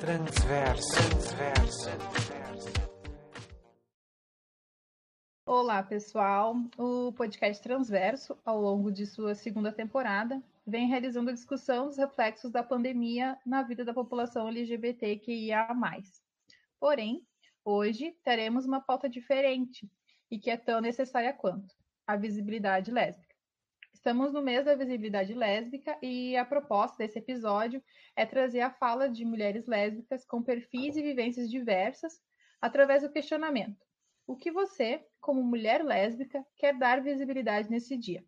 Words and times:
Transverso. 0.00 0.94
Transverso. 0.94 1.90
Olá, 5.46 5.82
pessoal. 5.82 6.54
O 6.76 7.12
podcast 7.12 7.62
Transverso, 7.62 8.36
ao 8.44 8.60
longo 8.60 8.92
de 8.92 9.06
sua 9.06 9.34
segunda 9.34 9.72
temporada, 9.72 10.42
vem 10.66 10.86
realizando 10.86 11.30
a 11.30 11.32
discussão 11.32 11.86
dos 11.86 11.96
reflexos 11.96 12.50
da 12.50 12.62
pandemia 12.62 13.38
na 13.46 13.62
vida 13.62 13.86
da 13.86 13.94
população 13.94 14.46
LGBTQIA+. 14.48 15.66
Porém, 16.78 17.26
hoje 17.64 18.14
teremos 18.22 18.66
uma 18.66 18.82
pauta 18.82 19.08
diferente 19.08 19.90
e 20.30 20.38
que 20.38 20.50
é 20.50 20.58
tão 20.58 20.82
necessária 20.82 21.32
quanto 21.32 21.74
a 22.06 22.16
visibilidade 22.16 22.90
lésbica. 22.90 23.25
Estamos 24.06 24.32
no 24.32 24.40
mês 24.40 24.64
da 24.64 24.76
visibilidade 24.76 25.34
lésbica 25.34 25.98
e 26.00 26.36
a 26.36 26.44
proposta 26.44 26.98
desse 26.98 27.18
episódio 27.18 27.82
é 28.14 28.24
trazer 28.24 28.60
a 28.60 28.70
fala 28.70 29.08
de 29.08 29.24
mulheres 29.24 29.66
lésbicas 29.66 30.24
com 30.24 30.44
perfis 30.44 30.94
e 30.94 31.02
vivências 31.02 31.50
diversas 31.50 32.22
através 32.60 33.02
do 33.02 33.10
questionamento: 33.10 33.84
o 34.24 34.36
que 34.36 34.52
você, 34.52 35.04
como 35.20 35.42
mulher 35.42 35.84
lésbica, 35.84 36.46
quer 36.54 36.78
dar 36.78 37.02
visibilidade 37.02 37.68
nesse 37.68 37.96
dia? 37.96 38.24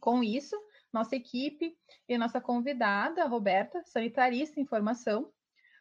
Com 0.00 0.24
isso, 0.24 0.56
nossa 0.90 1.14
equipe 1.14 1.76
e 2.08 2.16
nossa 2.16 2.40
convidada, 2.40 3.26
Roberta, 3.26 3.82
sanitarista 3.84 4.58
em 4.58 4.64
formação, 4.64 5.30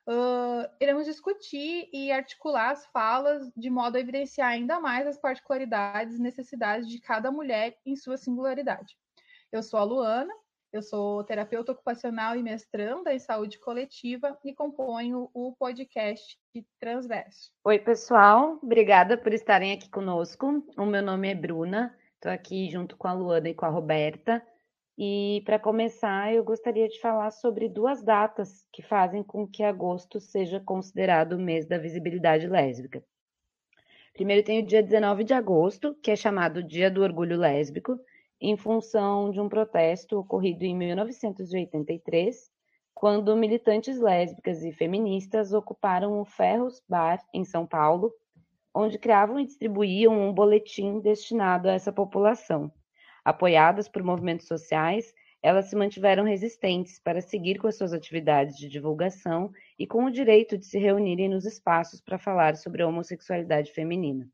uh, 0.10 0.70
iremos 0.78 1.06
discutir 1.06 1.88
e 1.94 2.12
articular 2.12 2.72
as 2.72 2.86
falas 2.88 3.50
de 3.56 3.70
modo 3.70 3.96
a 3.96 4.02
evidenciar 4.02 4.50
ainda 4.50 4.78
mais 4.82 5.08
as 5.08 5.18
particularidades 5.18 6.18
e 6.18 6.22
necessidades 6.22 6.86
de 6.86 7.00
cada 7.00 7.32
mulher 7.32 7.80
em 7.86 7.96
sua 7.96 8.18
singularidade. 8.18 8.98
Eu 9.56 9.64
sou 9.64 9.80
a 9.80 9.86
Luana, 9.86 10.34
eu 10.74 10.82
sou 10.82 11.24
terapeuta 11.24 11.72
ocupacional 11.72 12.36
e 12.36 12.44
mestranda 12.44 13.14
em 13.14 13.20
saúde 13.20 13.58
coletiva 13.58 14.38
e 14.44 14.54
componho 14.54 15.30
o 15.34 15.56
podcast 15.58 16.38
Transverso. 16.78 17.54
Oi, 17.64 17.80
pessoal, 17.80 18.60
obrigada 18.62 19.18
por 19.18 19.32
estarem 19.32 19.72
aqui 19.72 19.90
conosco. 19.90 20.62
O 20.78 20.86
meu 20.86 21.02
nome 21.02 21.32
é 21.32 21.34
Bruna, 21.34 21.98
estou 22.16 22.30
aqui 22.30 22.70
junto 22.70 22.98
com 22.98 23.08
a 23.08 23.14
Luana 23.14 23.48
e 23.48 23.54
com 23.54 23.66
a 23.66 23.70
Roberta. 23.70 24.46
E 24.98 25.42
para 25.46 25.58
começar, 25.58 26.34
eu 26.34 26.44
gostaria 26.44 26.90
de 26.90 27.00
falar 27.00 27.32
sobre 27.32 27.70
duas 27.70 28.04
datas 28.04 28.68
que 28.74 28.82
fazem 28.82 29.24
com 29.24 29.48
que 29.48 29.64
agosto 29.64 30.20
seja 30.20 30.60
considerado 30.60 31.38
o 31.38 31.40
mês 31.40 31.66
da 31.66 31.78
visibilidade 31.78 32.46
lésbica. 32.46 33.02
Primeiro 34.14 34.44
tem 34.44 34.62
o 34.62 34.66
dia 34.68 34.84
19 34.84 35.24
de 35.24 35.34
agosto, 35.34 35.96
que 36.04 36.12
é 36.12 36.16
chamado 36.18 36.62
Dia 36.62 36.92
do 36.92 37.02
Orgulho 37.02 37.38
Lésbico, 37.38 37.98
em 38.40 38.58
função 38.58 39.32
de 39.32 39.40
um 39.40 39.48
protesto 39.48 40.20
ocorrido 40.20 40.64
em 40.64 40.76
1983, 40.76 42.50
quando 42.94 43.36
militantes 43.36 44.00
lésbicas 44.00 44.64
e 44.64 44.72
feministas 44.72 45.54
ocuparam 45.54 46.20
o 46.20 46.26
Ferros 46.26 46.82
Bar, 46.88 47.24
em 47.34 47.44
São 47.44 47.66
Paulo, 47.66 48.14
onde 48.74 49.00
criavam 49.00 49.40
e 49.40 49.46
distribuíam 49.46 50.14
um 50.14 50.34
boletim 50.34 51.00
destinado 51.00 51.70
a 51.70 51.74
essa 51.74 51.92
população. 51.92 52.72
Apoiadas 53.24 53.88
por 53.88 54.04
movimentos 54.04 54.48
sociais, 54.48 55.14
elas 55.42 55.70
se 55.70 55.76
mantiveram 55.76 56.24
resistentes 56.24 57.00
para 57.00 57.22
seguir 57.22 57.60
com 57.60 57.68
as 57.68 57.78
suas 57.78 57.94
atividades 57.94 58.58
de 58.58 58.68
divulgação 58.68 59.52
e 59.78 59.86
com 59.86 60.06
o 60.06 60.12
direito 60.12 60.58
de 60.58 60.66
se 60.66 60.78
reunirem 60.80 61.30
nos 61.30 61.46
espaços 61.46 62.02
para 62.02 62.18
falar 62.18 62.56
sobre 62.56 62.82
a 62.82 62.88
homossexualidade 62.88 63.72
feminina. 63.72 64.28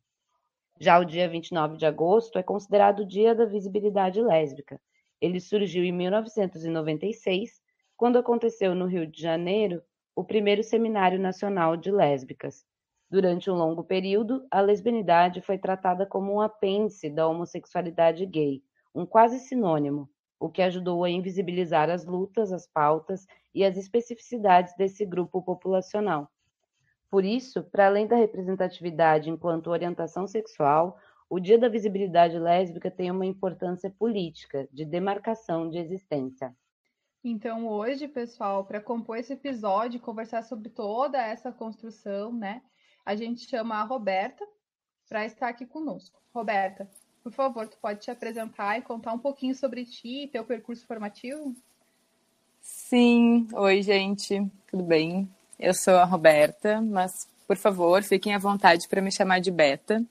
Já 0.84 0.98
o 0.98 1.06
dia 1.06 1.30
29 1.30 1.78
de 1.78 1.86
agosto 1.86 2.40
é 2.40 2.42
considerado 2.42 3.02
o 3.02 3.06
Dia 3.06 3.36
da 3.36 3.46
Visibilidade 3.46 4.20
Lésbica. 4.20 4.82
Ele 5.22 5.40
surgiu 5.40 5.84
em 5.84 5.92
1996, 5.92 7.62
quando 7.96 8.18
aconteceu 8.18 8.74
no 8.74 8.88
Rio 8.88 9.06
de 9.06 9.22
Janeiro 9.22 9.84
o 10.16 10.24
primeiro 10.24 10.64
Seminário 10.64 11.20
Nacional 11.20 11.78
de 11.78 11.92
Lésbicas. 11.92 12.66
Durante 13.12 13.48
um 13.52 13.54
longo 13.54 13.84
período, 13.84 14.44
a 14.50 14.60
lesbianidade 14.60 15.40
foi 15.42 15.60
tratada 15.60 16.04
como 16.04 16.34
um 16.34 16.42
apêndice 16.42 17.12
da 17.12 17.28
homossexualidade 17.28 18.26
gay, 18.26 18.64
um 18.96 19.06
quase 19.06 19.38
sinônimo, 19.38 20.10
o 20.40 20.50
que 20.50 20.64
ajudou 20.64 21.04
a 21.04 21.12
invisibilizar 21.12 21.92
as 21.92 22.08
lutas, 22.08 22.52
as 22.52 22.66
pautas 22.66 23.28
e 23.54 23.64
as 23.64 23.78
especificidades 23.78 24.76
desse 24.76 25.06
grupo 25.06 25.44
populacional. 25.44 26.28
Por 27.12 27.26
isso, 27.26 27.62
para 27.62 27.88
além 27.88 28.08
da 28.08 28.16
representatividade 28.16 29.30
enquanto 29.30 29.70
orientação 29.70 30.26
sexual, 30.26 30.98
o 31.30 31.42
Dia 31.42 31.60
da 31.60 31.68
Visibilidade 31.68 32.40
Lésbica 32.40 32.90
tem 32.90 33.12
uma 33.12 33.26
importância 33.26 33.90
política, 33.90 34.66
de 34.72 34.86
demarcação 34.86 35.70
de 35.70 35.78
existência. 35.78 36.56
Então, 37.22 37.68
hoje, 37.68 38.08
pessoal, 38.08 38.64
para 38.64 38.80
compor 38.80 39.18
esse 39.18 39.34
episódio 39.34 39.98
e 39.98 40.00
conversar 40.00 40.42
sobre 40.44 40.70
toda 40.70 41.22
essa 41.22 41.52
construção, 41.52 42.32
né, 42.32 42.62
a 43.06 43.14
gente 43.14 43.48
chama 43.48 43.76
a 43.76 43.84
Roberta 43.84 44.48
para 45.10 45.26
estar 45.26 45.50
aqui 45.50 45.66
conosco. 45.66 46.18
Roberta, 46.34 46.90
por 47.22 47.34
favor, 47.34 47.68
tu 47.68 47.78
pode 47.78 48.00
te 48.00 48.10
apresentar 48.10 48.78
e 48.78 48.82
contar 48.82 49.12
um 49.12 49.20
pouquinho 49.20 49.54
sobre 49.54 49.84
ti 49.84 50.24
e 50.24 50.28
teu 50.28 50.46
percurso 50.46 50.88
formativo? 50.88 51.54
Sim, 52.62 53.50
oi, 53.54 53.82
gente, 53.82 54.50
tudo 54.68 54.84
bem? 54.84 55.30
Eu 55.62 55.76
sou 55.76 55.94
a 55.98 56.06
Roberta, 56.06 56.82
mas 56.82 57.30
por 57.48 57.56
favor, 57.56 58.02
fiquem 58.02 58.34
à 58.34 58.40
vontade 58.40 58.88
para 58.90 59.00
me 59.00 59.12
chamar 59.12 59.40
de 59.40 59.52
Beta, 59.52 60.04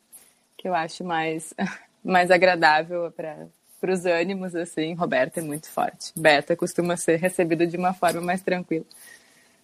que 0.57 0.69
eu 0.69 0.75
acho 0.75 1.03
mais, 1.03 1.53
mais 2.05 2.31
agradável 2.31 3.11
para 3.11 3.93
os 3.93 4.07
ânimos, 4.07 4.55
assim. 4.55 4.95
Roberta 4.95 5.41
é 5.41 5.43
muito 5.43 5.69
forte. 5.69 6.13
Beta 6.17 6.55
costuma 6.55 6.97
ser 6.97 7.17
recebida 7.17 7.67
de 7.67 7.77
uma 7.77 7.93
forma 7.93 8.21
mais 8.21 8.43
tranquila. 8.43 8.85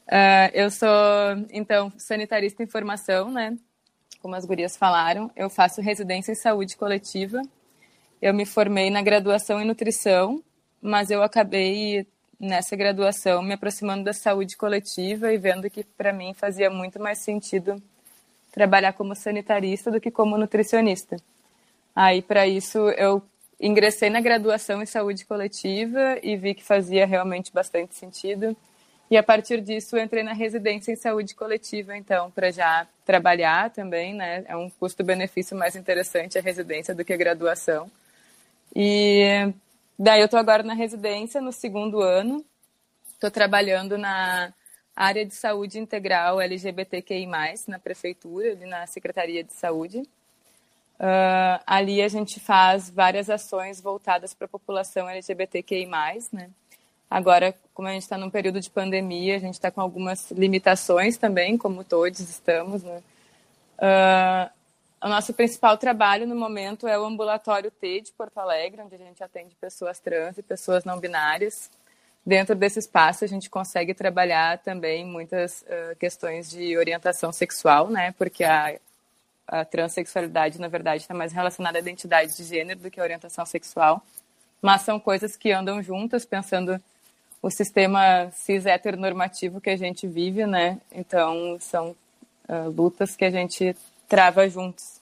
Uh, 0.08 0.50
eu 0.54 0.70
sou, 0.72 0.88
então, 1.52 1.92
sanitarista 1.96 2.64
em 2.64 2.66
formação, 2.66 3.30
né? 3.30 3.56
Como 4.20 4.34
as 4.34 4.44
gurias 4.44 4.76
falaram. 4.76 5.30
Eu 5.36 5.48
faço 5.48 5.80
residência 5.80 6.32
em 6.32 6.36
saúde 6.36 6.76
coletiva. 6.76 7.40
Eu 8.20 8.34
me 8.34 8.44
formei 8.44 8.90
na 8.90 9.02
graduação 9.02 9.60
em 9.60 9.64
nutrição, 9.64 10.42
mas 10.82 11.10
eu 11.10 11.22
acabei 11.22 12.08
nessa 12.38 12.76
graduação, 12.76 13.42
me 13.42 13.54
aproximando 13.54 14.04
da 14.04 14.12
saúde 14.12 14.56
coletiva 14.56 15.32
e 15.32 15.38
vendo 15.38 15.70
que 15.70 15.84
para 15.84 16.12
mim 16.12 16.34
fazia 16.34 16.70
muito 16.70 17.00
mais 17.00 17.18
sentido 17.18 17.82
trabalhar 18.52 18.92
como 18.92 19.14
sanitarista 19.14 19.90
do 19.90 20.00
que 20.00 20.10
como 20.10 20.38
nutricionista. 20.38 21.16
Aí 21.94 22.20
para 22.22 22.46
isso 22.46 22.78
eu 22.90 23.22
ingressei 23.60 24.10
na 24.10 24.20
graduação 24.20 24.82
em 24.82 24.86
saúde 24.86 25.24
coletiva 25.24 26.18
e 26.22 26.36
vi 26.36 26.54
que 26.54 26.62
fazia 26.62 27.06
realmente 27.06 27.52
bastante 27.52 27.94
sentido. 27.94 28.56
E 29.10 29.16
a 29.16 29.22
partir 29.22 29.60
disso 29.60 29.96
entrei 29.96 30.22
na 30.22 30.32
residência 30.32 30.90
em 30.90 30.96
saúde 30.96 31.34
coletiva, 31.34 31.96
então, 31.96 32.30
para 32.32 32.50
já 32.50 32.86
trabalhar 33.04 33.70
também, 33.70 34.12
né? 34.12 34.44
É 34.48 34.56
um 34.56 34.68
custo-benefício 34.68 35.56
mais 35.56 35.76
interessante 35.76 36.36
a 36.36 36.42
residência 36.42 36.92
do 36.92 37.04
que 37.04 37.12
a 37.12 37.16
graduação. 37.16 37.88
E 38.74 39.52
Daí 39.98 40.20
eu 40.20 40.26
estou 40.26 40.38
agora 40.38 40.62
na 40.62 40.74
residência, 40.74 41.40
no 41.40 41.52
segundo 41.52 42.00
ano. 42.02 42.44
Estou 43.12 43.30
trabalhando 43.30 43.96
na 43.96 44.52
área 44.94 45.24
de 45.24 45.34
saúde 45.34 45.78
integral 45.78 46.38
LGBTQI+, 46.40 47.26
na 47.66 47.78
prefeitura, 47.78 48.52
ali 48.52 48.66
na 48.66 48.86
Secretaria 48.86 49.42
de 49.42 49.54
Saúde. 49.54 49.98
Uh, 50.98 51.60
ali 51.66 52.02
a 52.02 52.08
gente 52.08 52.38
faz 52.40 52.90
várias 52.90 53.30
ações 53.30 53.80
voltadas 53.80 54.34
para 54.34 54.44
a 54.44 54.48
população 54.48 55.08
LGBTQI+, 55.08 55.86
né? 56.32 56.50
Agora, 57.10 57.54
como 57.72 57.88
a 57.88 57.92
gente 57.92 58.02
está 58.02 58.18
num 58.18 58.30
período 58.30 58.60
de 58.60 58.68
pandemia, 58.68 59.36
a 59.36 59.38
gente 59.38 59.54
está 59.54 59.70
com 59.70 59.80
algumas 59.80 60.30
limitações 60.30 61.16
também, 61.16 61.56
como 61.56 61.84
todos 61.84 62.20
estamos, 62.20 62.82
né? 62.82 63.02
Uh, 63.78 64.50
o 65.06 65.08
nosso 65.08 65.32
principal 65.32 65.78
trabalho 65.78 66.26
no 66.26 66.34
momento 66.34 66.88
é 66.88 66.98
o 66.98 67.04
Ambulatório 67.04 67.70
T 67.70 68.00
de 68.00 68.10
Porto 68.10 68.38
Alegre, 68.38 68.82
onde 68.82 68.96
a 68.96 68.98
gente 68.98 69.22
atende 69.22 69.54
pessoas 69.54 70.00
trans 70.00 70.36
e 70.36 70.42
pessoas 70.42 70.84
não 70.84 70.98
binárias. 70.98 71.70
Dentro 72.24 72.56
desse 72.56 72.80
espaço, 72.80 73.24
a 73.24 73.28
gente 73.28 73.48
consegue 73.48 73.94
trabalhar 73.94 74.58
também 74.58 75.06
muitas 75.06 75.62
uh, 75.62 75.94
questões 75.96 76.50
de 76.50 76.76
orientação 76.76 77.30
sexual, 77.30 77.88
né? 77.88 78.16
Porque 78.18 78.42
a, 78.42 78.80
a 79.46 79.64
transexualidade, 79.64 80.60
na 80.60 80.66
verdade, 80.66 81.02
está 81.02 81.14
mais 81.14 81.32
relacionada 81.32 81.78
à 81.78 81.80
identidade 81.80 82.36
de 82.36 82.42
gênero 82.42 82.80
do 82.80 82.90
que 82.90 82.98
à 82.98 83.04
orientação 83.04 83.46
sexual. 83.46 84.02
Mas 84.60 84.82
são 84.82 84.98
coisas 84.98 85.36
que 85.36 85.52
andam 85.52 85.80
juntas, 85.80 86.24
pensando 86.26 86.82
o 87.40 87.48
sistema 87.48 88.28
cis 88.32 88.66
heteronormativo 88.66 89.60
que 89.60 89.70
a 89.70 89.76
gente 89.76 90.04
vive, 90.08 90.44
né? 90.46 90.80
Então, 90.90 91.58
são 91.60 91.94
uh, 92.48 92.68
lutas 92.74 93.14
que 93.14 93.24
a 93.24 93.30
gente 93.30 93.76
trava 94.08 94.48
juntos. 94.48 95.00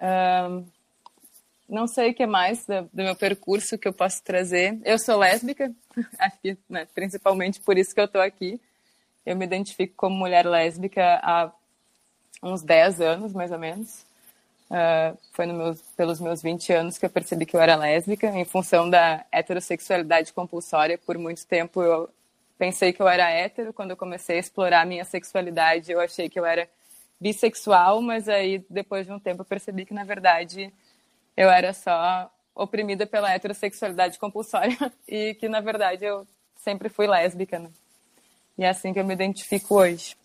Um, 0.00 0.64
não 1.68 1.86
sei 1.86 2.10
o 2.10 2.14
que 2.14 2.26
mais 2.26 2.66
do, 2.66 2.82
do, 2.92 3.02
meu 3.02 3.16
percurso 3.16 3.78
que 3.78 3.88
eu 3.88 3.92
posso 3.92 4.22
trazer. 4.22 4.78
Eu 4.84 4.98
sou 4.98 5.18
lésbica, 5.18 5.72
acho 6.18 6.38
que 6.40 6.58
né, 6.68 6.86
principalmente 6.94 7.60
por 7.60 7.78
isso 7.78 7.94
que 7.94 8.00
eu 8.00 8.04
estou 8.04 8.20
aqui. 8.20 8.60
Eu 9.24 9.36
me 9.36 9.44
identifico 9.44 9.94
como 9.96 10.16
mulher 10.16 10.46
lésbica 10.46 11.20
há 11.22 11.50
uns 12.42 12.62
10 12.62 13.00
anos, 13.00 13.32
mais 13.32 13.50
ou 13.50 13.58
menos. 13.58 14.04
Uh, 14.70 15.16
foi 15.32 15.46
no 15.46 15.74
pelos 15.96 16.20
meus 16.20 16.42
20 16.42 16.72
anos 16.72 16.98
que 16.98 17.06
eu 17.06 17.10
percebi 17.10 17.46
que 17.46 17.56
eu 17.56 17.60
era 17.60 17.76
lésbica, 17.76 18.26
em 18.28 18.44
função 18.44 18.88
da 18.88 19.24
heterossexualidade 19.32 20.32
compulsória. 20.32 20.98
Por 20.98 21.16
muito 21.16 21.46
tempo 21.46 21.82
eu 21.82 22.10
pensei 22.58 22.92
que 22.92 23.00
eu 23.00 23.08
era 23.08 23.30
hétero. 23.30 23.72
Quando 23.72 23.92
eu 23.92 23.96
comecei 23.96 24.36
a 24.36 24.40
explorar 24.40 24.82
a 24.82 24.86
minha 24.86 25.04
sexualidade, 25.04 25.90
eu 25.90 26.00
achei 26.00 26.28
que 26.28 26.38
eu 26.38 26.44
era 26.44 26.68
bissexual, 27.20 28.02
mas 28.02 28.28
aí 28.28 28.64
depois 28.68 29.06
de 29.06 29.12
um 29.12 29.18
tempo 29.18 29.42
eu 29.42 29.46
percebi 29.46 29.84
que 29.84 29.94
na 29.94 30.04
verdade 30.04 30.72
eu 31.36 31.50
era 31.50 31.72
só 31.72 32.30
oprimida 32.54 33.06
pela 33.06 33.32
heterossexualidade 33.32 34.18
compulsória 34.18 34.76
e 35.08 35.34
que 35.34 35.48
na 35.48 35.60
verdade 35.60 36.04
eu 36.04 36.26
sempre 36.56 36.88
fui 36.88 37.06
lésbica, 37.06 37.58
né? 37.58 37.70
E 38.56 38.64
é 38.64 38.68
assim 38.68 38.92
que 38.92 39.00
eu 39.00 39.04
me 39.04 39.14
identifico 39.14 39.74
hoje. 39.74 40.16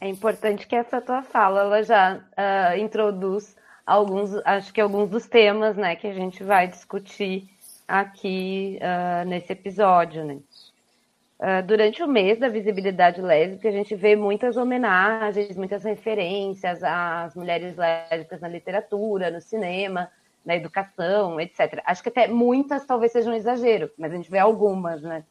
É 0.00 0.08
importante 0.08 0.66
que 0.66 0.76
essa 0.76 1.00
tua 1.00 1.22
fala 1.22 1.60
ela 1.60 1.82
já 1.82 2.16
uh, 2.16 2.78
introduz 2.78 3.56
alguns, 3.86 4.34
acho 4.44 4.72
que 4.72 4.80
alguns 4.80 5.08
dos 5.08 5.26
temas, 5.26 5.76
né, 5.76 5.96
que 5.96 6.06
a 6.06 6.12
gente 6.12 6.44
vai 6.44 6.68
discutir 6.68 7.48
aqui 7.86 8.78
uh, 8.82 9.28
nesse 9.28 9.52
episódio, 9.52 10.24
né? 10.24 10.38
Uh, 11.40 11.62
durante 11.64 12.02
o 12.02 12.08
mês 12.08 12.38
da 12.38 12.48
visibilidade 12.48 13.22
lésbica, 13.22 13.68
a 13.68 13.72
gente 13.72 13.94
vê 13.94 14.16
muitas 14.16 14.56
homenagens, 14.56 15.56
muitas 15.56 15.84
referências 15.84 16.82
às 16.82 17.36
mulheres 17.36 17.76
lésbicas 17.76 18.40
na 18.40 18.48
literatura, 18.48 19.30
no 19.30 19.40
cinema, 19.40 20.10
na 20.44 20.56
educação, 20.56 21.40
etc. 21.40 21.80
Acho 21.84 22.02
que 22.02 22.08
até 22.08 22.26
muitas 22.26 22.84
talvez 22.84 23.12
sejam 23.12 23.32
um 23.32 23.36
exagero, 23.36 23.90
mas 23.96 24.12
a 24.12 24.16
gente 24.16 24.30
vê 24.30 24.38
algumas, 24.38 25.02
né? 25.02 25.24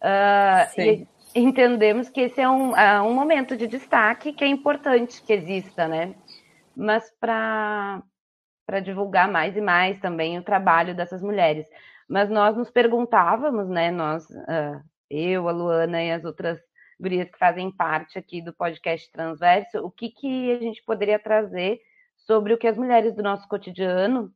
Uh, 0.00 0.80
e 0.80 1.06
entendemos 1.34 2.08
que 2.08 2.22
esse 2.22 2.40
é 2.40 2.48
um, 2.48 2.70
uh, 2.70 3.02
um 3.04 3.14
momento 3.14 3.56
de 3.56 3.66
destaque 3.66 4.32
que 4.32 4.42
é 4.42 4.46
importante 4.46 5.22
que 5.22 5.32
exista, 5.32 5.86
né? 5.86 6.14
Mas 6.74 7.12
para 7.20 8.02
divulgar 8.82 9.30
mais 9.30 9.56
e 9.56 9.60
mais 9.60 9.98
também 10.00 10.38
o 10.38 10.42
trabalho 10.42 10.94
dessas 10.94 11.22
mulheres. 11.22 11.66
Mas 12.08 12.30
nós 12.30 12.56
nos 12.56 12.70
perguntávamos, 12.70 13.68
né? 13.68 13.90
Nós, 13.90 14.28
uh, 14.30 14.80
eu, 15.10 15.48
a 15.48 15.52
Luana 15.52 16.02
e 16.02 16.10
as 16.10 16.24
outras 16.24 16.60
gurias 16.98 17.30
que 17.30 17.38
fazem 17.38 17.70
parte 17.70 18.18
aqui 18.18 18.40
do 18.40 18.54
podcast 18.54 19.10
Transverso, 19.12 19.78
o 19.78 19.90
que, 19.90 20.10
que 20.10 20.52
a 20.52 20.58
gente 20.58 20.82
poderia 20.84 21.18
trazer 21.18 21.80
sobre 22.16 22.52
o 22.52 22.58
que 22.58 22.66
as 22.66 22.76
mulheres 22.76 23.14
do 23.14 23.22
nosso 23.22 23.46
cotidiano, 23.48 24.32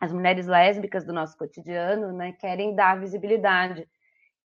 as 0.00 0.12
mulheres 0.12 0.46
lésbicas 0.46 1.04
do 1.04 1.12
nosso 1.12 1.36
cotidiano, 1.36 2.12
né, 2.12 2.32
querem 2.32 2.74
dar 2.74 2.98
visibilidade. 2.98 3.88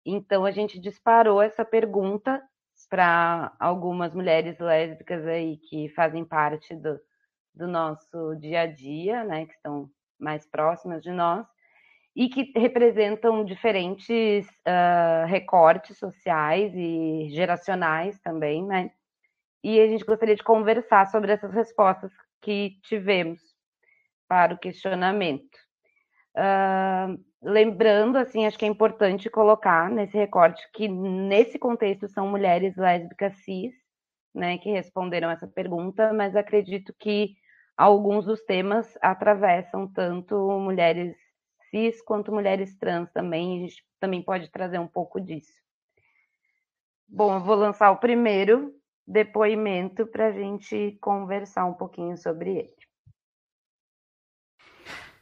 Então 0.05 0.45
a 0.45 0.51
gente 0.51 0.79
disparou 0.79 1.41
essa 1.41 1.65
pergunta 1.65 2.41
para 2.89 3.53
algumas 3.59 4.13
mulheres 4.13 4.57
lésbicas 4.59 5.25
aí 5.25 5.57
que 5.57 5.89
fazem 5.89 6.25
parte 6.25 6.75
do, 6.75 6.99
do 7.53 7.67
nosso 7.67 8.35
dia 8.35 8.61
a 8.61 8.67
dia, 8.67 9.23
né, 9.23 9.45
que 9.45 9.53
estão 9.53 9.89
mais 10.19 10.45
próximas 10.45 11.01
de 11.01 11.11
nós, 11.11 11.45
e 12.15 12.27
que 12.27 12.51
representam 12.57 13.43
diferentes 13.43 14.45
uh, 14.67 15.25
recortes 15.27 15.97
sociais 15.97 16.73
e 16.75 17.29
geracionais 17.29 18.19
também, 18.19 18.65
né? 18.65 18.91
E 19.63 19.79
a 19.79 19.87
gente 19.87 20.03
gostaria 20.03 20.35
de 20.35 20.43
conversar 20.43 21.07
sobre 21.07 21.31
essas 21.31 21.53
respostas 21.53 22.11
que 22.41 22.79
tivemos 22.83 23.39
para 24.27 24.53
o 24.53 24.57
questionamento. 24.57 25.57
Uh, 26.35 27.21
lembrando, 27.41 28.17
assim, 28.17 28.45
acho 28.45 28.57
que 28.57 28.65
é 28.65 28.67
importante 28.67 29.29
colocar 29.29 29.89
nesse 29.89 30.17
recorte 30.17 30.61
que 30.73 30.87
nesse 30.87 31.59
contexto 31.59 32.07
são 32.07 32.27
mulheres 32.27 32.75
lésbicas 32.75 33.35
cis, 33.43 33.73
né, 34.33 34.57
que 34.57 34.71
responderam 34.71 35.29
essa 35.29 35.47
pergunta, 35.47 36.13
mas 36.13 36.35
acredito 36.35 36.93
que 36.97 37.35
alguns 37.77 38.25
dos 38.25 38.41
temas 38.43 38.97
atravessam 39.01 39.87
tanto 39.87 40.35
mulheres 40.59 41.15
cis 41.71 42.01
quanto 42.03 42.31
mulheres 42.31 42.77
trans 42.77 43.09
também, 43.11 43.57
a 43.57 43.61
gente 43.61 43.83
também 43.99 44.21
pode 44.21 44.51
trazer 44.51 44.77
um 44.77 44.87
pouco 44.87 45.19
disso. 45.19 45.53
Bom, 47.07 47.33
eu 47.33 47.41
vou 47.41 47.55
lançar 47.55 47.91
o 47.91 47.97
primeiro 47.97 48.73
depoimento 49.07 50.05
para 50.05 50.27
a 50.27 50.31
gente 50.31 50.97
conversar 51.01 51.65
um 51.65 51.73
pouquinho 51.73 52.15
sobre 52.15 52.51
ele. 52.51 52.75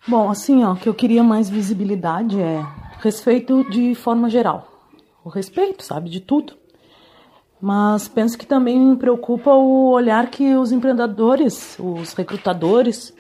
Bom, 0.07 0.29
assim, 0.29 0.63
ó, 0.63 0.73
o 0.73 0.75
que 0.75 0.89
eu 0.89 0.93
queria 0.93 1.23
mais 1.23 1.49
visibilidade 1.49 2.39
é 2.39 2.61
respeito 2.99 3.69
de 3.69 3.95
forma 3.95 4.29
geral. 4.29 4.67
O 5.23 5.29
respeito, 5.29 5.83
sabe, 5.83 6.09
de 6.09 6.19
tudo. 6.19 6.57
Mas 7.61 8.07
penso 8.07 8.37
que 8.37 8.45
também 8.45 8.79
me 8.79 8.95
preocupa 8.95 9.51
o 9.51 9.91
olhar 9.91 10.29
que 10.29 10.55
os 10.55 10.71
empreendedores, 10.71 11.77
os 11.77 12.13
recrutadores, 12.13 13.13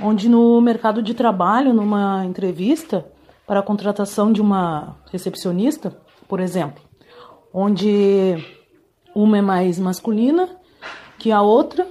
onde 0.00 0.28
no 0.28 0.60
mercado 0.60 1.02
de 1.02 1.14
trabalho, 1.14 1.72
numa 1.72 2.24
entrevista 2.24 3.06
para 3.46 3.60
a 3.60 3.62
contratação 3.62 4.32
de 4.32 4.40
uma 4.40 4.96
recepcionista, 5.10 5.96
por 6.28 6.40
exemplo, 6.40 6.82
onde 7.52 8.36
uma 9.14 9.38
é 9.38 9.42
mais 9.42 9.78
masculina 9.78 10.48
que 11.18 11.30
a 11.30 11.42
outra 11.42 11.86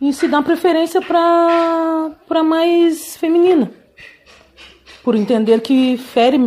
e 0.00 0.12
se 0.12 0.28
dá 0.28 0.42
preferência 0.42 1.00
para 1.00 2.42
mais 2.42 3.16
feminina, 3.16 3.70
por 5.02 5.14
entender 5.14 5.60
que 5.60 5.96
fere 5.96 6.38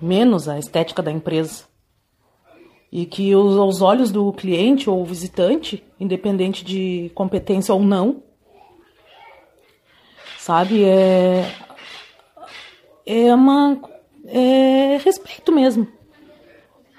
menos 0.00 0.48
a 0.48 0.58
estética 0.58 1.02
da 1.02 1.12
empresa. 1.12 1.64
E 2.90 3.04
que 3.04 3.34
os, 3.34 3.58
aos 3.58 3.82
olhos 3.82 4.10
do 4.10 4.32
cliente 4.32 4.88
ou 4.88 5.04
visitante, 5.04 5.84
independente 6.00 6.64
de 6.64 7.10
competência 7.14 7.74
ou 7.74 7.82
não, 7.82 8.22
sabe? 10.46 10.84
É, 10.84 11.52
é 13.04 13.34
uma 13.34 13.80
é 14.26 14.96
respeito 14.98 15.50
mesmo. 15.50 15.88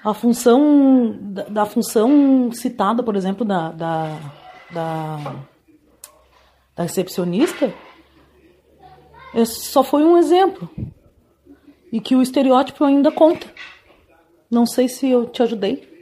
A 0.04 0.12
função 0.12 1.16
da, 1.18 1.44
da 1.44 1.66
função 1.66 2.52
citada, 2.52 3.02
por 3.02 3.16
exemplo, 3.16 3.46
da, 3.46 3.72
da, 3.72 4.18
da, 4.70 5.34
da 6.76 6.82
recepcionista, 6.82 7.72
é, 9.34 9.44
só 9.46 9.82
foi 9.82 10.04
um 10.04 10.18
exemplo. 10.18 10.68
E 11.90 12.02
que 12.02 12.14
o 12.14 12.20
estereótipo 12.20 12.84
ainda 12.84 13.10
conta. 13.10 13.46
Não 14.50 14.66
sei 14.66 14.88
se 14.88 15.08
eu 15.08 15.24
te 15.24 15.42
ajudei. 15.42 15.97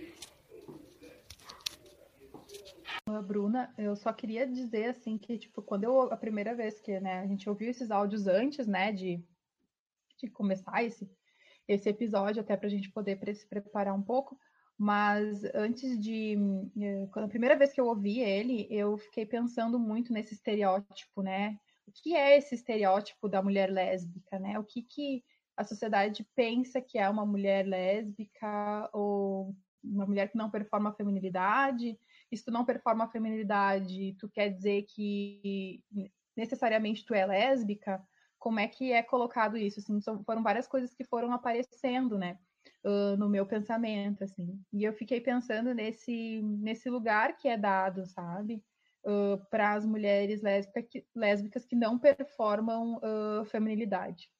Bruna, 3.26 3.75
eu 3.76 3.96
só 3.96 4.12
queria 4.12 4.46
dizer 4.46 4.90
assim 4.90 5.19
que, 5.19 5.37
tipo, 5.38 5.61
quando 5.62 5.84
eu 5.84 6.02
a 6.12 6.17
primeira 6.17 6.55
vez 6.55 6.81
que 6.81 6.99
né, 7.00 7.20
a 7.20 7.26
gente 7.26 7.49
ouviu 7.49 7.69
esses 7.69 7.90
áudios 7.90 8.26
antes, 8.26 8.67
né, 8.67 8.93
de, 8.93 9.23
de 10.19 10.31
começar 10.31 10.82
esse, 10.84 11.11
esse 11.69 11.88
episódio, 11.88 12.40
até 12.40 12.56
para 12.56 12.67
a 12.67 12.70
gente 12.70 12.90
poder 12.90 13.19
se 13.34 13.46
preparar 13.49 13.94
um 13.94 14.02
pouco, 14.02 14.38
mas 14.78 15.43
antes 15.55 15.99
de. 15.99 16.37
Eh, 16.81 17.06
quando 17.10 17.24
a 17.24 17.29
primeira 17.29 17.56
vez 17.56 17.72
que 17.72 17.81
eu 17.81 17.86
ouvi 17.86 18.20
ele, 18.20 18.67
eu 18.70 18.96
fiquei 18.98 19.24
pensando 19.24 19.79
muito 19.79 20.12
nesse 20.12 20.34
estereótipo, 20.34 21.22
né? 21.22 21.58
O 21.86 21.93
que 21.93 22.15
é 22.15 22.36
esse 22.36 22.55
estereótipo 22.55 23.29
da 23.29 23.43
mulher 23.43 23.70
lésbica, 23.70 24.39
né? 24.39 24.58
O 24.58 24.65
que, 24.65 24.82
que 24.82 25.24
a 25.56 25.65
sociedade 25.65 26.27
pensa 26.34 26.81
que 26.81 26.98
é 26.98 27.08
uma 27.08 27.24
mulher 27.24 27.67
lésbica 27.67 28.91
ou 28.93 29.55
uma 29.82 30.05
mulher 30.05 30.29
que 30.29 30.36
não 30.36 30.51
performa 30.51 30.91
a 30.91 30.94
feminilidade? 30.94 31.98
E 32.31 32.37
se 32.37 32.45
tu 32.45 32.51
não 32.51 32.65
performa 32.65 33.05
a 33.05 33.09
feminilidade, 33.09 34.17
tu 34.19 34.29
quer 34.29 34.51
dizer 34.51 34.83
que 34.83 35.83
necessariamente 36.37 37.05
tu 37.05 37.15
é 37.15 37.25
lésbica? 37.25 38.03
Como 38.39 38.61
é 38.61 38.69
que 38.69 38.93
é 38.93 39.03
colocado 39.03 39.56
isso? 39.56 39.81
Assim, 39.81 40.01
foram 40.25 40.43
várias 40.43 40.67
coisas 40.67 40.95
que 40.95 41.05
foram 41.05 41.33
aparecendo, 41.33 42.19
né? 42.19 42.39
Uh, 42.85 43.17
no 43.17 43.29
meu 43.29 43.47
pensamento, 43.47 44.23
assim. 44.23 44.61
E 44.73 44.85
eu 44.85 44.93
fiquei 44.93 45.21
pensando 45.21 45.75
nesse, 45.75 46.43
nesse 46.43 46.91
lugar 46.91 47.37
que 47.37 47.49
é 47.49 47.56
dado, 47.56 48.06
sabe? 48.06 48.63
Uh, 49.05 49.39
para 49.51 49.75
as 49.75 49.85
mulheres 49.87 50.43
lésbica 50.43 50.83
que, 50.83 51.06
lésbicas 51.15 51.65
que 51.65 51.75
não 51.75 51.99
performam 51.99 52.97
uh, 52.97 53.45
feminilidade. 53.47 54.31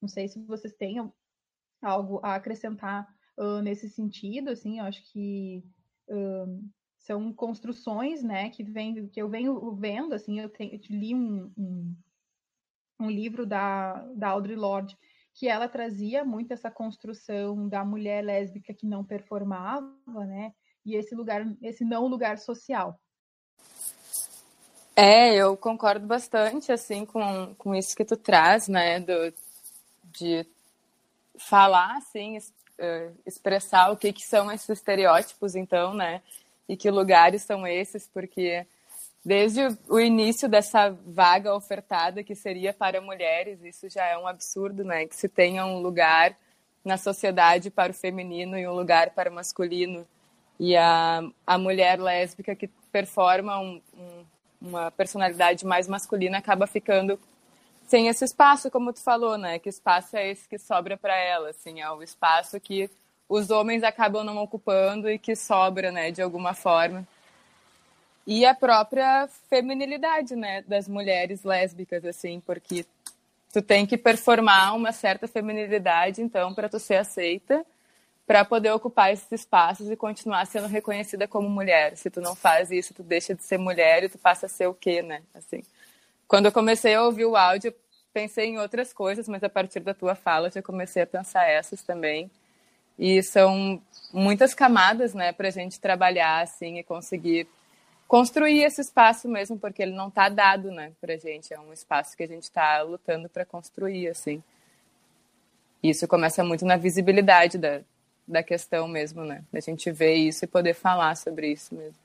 Não 0.00 0.08
sei 0.08 0.28
se 0.28 0.40
vocês 0.44 0.74
têm 0.74 1.10
algo 1.82 2.20
a 2.22 2.34
acrescentar 2.34 3.08
nesse 3.62 3.88
sentido, 3.88 4.50
assim, 4.50 4.80
eu 4.80 4.84
acho 4.84 5.00
que 5.12 5.62
são 6.98 7.32
construções, 7.32 8.22
né, 8.22 8.50
que, 8.50 8.62
vem, 8.62 9.06
que 9.08 9.20
eu 9.20 9.28
venho 9.28 9.72
vendo, 9.72 10.14
assim, 10.14 10.40
eu, 10.40 10.48
tenho, 10.48 10.74
eu 10.74 10.80
li 10.90 11.14
um, 11.14 11.50
um, 11.56 11.96
um, 13.00 13.10
livro 13.10 13.46
da, 13.46 14.04
da 14.14 14.28
Audre 14.28 14.54
Lorde, 14.54 14.96
que 15.32 15.48
ela 15.48 15.68
trazia 15.68 16.24
muito 16.24 16.52
essa 16.52 16.70
construção 16.70 17.68
da 17.68 17.84
mulher 17.84 18.24
lésbica 18.24 18.74
que 18.74 18.86
não 18.86 19.04
performava, 19.04 19.94
né, 20.26 20.52
e 20.84 20.94
esse 20.94 21.14
lugar, 21.14 21.46
esse 21.62 21.84
não 21.84 22.06
lugar 22.06 22.38
social. 22.38 22.98
É, 24.96 25.34
eu 25.36 25.56
concordo 25.56 26.04
bastante, 26.06 26.72
assim, 26.72 27.06
com, 27.06 27.54
com 27.54 27.74
isso 27.74 27.96
que 27.96 28.04
tu 28.04 28.16
traz, 28.16 28.66
né, 28.66 28.98
do, 28.98 29.32
de 30.04 30.44
falar, 31.38 31.96
assim, 31.96 32.36
eh, 32.78 33.12
expressar 33.24 33.92
o 33.92 33.96
que, 33.96 34.12
que 34.12 34.26
são 34.26 34.50
esses 34.50 34.68
estereótipos, 34.68 35.54
então, 35.54 35.94
né, 35.94 36.20
e 36.68 36.76
que 36.76 36.90
lugares 36.90 37.42
são 37.42 37.66
esses, 37.66 38.06
porque 38.06 38.66
desde 39.24 39.60
o 39.88 39.98
início 39.98 40.48
dessa 40.48 40.90
vaga 41.06 41.54
ofertada 41.54 42.22
que 42.22 42.34
seria 42.34 42.72
para 42.72 43.00
mulheres, 43.00 43.62
isso 43.62 43.88
já 43.88 44.04
é 44.04 44.18
um 44.18 44.26
absurdo, 44.26 44.84
né? 44.84 45.06
Que 45.06 45.16
se 45.16 45.28
tenha 45.28 45.64
um 45.64 45.80
lugar 45.80 46.36
na 46.84 46.96
sociedade 46.96 47.70
para 47.70 47.92
o 47.92 47.94
feminino 47.94 48.56
e 48.56 48.66
um 48.66 48.72
lugar 48.72 49.10
para 49.10 49.30
o 49.30 49.34
masculino. 49.34 50.06
E 50.58 50.76
a, 50.76 51.22
a 51.46 51.58
mulher 51.58 52.00
lésbica 52.00 52.54
que 52.54 52.68
performa 52.90 53.58
um, 53.58 53.80
um, 53.94 54.24
uma 54.60 54.90
personalidade 54.90 55.64
mais 55.64 55.86
masculina 55.86 56.38
acaba 56.38 56.66
ficando 56.66 57.18
sem 57.86 58.08
esse 58.08 58.24
espaço, 58.24 58.70
como 58.70 58.92
tu 58.92 59.02
falou, 59.02 59.38
né? 59.38 59.58
Que 59.58 59.68
espaço 59.68 60.16
é 60.16 60.28
esse 60.30 60.46
que 60.48 60.58
sobra 60.58 60.96
para 60.96 61.16
ela, 61.16 61.50
assim, 61.50 61.80
é 61.80 61.90
o 61.90 62.02
espaço 62.02 62.60
que 62.60 62.90
os 63.28 63.50
homens 63.50 63.82
acabam 63.82 64.24
não 64.24 64.38
ocupando 64.38 65.10
e 65.10 65.18
que 65.18 65.36
sobra, 65.36 65.92
né, 65.92 66.10
de 66.10 66.22
alguma 66.22 66.54
forma. 66.54 67.06
E 68.26 68.44
a 68.44 68.54
própria 68.54 69.28
feminilidade, 69.48 70.34
né, 70.36 70.62
das 70.62 70.88
mulheres 70.88 71.44
lésbicas, 71.44 72.04
assim, 72.04 72.40
porque 72.40 72.84
tu 73.52 73.62
tem 73.62 73.86
que 73.86 73.96
performar 73.96 74.74
uma 74.74 74.92
certa 74.92 75.26
feminilidade, 75.26 76.20
então, 76.22 76.54
para 76.54 76.68
tu 76.68 76.78
ser 76.78 76.96
aceita, 76.96 77.64
para 78.26 78.44
poder 78.44 78.70
ocupar 78.72 79.10
esses 79.10 79.30
espaços 79.32 79.90
e 79.90 79.96
continuar 79.96 80.46
sendo 80.46 80.66
reconhecida 80.66 81.26
como 81.26 81.48
mulher. 81.48 81.96
Se 81.96 82.10
tu 82.10 82.20
não 82.20 82.36
faz 82.36 82.70
isso, 82.70 82.92
tu 82.92 83.02
deixa 83.02 83.34
de 83.34 83.42
ser 83.42 83.56
mulher 83.56 84.04
e 84.04 84.08
tu 84.10 84.18
passa 84.18 84.44
a 84.44 84.48
ser 84.48 84.66
o 84.66 84.74
quê, 84.74 85.00
né? 85.00 85.22
Assim. 85.34 85.62
Quando 86.26 86.44
eu 86.44 86.52
comecei 86.52 86.94
a 86.94 87.02
ouvir 87.02 87.24
o 87.24 87.34
áudio, 87.34 87.74
pensei 88.12 88.48
em 88.48 88.58
outras 88.58 88.92
coisas, 88.92 89.26
mas 89.26 89.42
a 89.42 89.48
partir 89.48 89.80
da 89.80 89.94
tua 89.94 90.14
fala 90.14 90.50
já 90.50 90.60
comecei 90.60 91.02
a 91.02 91.06
pensar 91.06 91.48
essas 91.48 91.82
também. 91.82 92.30
E 92.98 93.22
são 93.22 93.80
muitas 94.12 94.54
camadas, 94.54 95.14
né, 95.14 95.32
para 95.32 95.48
a 95.48 95.52
gente 95.52 95.80
trabalhar 95.80 96.42
assim 96.42 96.78
e 96.78 96.82
conseguir 96.82 97.46
construir 98.08 98.64
esse 98.64 98.80
espaço 98.80 99.28
mesmo, 99.28 99.58
porque 99.58 99.82
ele 99.82 99.92
não 99.92 100.08
está 100.08 100.28
dado, 100.28 100.70
né, 100.70 100.92
para 101.00 101.16
gente. 101.16 101.52
É 101.52 101.60
um 101.60 101.72
espaço 101.72 102.16
que 102.16 102.22
a 102.22 102.26
gente 102.26 102.44
está 102.44 102.80
lutando 102.82 103.28
para 103.28 103.44
construir, 103.44 104.08
assim. 104.08 104.42
Isso 105.82 106.08
começa 106.08 106.42
muito 106.42 106.64
na 106.64 106.76
visibilidade 106.76 107.58
da, 107.58 107.82
da 108.26 108.42
questão 108.42 108.88
mesmo, 108.88 109.24
né? 109.24 109.44
A 109.52 109.60
gente 109.60 109.92
ver 109.92 110.14
isso 110.14 110.44
e 110.44 110.48
poder 110.48 110.74
falar 110.74 111.16
sobre 111.16 111.52
isso 111.52 111.74
mesmo. 111.74 111.98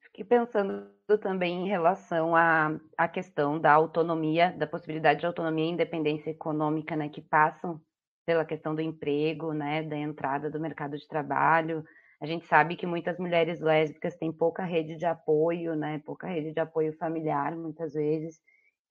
Fiquei 0.00 0.24
pensando 0.24 0.88
também 1.22 1.64
em 1.64 1.68
relação 1.68 2.36
à, 2.36 2.76
à 2.96 3.08
questão 3.08 3.58
da 3.58 3.72
autonomia, 3.72 4.52
da 4.58 4.66
possibilidade 4.66 5.20
de 5.20 5.26
autonomia 5.26 5.64
e 5.64 5.70
independência 5.70 6.30
econômica, 6.30 6.96
né, 6.96 7.08
que 7.08 7.22
passam 7.22 7.80
pela 8.28 8.44
questão 8.44 8.74
do 8.74 8.82
emprego, 8.82 9.54
né, 9.54 9.82
da 9.82 9.96
entrada 9.96 10.50
do 10.50 10.60
mercado 10.60 10.98
de 10.98 11.08
trabalho, 11.08 11.82
a 12.20 12.26
gente 12.26 12.44
sabe 12.46 12.76
que 12.76 12.86
muitas 12.86 13.18
mulheres 13.18 13.58
lésbicas 13.58 14.16
têm 14.16 14.30
pouca 14.30 14.64
rede 14.64 14.96
de 14.96 15.06
apoio, 15.06 15.74
né? 15.74 16.02
Pouca 16.04 16.26
rede 16.26 16.52
de 16.52 16.60
apoio 16.60 16.92
familiar, 16.98 17.56
muitas 17.56 17.94
vezes. 17.94 18.38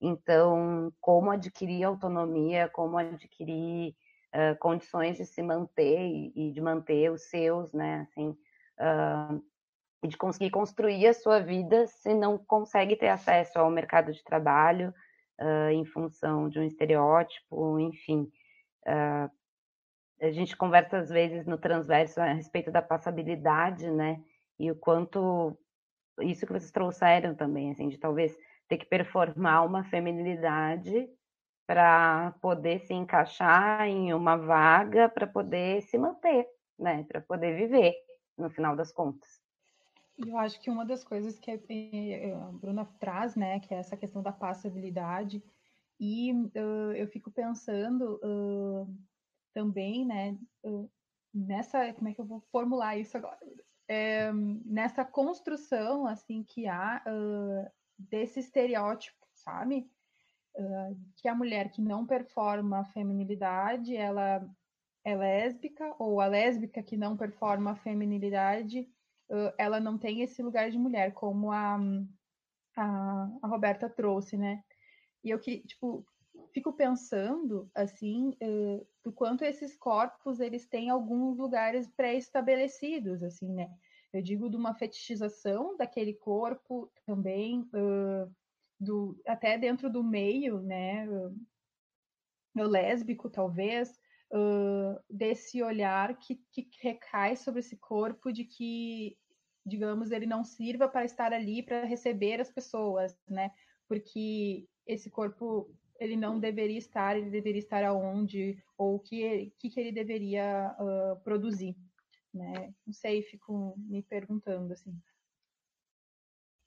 Então, 0.00 0.92
como 1.00 1.30
adquirir 1.30 1.84
autonomia, 1.84 2.68
como 2.68 2.98
adquirir 2.98 3.94
uh, 4.34 4.58
condições 4.58 5.16
de 5.18 5.24
se 5.24 5.40
manter 5.40 6.00
e, 6.00 6.32
e, 6.34 6.52
de 6.52 6.60
manter 6.60 7.12
os 7.12 7.28
seus, 7.28 7.72
né? 7.72 8.08
Assim, 8.10 8.30
uh, 8.30 9.40
e 10.02 10.08
de 10.08 10.16
conseguir 10.16 10.50
construir 10.50 11.06
a 11.06 11.14
sua 11.14 11.38
vida 11.38 11.86
se 11.86 12.12
não 12.12 12.38
consegue 12.38 12.96
ter 12.96 13.08
acesso 13.08 13.56
ao 13.56 13.70
mercado 13.70 14.12
de 14.12 14.24
trabalho 14.24 14.92
uh, 15.40 15.70
em 15.70 15.84
função 15.84 16.48
de 16.48 16.58
um 16.58 16.64
estereótipo, 16.64 17.78
enfim. 17.78 18.28
Uh, 18.88 19.30
a 20.20 20.30
gente 20.30 20.56
conversa 20.56 20.98
às 20.98 21.10
vezes 21.10 21.46
no 21.46 21.58
transverso 21.58 22.20
a 22.20 22.32
respeito 22.32 22.72
da 22.72 22.82
passabilidade, 22.82 23.90
né? 23.90 24.22
E 24.58 24.70
o 24.70 24.76
quanto 24.76 25.56
isso 26.20 26.46
que 26.46 26.52
vocês 26.52 26.72
trouxeram 26.72 27.34
também, 27.34 27.70
assim, 27.70 27.88
de 27.88 27.98
talvez 27.98 28.36
ter 28.66 28.78
que 28.78 28.86
performar 28.86 29.64
uma 29.64 29.84
feminilidade 29.84 31.08
para 31.66 32.34
poder 32.40 32.80
se 32.80 32.94
encaixar 32.94 33.86
em 33.86 34.12
uma 34.12 34.36
vaga, 34.36 35.08
para 35.08 35.26
poder 35.26 35.82
se 35.82 35.98
manter, 35.98 36.48
né? 36.78 37.04
Para 37.04 37.20
poder 37.20 37.54
viver, 37.54 37.94
no 38.36 38.50
final 38.50 38.74
das 38.74 38.90
contas. 38.90 39.40
Eu 40.26 40.36
acho 40.36 40.60
que 40.60 40.70
uma 40.70 40.84
das 40.84 41.04
coisas 41.04 41.38
que 41.38 41.50
a 41.50 41.56
Bruna 42.52 42.84
traz, 42.98 43.36
né, 43.36 43.60
que 43.60 43.72
é 43.72 43.78
essa 43.78 43.96
questão 43.96 44.20
da 44.20 44.32
passabilidade, 44.32 45.40
e 46.00 46.32
uh, 46.32 46.92
eu 46.96 47.08
fico 47.08 47.30
pensando 47.30 48.20
uh, 48.22 48.96
também, 49.52 50.04
né, 50.04 50.38
nessa, 51.34 51.92
como 51.92 52.08
é 52.08 52.14
que 52.14 52.20
eu 52.20 52.26
vou 52.26 52.40
formular 52.52 52.96
isso 52.96 53.16
agora? 53.16 53.38
É, 53.88 54.30
nessa 54.64 55.04
construção, 55.04 56.06
assim, 56.06 56.42
que 56.42 56.66
há 56.68 57.02
uh, 57.06 57.70
desse 57.98 58.40
estereótipo, 58.40 59.26
sabe? 59.32 59.90
Uh, 60.54 60.98
que 61.16 61.28
a 61.28 61.34
mulher 61.34 61.70
que 61.70 61.80
não 61.80 62.06
performa 62.06 62.80
a 62.80 62.84
feminilidade, 62.84 63.96
ela 63.96 64.46
é 65.04 65.16
lésbica, 65.16 65.94
ou 65.98 66.20
a 66.20 66.26
lésbica 66.26 66.82
que 66.82 66.96
não 66.96 67.16
performa 67.16 67.70
a 67.70 67.76
feminilidade, 67.76 68.80
uh, 69.30 69.52
ela 69.56 69.80
não 69.80 69.96
tem 69.96 70.20
esse 70.20 70.42
lugar 70.42 70.70
de 70.70 70.78
mulher, 70.78 71.14
como 71.14 71.50
a, 71.50 71.78
a, 72.76 73.30
a 73.42 73.46
Roberta 73.46 73.88
trouxe, 73.88 74.36
né? 74.36 74.62
E 75.28 75.30
eu 75.30 75.38
que, 75.38 75.60
tipo, 75.60 76.06
fico 76.54 76.72
pensando 76.72 77.70
assim 77.74 78.30
uh, 78.42 78.86
do 79.04 79.12
quanto 79.12 79.44
esses 79.44 79.76
corpos 79.76 80.40
eles 80.40 80.66
têm 80.66 80.88
alguns 80.88 81.36
lugares 81.36 81.86
pré-estabelecidos 81.88 83.22
assim 83.22 83.52
né? 83.52 83.70
Eu 84.10 84.22
digo 84.22 84.48
de 84.48 84.56
uma 84.56 84.74
fetichização 84.74 85.76
daquele 85.76 86.14
corpo 86.14 86.90
também 87.04 87.60
uh, 87.74 88.34
do 88.80 89.20
até 89.26 89.58
dentro 89.58 89.90
do 89.90 90.02
meio 90.02 90.62
né? 90.62 91.06
Uh, 91.06 91.36
lésbico 92.54 93.28
talvez 93.30 93.92
desse 95.08 95.62
olhar 95.62 96.18
que, 96.18 96.42
que 96.52 96.68
recai 96.82 97.34
sobre 97.34 97.60
esse 97.60 97.76
corpo 97.78 98.30
de 98.30 98.44
que 98.44 99.16
digamos 99.64 100.10
ele 100.10 100.26
não 100.26 100.44
sirva 100.44 100.86
para 100.86 101.04
estar 101.04 101.32
ali 101.32 101.62
para 101.62 101.84
receber 101.84 102.40
as 102.40 102.50
pessoas 102.50 103.16
né? 103.28 103.50
Porque 103.86 104.66
esse 104.88 105.10
corpo 105.10 105.70
ele 106.00 106.16
não 106.16 106.38
deveria 106.38 106.78
estar, 106.78 107.16
ele 107.16 107.30
deveria 107.30 107.58
estar 107.58 107.84
aonde, 107.84 108.56
ou 108.76 108.96
o 108.96 109.00
que, 109.00 109.52
que, 109.58 109.68
que 109.68 109.80
ele 109.80 109.92
deveria 109.92 110.74
uh, 110.78 111.20
produzir. 111.22 111.76
Né? 112.32 112.72
Não 112.86 112.92
sei, 112.92 113.22
fico 113.22 113.74
me 113.76 114.02
perguntando 114.02 114.72
assim. 114.72 114.96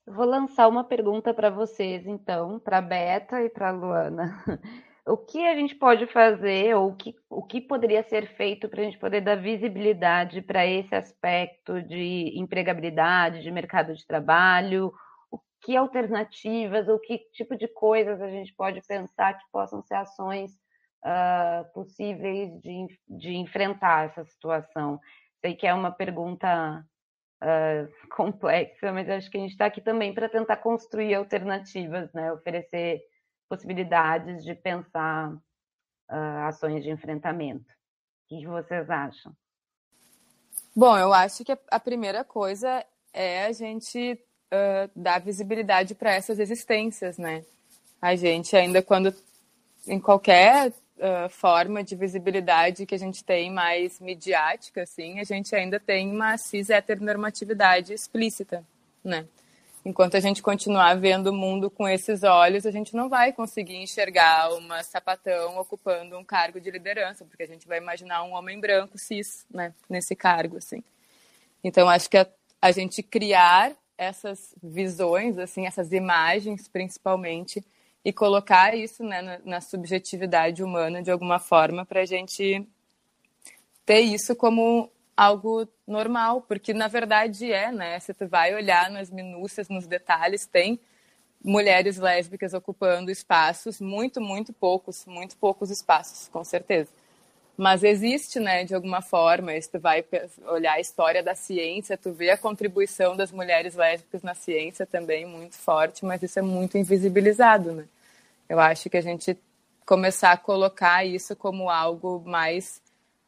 vou 0.06 0.26
lançar 0.26 0.68
uma 0.68 0.84
pergunta 0.84 1.34
para 1.34 1.50
vocês, 1.50 2.06
então, 2.06 2.60
para 2.60 2.82
Beta 2.82 3.42
e 3.42 3.50
para 3.50 3.72
Luana. 3.72 4.44
O 5.04 5.18
que 5.18 5.44
a 5.48 5.56
gente 5.56 5.74
pode 5.74 6.06
fazer, 6.06 6.76
ou 6.76 6.96
que, 6.96 7.16
o 7.28 7.42
que 7.42 7.60
poderia 7.60 8.04
ser 8.04 8.28
feito 8.36 8.70
para 8.70 8.82
a 8.82 8.84
gente 8.84 9.00
poder 9.00 9.22
dar 9.22 9.36
visibilidade 9.36 10.44
para 10.44 10.66
esse 10.66 10.94
aspecto 10.94 11.82
de 11.82 12.32
empregabilidade, 12.40 13.42
de 13.42 13.50
mercado 13.50 13.96
de 13.96 14.06
trabalho, 14.06 14.94
que 15.62 15.76
alternativas 15.76 16.88
ou 16.88 17.00
que 17.00 17.20
tipo 17.34 17.56
de 17.56 17.68
coisas 17.68 18.22
a 18.22 18.30
gente 18.30 18.54
pode 18.54 18.82
pensar 18.82 19.34
que 19.34 19.46
possam 19.52 19.82
ser 19.84 19.96
ações 19.96 20.52
uh, 21.06 21.72
possíveis 21.74 22.60
de, 22.62 22.88
de 23.08 23.34
enfrentar 23.36 24.06
essa 24.06 24.24
situação? 24.26 25.00
Sei 25.40 25.56
que 25.56 25.68
é 25.68 25.74
uma 25.74 25.92
pergunta 25.92 26.84
uh, 27.44 28.08
complexa, 28.16 28.92
mas 28.92 29.10
acho 29.10 29.30
que 29.30 29.38
a 29.38 29.42
gente 29.42 29.52
está 29.52 29.66
aqui 29.66 29.82
também 29.82 30.14
para 30.14 30.30
tentar 30.30 30.58
construir 30.58 31.14
alternativas, 31.14 32.12
né? 32.14 32.32
oferecer 32.34 33.02
possibilidades 33.48 34.44
de 34.44 34.56
pensar 34.56 35.32
uh, 35.34 36.48
ações 36.48 36.84
de 36.84 36.90
enfrentamento. 36.90 37.72
O 38.26 38.40
que 38.40 38.48
vocês 38.48 38.90
acham? 38.90 39.36
Bom, 40.76 40.98
eu 40.98 41.14
acho 41.14 41.44
que 41.44 41.58
a 41.70 41.80
primeira 41.80 42.24
coisa 42.24 42.86
é 43.14 43.46
a 43.46 43.52
gente 43.52 44.18
uh, 44.52 44.90
dar 44.96 45.20
visibilidade 45.20 45.96
para 45.96 46.14
essas 46.14 46.40
existências, 46.40 47.18
né? 47.18 47.44
A 48.02 48.16
gente 48.16 48.56
ainda 48.56 48.82
quando 48.82 49.14
em 49.88 50.00
qualquer 50.00 50.70
uh, 50.70 51.30
forma 51.30 51.84
de 51.84 51.96
visibilidade 51.96 52.86
que 52.86 52.96
a 52.96 53.00
gente 53.00 53.24
tem 53.24 53.52
mais 53.52 54.00
midiática, 54.00 54.84
assim, 54.84 55.20
a 55.20 55.24
gente 55.24 55.56
ainda 55.56 55.80
tem 55.80 56.12
uma 56.12 56.38
cis 56.38 56.70
heteronormatividade 56.70 57.94
explícita, 57.94 58.64
né? 59.04 59.26
Enquanto 59.84 60.16
a 60.16 60.20
gente 60.20 60.44
continuar 60.44 60.94
vendo 60.96 61.32
o 61.32 61.34
mundo 61.34 61.68
com 61.68 61.90
esses 61.90 62.22
olhos, 62.22 62.68
a 62.68 62.72
gente 62.72 62.96
não 62.96 63.10
vai 63.10 63.34
conseguir 63.34 63.78
enxergar 63.78 64.54
uma 64.54 64.84
sapatão 64.84 65.58
ocupando 65.58 66.16
um 66.20 66.24
cargo 66.24 66.62
de 66.62 66.70
liderança, 66.70 67.26
porque 67.26 67.42
a 67.42 67.48
gente 67.48 67.68
vai 67.68 67.80
imaginar 67.80 68.22
um 68.24 68.34
homem 68.34 68.60
branco 68.60 68.96
cis, 69.00 69.44
né, 69.50 69.74
nesse 69.90 70.16
cargo, 70.16 70.58
assim. 70.58 70.84
Então, 71.64 71.90
acho 71.90 72.08
que 72.08 72.18
a, 72.18 72.28
a 72.62 72.72
gente 72.72 73.02
criar 73.02 73.72
essas 74.02 74.56
visões, 74.64 75.38
assim, 75.38 75.68
essas 75.68 75.92
imagens, 75.92 76.68
principalmente, 76.68 77.64
e 78.04 78.12
colocar 78.12 78.76
isso 78.76 79.04
né, 79.04 79.22
na, 79.22 79.40
na 79.46 79.62
subjetividade 79.62 80.64
humana 80.64 81.04
de 81.04 81.12
alguma 81.12 81.38
forma 81.38 81.86
para 81.86 82.02
a 82.02 82.06
gente 82.06 82.68
ter 83.86 84.00
isso 84.00 84.36
como 84.36 84.90
algo 85.16 85.68
normal, 85.86 86.42
porque 86.42 86.74
na 86.74 86.88
verdade 86.88 87.52
é, 87.52 87.72
né? 87.72 88.00
Se 88.00 88.12
tu 88.12 88.28
vai 88.28 88.56
olhar 88.56 88.90
nas 88.90 89.12
minúcias, 89.12 89.70
nos 89.70 89.86
detalhes, 89.86 90.48
tem 90.48 90.80
mulheres 91.44 91.98
lésbicas 91.98 92.56
ocupando 92.56 93.12
espaços, 93.12 93.80
muito, 93.80 94.20
muito 94.20 94.52
poucos, 94.52 95.06
muito 95.06 95.38
poucos 95.38 95.70
espaços, 95.70 96.28
com 96.28 96.44
certeza. 96.44 96.90
Mas 97.62 97.84
existe, 97.84 98.40
né, 98.40 98.64
de 98.64 98.74
alguma 98.74 99.04
forma, 99.04 99.52
se 99.62 99.70
tu 99.70 99.80
vai 99.80 100.04
olhar 100.48 100.74
a 100.74 100.80
história 100.80 101.22
da 101.22 101.36
ciência, 101.36 101.96
tu 101.96 102.12
vê 102.12 102.32
a 102.32 102.38
contribuição 102.38 103.16
das 103.16 103.32
mulheres 103.32 103.76
lésbicas 103.76 104.24
na 104.24 104.34
ciência 104.34 104.84
também 104.84 105.28
muito 105.28 105.56
forte, 105.60 106.04
mas 106.04 106.24
isso 106.24 106.40
é 106.40 106.42
muito 106.42 106.76
invisibilizado, 106.76 107.72
né? 107.72 107.86
Eu 108.50 108.60
acho 108.60 108.90
que 108.90 108.98
a 108.98 109.02
gente 109.02 109.38
começar 109.86 110.32
a 110.32 110.38
colocar 110.38 111.06
isso 111.06 111.36
como 111.36 111.70
algo 111.70 112.24
mais 112.26 112.82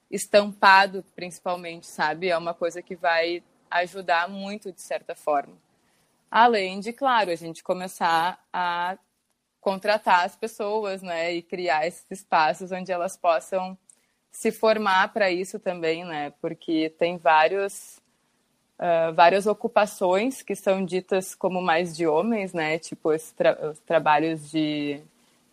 estampado, 0.10 1.06
principalmente, 1.16 1.86
sabe? 1.86 2.30
É 2.30 2.36
uma 2.36 2.56
coisa 2.56 2.82
que 2.82 2.96
vai 2.96 3.44
ajudar 3.70 4.28
muito, 4.28 4.72
de 4.72 4.82
certa 4.82 5.14
forma. 5.14 5.54
Além 6.32 6.80
de, 6.80 6.92
claro, 6.92 7.30
a 7.30 7.36
gente 7.36 7.62
começar 7.64 8.44
a 8.52 8.98
contratar 9.62 10.26
as 10.26 10.36
pessoas, 10.36 11.04
né, 11.04 11.36
e 11.36 11.44
criar 11.44 11.86
esses 11.86 12.10
espaços 12.10 12.72
onde 12.72 12.92
elas 12.92 13.16
possam 13.16 13.78
se 14.34 14.52
formar 14.52 15.14
para 15.14 15.32
isso 15.32 15.60
também, 15.60 16.04
né? 16.04 16.34
Porque 16.42 16.92
tem 16.98 17.18
vários 17.18 18.02
uh, 18.80 19.14
várias 19.14 19.46
ocupações 19.46 20.42
que 20.42 20.56
são 20.56 20.84
ditas 20.84 21.36
como 21.36 21.62
mais 21.62 21.96
de 21.96 22.08
homens, 22.08 22.52
né? 22.52 22.80
Tipo 22.80 23.14
os, 23.14 23.32
tra 23.32 23.70
os 23.70 23.80
trabalhos 23.80 24.50
de, 24.50 25.00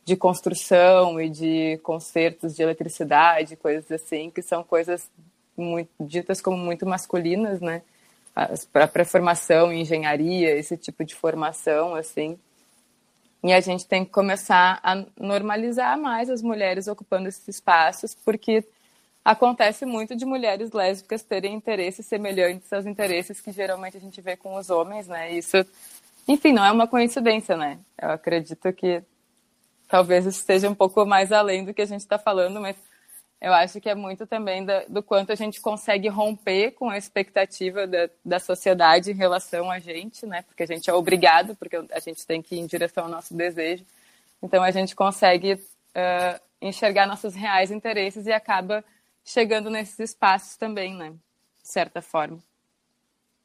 de 0.05 0.17
construção 0.17 1.21
e 1.21 1.29
de 1.29 1.79
concertos 1.83 2.57
de 2.57 2.63
eletricidade, 2.63 3.55
coisas 3.55 3.93
assim, 3.93 4.31
que 4.31 4.43
são 4.43 4.65
coisas 4.65 5.09
muito, 5.57 5.91
ditas 6.01 6.41
como 6.41 6.57
muito 6.57 6.87
masculinas, 6.87 7.61
né? 7.61 7.83
Para 8.73 9.05
formação 9.05 9.71
engenharia, 9.71 10.57
esse 10.57 10.77
tipo 10.77 11.05
de 11.05 11.15
formação, 11.15 11.95
assim. 11.95 12.39
E 13.43 13.53
a 13.53 13.61
gente 13.61 13.87
tem 13.87 14.05
que 14.05 14.11
começar 14.11 14.79
a 14.83 15.05
normalizar 15.19 15.99
mais 15.99 16.29
as 16.29 16.43
mulheres 16.43 16.89
ocupando 16.89 17.29
esses 17.29 17.47
espaços, 17.49 18.15
porque 18.15 18.65
acontece 19.25 19.87
muito 19.87 20.15
de 20.15 20.25
mulheres 20.27 20.73
lésbicas 20.73 21.23
terem 21.23 21.55
interesses 21.55 22.07
semelhantes 22.07 22.73
aos 22.73 22.87
interesses 22.87 23.41
que 23.41 23.53
geralmente 23.53 23.97
a 23.97 24.01
gente 24.01 24.21
vê 24.21 24.37
com 24.37 24.57
os 24.57 24.69
homens, 24.69 25.09
né? 25.09 25.33
Isso, 25.33 25.57
enfim, 26.29 26.53
não 26.53 26.65
é 26.65 26.71
uma 26.71 26.87
coincidência, 26.87 27.57
né? 27.57 27.79
Eu 28.01 28.11
acredito 28.11 28.73
que 28.73 29.03
talvez 29.89 30.27
isso 30.27 30.39
esteja 30.39 30.69
um 30.69 30.75
pouco 30.75 31.05
mais 31.07 31.33
além 31.33 31.65
do 31.65 31.73
que 31.73 31.83
a 31.83 31.87
gente 31.87 32.01
está 32.01 32.19
falando, 32.19 32.61
mas 32.61 32.77
eu 33.41 33.55
acho 33.55 33.81
que 33.81 33.89
é 33.89 33.95
muito 33.95 34.27
também 34.27 34.65
da, 34.65 34.85
do 34.87 35.03
quanto 35.03 35.33
a 35.33 35.35
gente 35.35 35.61
consegue 35.61 36.09
romper 36.09 36.73
com 36.73 36.91
a 36.91 36.99
expectativa 36.99 37.87
da, 37.87 38.11
da 38.23 38.39
sociedade 38.39 39.11
em 39.11 39.15
relação 39.15 39.71
a 39.71 39.79
gente, 39.79 40.27
né? 40.27 40.43
Porque 40.43 40.63
a 40.63 40.67
gente 40.67 40.91
é 40.91 40.93
obrigado, 40.93 41.57
porque 41.57 41.77
a 41.77 42.01
gente 42.01 42.27
tem 42.27 42.43
que 42.43 42.55
ir 42.55 42.59
em 42.59 42.67
direção 42.67 43.05
ao 43.05 43.11
nosso 43.11 43.35
desejo. 43.35 43.85
Então 44.43 44.63
a 44.63 44.71
gente 44.71 44.95
consegue 44.95 45.55
uh, 45.55 46.41
enxergar 46.61 47.07
nossos 47.07 47.35
reais 47.35 47.71
interesses 47.71 48.27
e 48.27 48.33
acaba 48.33 48.85
chegando 49.25 49.71
nesses 49.71 49.99
espaços 49.99 50.57
também, 50.59 50.95
né? 50.95 51.11
De 51.63 51.69
certa 51.69 52.03
forma. 52.03 52.39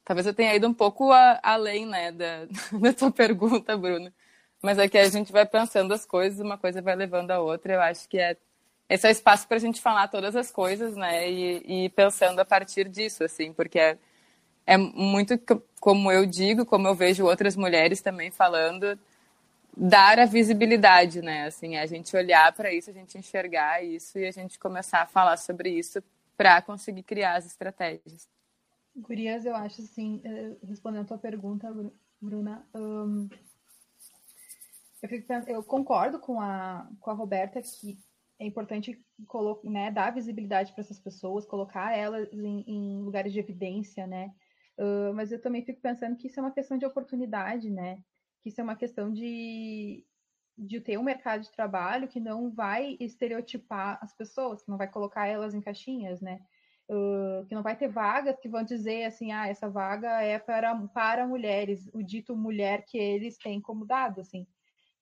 Talvez 0.04 0.26
eu 0.26 0.34
tenha 0.34 0.54
ido 0.54 0.68
um 0.68 0.74
pouco 0.74 1.10
a, 1.10 1.40
além, 1.42 1.86
né, 1.86 2.12
da, 2.12 2.44
da 2.80 2.92
tua 2.92 3.10
pergunta, 3.10 3.76
Bruna. 3.76 4.12
Mas 4.62 4.78
é 4.78 4.88
que 4.88 4.98
a 4.98 5.08
gente 5.08 5.32
vai 5.32 5.46
pensando 5.46 5.92
as 5.94 6.04
coisas, 6.04 6.38
uma 6.38 6.58
coisa 6.58 6.82
vai 6.82 6.94
levando 6.94 7.30
a 7.30 7.40
outra. 7.40 7.74
Eu 7.74 7.80
acho 7.80 8.08
que 8.08 8.18
é 8.18 8.36
esse 8.88 9.06
é 9.06 9.10
o 9.10 9.12
espaço 9.12 9.48
para 9.48 9.56
a 9.56 9.60
gente 9.60 9.80
falar 9.80 10.08
todas 10.08 10.36
as 10.36 10.50
coisas, 10.50 10.96
né? 10.96 11.30
E, 11.30 11.84
e, 11.84 11.88
pensando 11.90 12.38
a 12.40 12.44
partir 12.44 12.88
disso, 12.88 13.24
assim, 13.24 13.52
porque 13.52 13.78
é, 13.78 13.98
é 14.66 14.76
muito 14.76 15.38
como 15.80 16.10
eu 16.10 16.24
digo, 16.26 16.64
como 16.64 16.86
eu 16.88 16.94
vejo 16.94 17.24
outras 17.24 17.56
mulheres 17.56 18.00
também 18.00 18.30
falando, 18.30 18.98
dar 19.76 20.18
a 20.18 20.24
visibilidade, 20.24 21.20
né? 21.20 21.46
Assim, 21.46 21.76
a 21.76 21.86
gente 21.86 22.16
olhar 22.16 22.52
para 22.52 22.72
isso, 22.72 22.90
a 22.90 22.92
gente 22.92 23.18
enxergar 23.18 23.84
isso 23.84 24.18
e 24.18 24.26
a 24.26 24.30
gente 24.30 24.58
começar 24.58 25.02
a 25.02 25.06
falar 25.06 25.36
sobre 25.36 25.70
isso 25.70 26.02
para 26.36 26.62
conseguir 26.62 27.02
criar 27.02 27.36
as 27.36 27.46
estratégias. 27.46 28.28
Gurias, 28.94 29.44
eu 29.44 29.54
acho 29.54 29.82
assim, 29.82 30.22
eh, 30.24 30.56
respondendo 30.66 31.02
a 31.02 31.08
tua 31.08 31.18
pergunta, 31.18 31.72
Bruna, 32.20 32.66
um, 32.74 33.28
eu, 35.02 35.08
fico, 35.08 35.32
eu 35.46 35.62
concordo 35.62 36.18
com 36.18 36.40
a, 36.40 36.88
com 37.00 37.10
a 37.10 37.14
Roberta 37.14 37.60
que 37.60 37.98
é 38.38 38.46
importante 38.46 39.02
né, 39.64 39.90
dar 39.90 40.12
visibilidade 40.12 40.72
para 40.72 40.82
essas 40.82 41.00
pessoas, 41.00 41.46
colocar 41.46 41.96
elas 41.96 42.28
em, 42.32 42.64
em 42.66 43.02
lugares 43.02 43.32
de 43.32 43.38
evidência, 43.38 44.06
né? 44.06 44.32
Uh, 44.78 45.14
mas 45.14 45.32
eu 45.32 45.40
também 45.40 45.64
fico 45.64 45.80
pensando 45.80 46.16
que 46.16 46.26
isso 46.26 46.38
é 46.38 46.42
uma 46.42 46.52
questão 46.52 46.76
de 46.76 46.84
oportunidade, 46.84 47.70
né? 47.70 47.96
Que 48.42 48.50
isso 48.50 48.60
é 48.60 48.64
uma 48.64 48.76
questão 48.76 49.10
de, 49.10 50.04
de 50.56 50.80
ter 50.80 50.98
um 50.98 51.02
mercado 51.02 51.42
de 51.42 51.50
trabalho 51.50 52.08
que 52.08 52.20
não 52.20 52.50
vai 52.50 52.96
estereotipar 53.00 53.98
as 54.02 54.14
pessoas, 54.14 54.62
que 54.62 54.70
não 54.70 54.76
vai 54.76 54.88
colocar 54.88 55.26
elas 55.26 55.54
em 55.54 55.60
caixinhas, 55.62 56.20
né? 56.20 56.40
Uh, 56.90 57.46
que 57.46 57.54
não 57.54 57.62
vai 57.62 57.76
ter 57.76 57.88
vagas 57.88 58.38
que 58.38 58.48
vão 58.48 58.62
dizer 58.62 59.04
assim, 59.06 59.32
ah, 59.32 59.48
essa 59.48 59.68
vaga 59.68 60.20
é 60.22 60.38
para, 60.38 60.76
para 60.88 61.26
mulheres, 61.26 61.88
o 61.92 62.02
dito 62.02 62.36
mulher 62.36 62.84
que 62.84 62.98
eles 62.98 63.38
têm 63.38 63.60
como 63.60 63.86
dado, 63.86 64.20
assim. 64.20 64.46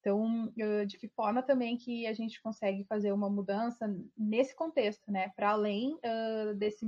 Então, 0.05 0.53
de 0.87 0.99
que 0.99 1.09
forma 1.09 1.43
também 1.43 1.79
que 1.79 2.07
a 2.07 2.13
gente 2.13 2.43
consegue 2.43 2.85
fazer 2.85 3.11
uma 3.11 3.31
mudança 3.31 3.89
nesse 4.15 4.55
contexto, 4.55 5.11
né? 5.11 5.31
Para 5.31 5.53
além 5.53 5.95
uh, 5.95 6.55
desse 6.55 6.87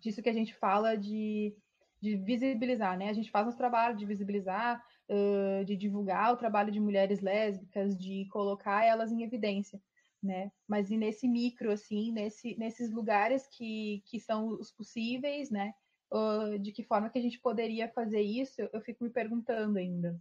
disso 0.00 0.20
que 0.20 0.28
a 0.28 0.32
gente 0.32 0.52
fala 0.52 0.96
de, 0.96 1.56
de 2.00 2.16
visibilizar, 2.16 2.98
né? 2.98 3.10
A 3.10 3.12
gente 3.12 3.30
faz 3.30 3.46
nosso 3.46 3.56
trabalho 3.56 3.96
de 3.96 4.04
visibilizar, 4.04 4.84
uh, 5.08 5.64
de 5.64 5.76
divulgar 5.76 6.32
o 6.32 6.36
trabalho 6.36 6.72
de 6.72 6.80
mulheres 6.80 7.20
lésbicas, 7.20 7.96
de 7.96 8.26
colocar 8.32 8.84
elas 8.84 9.12
em 9.12 9.22
evidência, 9.22 9.80
né? 10.20 10.50
Mas 10.66 10.90
e 10.90 10.96
nesse 10.96 11.28
micro, 11.28 11.70
assim, 11.70 12.10
nesse, 12.10 12.56
nesses 12.58 12.90
lugares 12.90 13.46
que, 13.46 14.02
que 14.06 14.18
são 14.18 14.48
os 14.48 14.72
possíveis, 14.72 15.48
né? 15.48 15.72
Uh, 16.12 16.58
de 16.58 16.72
que 16.72 16.82
forma 16.82 17.08
que 17.08 17.20
a 17.20 17.22
gente 17.22 17.38
poderia 17.38 17.88
fazer 17.88 18.20
isso? 18.20 18.60
Eu 18.72 18.80
fico 18.80 19.04
me 19.04 19.10
perguntando 19.10 19.78
ainda. 19.78 20.20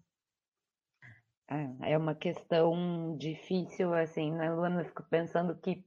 É, 1.52 1.92
é 1.94 1.98
uma 1.98 2.16
questão 2.16 3.18
difícil, 3.18 3.94
assim, 3.94 4.32
né, 4.32 4.50
Luana? 4.50 4.82
Eu 4.82 4.86
fico 4.86 5.04
pensando 5.10 5.54
que 5.60 5.84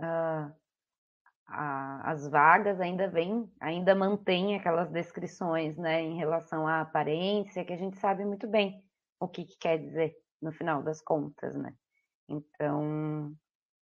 uh, 0.00 0.54
a, 1.48 2.12
as 2.12 2.28
vagas 2.28 2.80
ainda 2.80 3.08
vêm, 3.08 3.50
ainda 3.60 3.96
mantêm 3.96 4.54
aquelas 4.54 4.88
descrições, 4.90 5.76
né, 5.76 6.00
em 6.02 6.16
relação 6.16 6.68
à 6.68 6.82
aparência, 6.82 7.64
que 7.64 7.72
a 7.72 7.76
gente 7.76 7.98
sabe 7.98 8.24
muito 8.24 8.46
bem 8.46 8.80
o 9.18 9.26
que, 9.26 9.44
que 9.44 9.58
quer 9.58 9.78
dizer 9.78 10.14
no 10.40 10.52
final 10.52 10.82
das 10.84 11.02
contas, 11.02 11.56
né? 11.56 11.74
Então, 12.28 13.34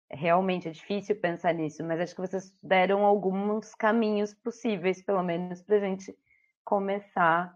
realmente 0.09 0.69
é 0.69 0.71
difícil 0.71 1.21
pensar 1.21 1.55
nisso, 1.55 1.83
mas 1.83 2.01
acho 2.01 2.15
que 2.15 2.21
vocês 2.21 2.57
deram 2.63 3.05
alguns 3.05 3.75
caminhos 3.75 4.33
possíveis, 4.33 5.03
pelo 5.03 5.25
menos, 5.25 5.61
para 5.61 5.77
a 5.77 5.81
gente 5.81 6.17
começar 6.65 7.53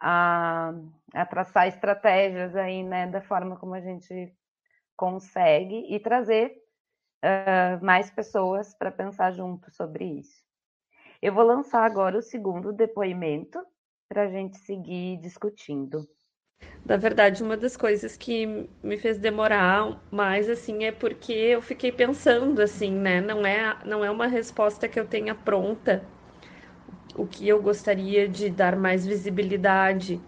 a, 0.00 0.72
a 1.14 1.26
traçar 1.26 1.68
estratégias 1.68 2.56
aí, 2.56 2.82
né, 2.82 3.06
da 3.06 3.20
forma 3.20 3.56
como 3.56 3.74
a 3.74 3.80
gente 3.80 4.32
consegue 4.96 5.86
e 5.94 6.00
trazer 6.00 6.56
uh, 7.24 7.84
mais 7.84 8.10
pessoas 8.10 8.74
para 8.74 8.90
pensar 8.90 9.32
junto 9.32 9.70
sobre 9.70 10.04
isso. 10.04 10.42
Eu 11.20 11.34
vou 11.34 11.44
lançar 11.44 11.84
agora 11.84 12.18
o 12.18 12.22
segundo 12.22 12.72
depoimento 12.72 13.58
para 14.08 14.22
a 14.22 14.28
gente 14.28 14.58
seguir 14.58 15.18
discutindo. 15.18 16.08
Na 16.84 16.96
verdade, 16.96 17.42
uma 17.42 17.56
das 17.56 17.76
coisas 17.76 18.16
que 18.16 18.68
me 18.82 18.98
fez 18.98 19.18
demorar 19.18 20.00
mais 20.10 20.48
assim 20.48 20.84
é 20.84 20.92
porque 20.92 21.32
eu 21.32 21.62
fiquei 21.62 21.92
pensando 21.92 22.60
assim, 22.60 22.90
né? 22.90 23.20
Não 23.20 23.46
é, 23.46 23.78
não 23.84 24.04
é 24.04 24.10
uma 24.10 24.26
resposta 24.26 24.88
que 24.88 24.98
eu 24.98 25.06
tenha 25.06 25.34
pronta 25.34 26.04
o 27.20 27.26
que 27.26 27.46
eu 27.46 27.60
gostaria 27.62 28.26
de 28.26 28.48
dar 28.48 28.76
mais 28.76 29.06
visibilidade, 29.06 30.18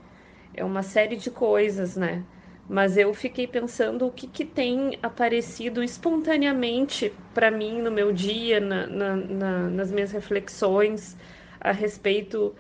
é 0.55 0.63
uma 0.65 0.83
série 0.83 1.17
de 1.17 1.31
coisas, 1.31 1.97
né? 1.97 2.23
Mas 2.69 2.97
eu 2.97 3.13
fiquei 3.15 3.47
pensando 3.47 4.07
o 4.07 4.11
que, 4.13 4.27
que 4.27 4.45
tem 4.45 4.99
aparecido 5.03 5.83
espontaneamente 5.83 7.13
para 7.35 7.51
mim 7.51 7.81
no 7.81 7.91
meu 7.91 8.13
dia, 8.13 8.61
na, 8.61 8.87
na, 8.87 9.17
na, 9.17 9.59
nas 9.71 9.91
minhas 9.91 10.13
reflexões 10.13 11.17
a 11.61 11.73
respeito 11.73 12.55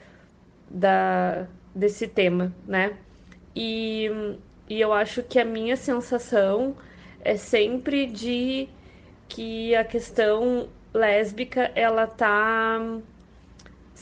da, 0.71 1.47
desse 1.75 2.09
tema, 2.09 2.55
né? 2.66 2.97
E, 3.55 4.11
e 4.68 4.81
eu 4.81 4.92
acho 4.95 5.23
que 5.23 5.38
a 5.38 5.45
minha 5.45 5.77
sensação 5.77 6.75
é 7.21 7.37
sempre 7.37 8.07
de 8.07 8.68
que 9.29 9.75
a 9.75 9.85
questão 9.85 10.68
lésbica 10.95 11.71
ela 11.75 12.07
tá 12.07 12.81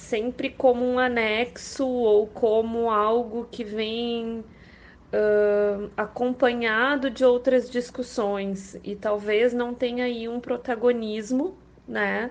sempre 0.00 0.50
como 0.50 0.84
um 0.84 0.98
anexo 0.98 1.86
ou 1.86 2.26
como 2.26 2.90
algo 2.90 3.46
que 3.50 3.62
vem 3.62 4.40
uh, 4.40 5.90
acompanhado 5.96 7.10
de 7.10 7.24
outras 7.24 7.70
discussões 7.70 8.76
e 8.82 8.96
talvez 8.96 9.52
não 9.52 9.74
tenha 9.74 10.04
aí 10.04 10.28
um 10.28 10.40
protagonismo, 10.40 11.56
né? 11.86 12.30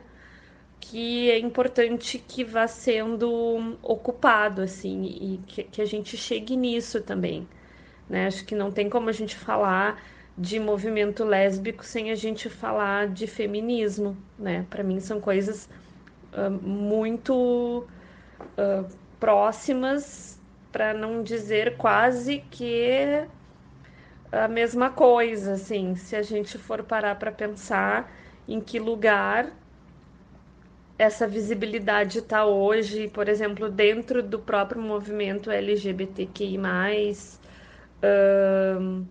Que 0.79 1.29
é 1.31 1.39
importante 1.39 2.17
que 2.19 2.43
vá 2.43 2.67
sendo 2.67 3.77
ocupado, 3.81 4.61
assim, 4.61 5.03
e 5.05 5.39
que, 5.45 5.63
que 5.63 5.81
a 5.81 5.85
gente 5.85 6.17
chegue 6.17 6.55
nisso 6.55 7.01
também, 7.01 7.47
né? 8.09 8.27
Acho 8.27 8.45
que 8.45 8.55
não 8.55 8.71
tem 8.71 8.89
como 8.89 9.09
a 9.09 9.13
gente 9.13 9.35
falar 9.35 10.01
de 10.37 10.59
movimento 10.59 11.23
lésbico 11.25 11.83
sem 11.85 12.11
a 12.11 12.15
gente 12.15 12.49
falar 12.49 13.09
de 13.09 13.27
feminismo, 13.27 14.17
né? 14.37 14.65
Para 14.69 14.83
mim 14.83 14.99
são 14.99 15.19
coisas 15.19 15.69
uh, 16.33 16.49
muito 16.51 17.87
uh, 18.57 18.87
próximas, 19.19 20.39
para 20.71 20.93
não 20.93 21.23
dizer 21.23 21.77
quase 21.77 22.39
que 22.51 23.25
a 24.31 24.47
mesma 24.47 24.91
coisa, 24.91 25.53
assim, 25.53 25.95
se 25.95 26.15
a 26.15 26.21
gente 26.21 26.57
for 26.57 26.83
parar 26.83 27.15
para 27.15 27.31
pensar 27.31 28.11
em 28.47 28.61
que 28.61 28.79
lugar 28.79 29.51
essa 30.97 31.25
visibilidade 31.27 32.19
está 32.19 32.45
hoje, 32.45 33.07
por 33.07 33.29
exemplo, 33.29 33.69
dentro 33.69 34.21
do 34.21 34.37
próprio 34.37 34.81
movimento 34.81 35.49
LGBTQI+, 35.49 36.59
um, 38.03 39.05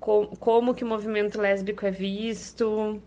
com, 0.00 0.26
como 0.26 0.74
que 0.74 0.82
o 0.82 0.86
movimento 0.86 1.40
lésbico 1.40 1.86
é 1.86 1.90
visto, 1.90 3.00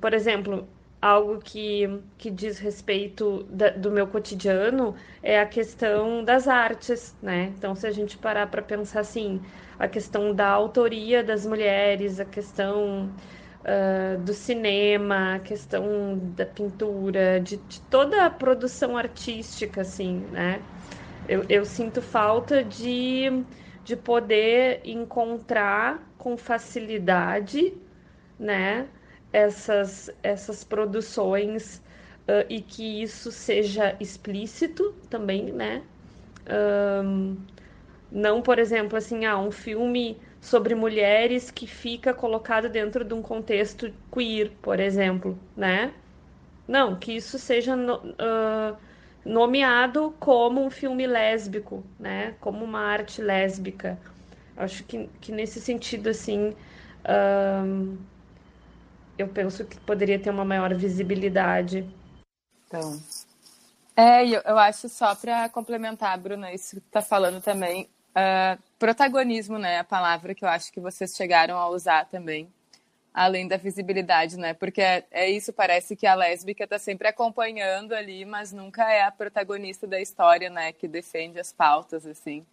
por 0.00 0.12
exemplo, 0.12 0.68
algo 1.02 1.40
que, 1.40 2.00
que 2.16 2.30
diz 2.30 2.60
respeito 2.60 3.42
da, 3.50 3.70
do 3.70 3.90
meu 3.90 4.06
cotidiano 4.06 4.94
é 5.20 5.40
a 5.40 5.46
questão 5.46 6.22
das 6.22 6.46
artes, 6.46 7.16
né? 7.20 7.52
Então, 7.58 7.74
se 7.74 7.88
a 7.88 7.90
gente 7.90 8.16
parar 8.16 8.46
para 8.46 8.62
pensar 8.62 9.00
assim, 9.00 9.42
a 9.80 9.88
questão 9.88 10.32
da 10.32 10.48
autoria 10.48 11.24
das 11.24 11.44
mulheres, 11.44 12.20
a 12.20 12.24
questão 12.24 13.10
uh, 13.62 14.18
do 14.20 14.32
cinema, 14.32 15.34
a 15.34 15.38
questão 15.40 16.20
da 16.36 16.46
pintura, 16.46 17.40
de, 17.40 17.56
de, 17.56 17.80
toda 17.82 18.24
a 18.24 18.30
produção 18.30 18.96
artística, 18.96 19.80
assim, 19.80 20.24
né? 20.30 20.62
Eu, 21.28 21.44
eu 21.48 21.64
sinto 21.64 22.00
falta 22.00 22.62
de, 22.62 23.44
de 23.84 23.96
poder 23.96 24.80
encontrar 24.84 26.00
com 26.16 26.36
facilidade, 26.36 27.74
né? 28.38 28.86
Essas, 29.32 30.10
essas 30.22 30.64
produções 30.64 31.82
uh, 32.28 32.44
e 32.48 32.60
que 32.60 33.02
isso 33.02 33.32
seja 33.32 33.96
explícito 34.00 34.94
também, 35.08 35.52
né? 35.52 35.82
Um, 37.04 37.36
não, 38.10 38.42
por 38.42 38.58
exemplo, 38.58 38.98
assim, 38.98 39.24
ah, 39.24 39.38
um 39.38 39.50
filme 39.50 40.18
sobre 40.40 40.74
mulheres 40.74 41.50
que 41.50 41.66
fica 41.66 42.12
colocado 42.12 42.68
dentro 42.68 43.04
de 43.04 43.14
um 43.14 43.22
contexto 43.22 43.92
queer, 44.12 44.50
por 44.60 44.80
exemplo, 44.80 45.38
né? 45.56 45.92
Não, 46.68 46.96
que 46.96 47.12
isso 47.12 47.38
seja 47.38 47.74
no, 47.76 47.96
uh, 47.96 48.76
nomeado 49.24 50.14
como 50.20 50.64
um 50.64 50.70
filme 50.70 51.06
lésbico, 51.06 51.84
né? 51.98 52.34
Como 52.40 52.64
uma 52.64 52.80
arte 52.80 53.22
lésbica. 53.22 53.98
Acho 54.56 54.84
que, 54.84 55.08
que 55.20 55.32
nesse 55.32 55.60
sentido, 55.60 56.08
assim, 56.10 56.54
eu 59.22 59.28
penso 59.28 59.64
que 59.64 59.78
poderia 59.80 60.18
ter 60.18 60.30
uma 60.30 60.44
maior 60.44 60.74
visibilidade. 60.74 61.88
Então. 62.66 63.00
É, 63.96 64.26
eu, 64.26 64.40
eu 64.44 64.58
acho 64.58 64.88
só 64.88 65.14
para 65.14 65.48
complementar, 65.48 66.18
Bruna, 66.18 66.52
isso 66.52 66.80
que 66.80 66.86
está 66.86 67.02
falando 67.02 67.40
também. 67.40 67.88
Uh, 68.10 68.60
protagonismo, 68.78 69.58
né? 69.58 69.78
A 69.78 69.84
palavra 69.84 70.34
que 70.34 70.44
eu 70.44 70.48
acho 70.48 70.72
que 70.72 70.80
vocês 70.80 71.14
chegaram 71.14 71.56
a 71.58 71.68
usar 71.68 72.06
também. 72.06 72.52
Além 73.14 73.46
da 73.46 73.58
visibilidade, 73.58 74.38
né? 74.38 74.54
Porque 74.54 74.80
é, 74.80 75.04
é 75.10 75.30
isso, 75.30 75.52
parece 75.52 75.94
que 75.94 76.06
a 76.06 76.14
lésbica 76.14 76.64
está 76.64 76.78
sempre 76.78 77.08
acompanhando 77.08 77.94
ali, 77.94 78.24
mas 78.24 78.52
nunca 78.52 78.90
é 78.90 79.02
a 79.02 79.12
protagonista 79.12 79.86
da 79.86 80.00
história, 80.00 80.48
né? 80.48 80.72
Que 80.72 80.88
defende 80.88 81.38
as 81.38 81.52
pautas, 81.52 82.06
assim. 82.06 82.46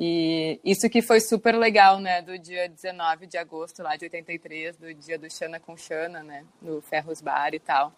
E 0.00 0.60
isso 0.64 0.88
que 0.88 1.02
foi 1.02 1.20
super 1.20 1.56
legal, 1.56 1.98
né, 1.98 2.22
do 2.22 2.38
dia 2.38 2.68
19 2.68 3.26
de 3.26 3.36
agosto 3.36 3.82
lá 3.82 3.96
de 3.96 4.04
83, 4.04 4.76
do 4.76 4.94
dia 4.94 5.18
do 5.18 5.28
Xana 5.28 5.58
com 5.58 5.76
Xana, 5.76 6.22
né, 6.22 6.44
no 6.62 6.80
Ferros 6.80 7.20
Bar 7.20 7.52
e 7.52 7.58
tal, 7.58 7.92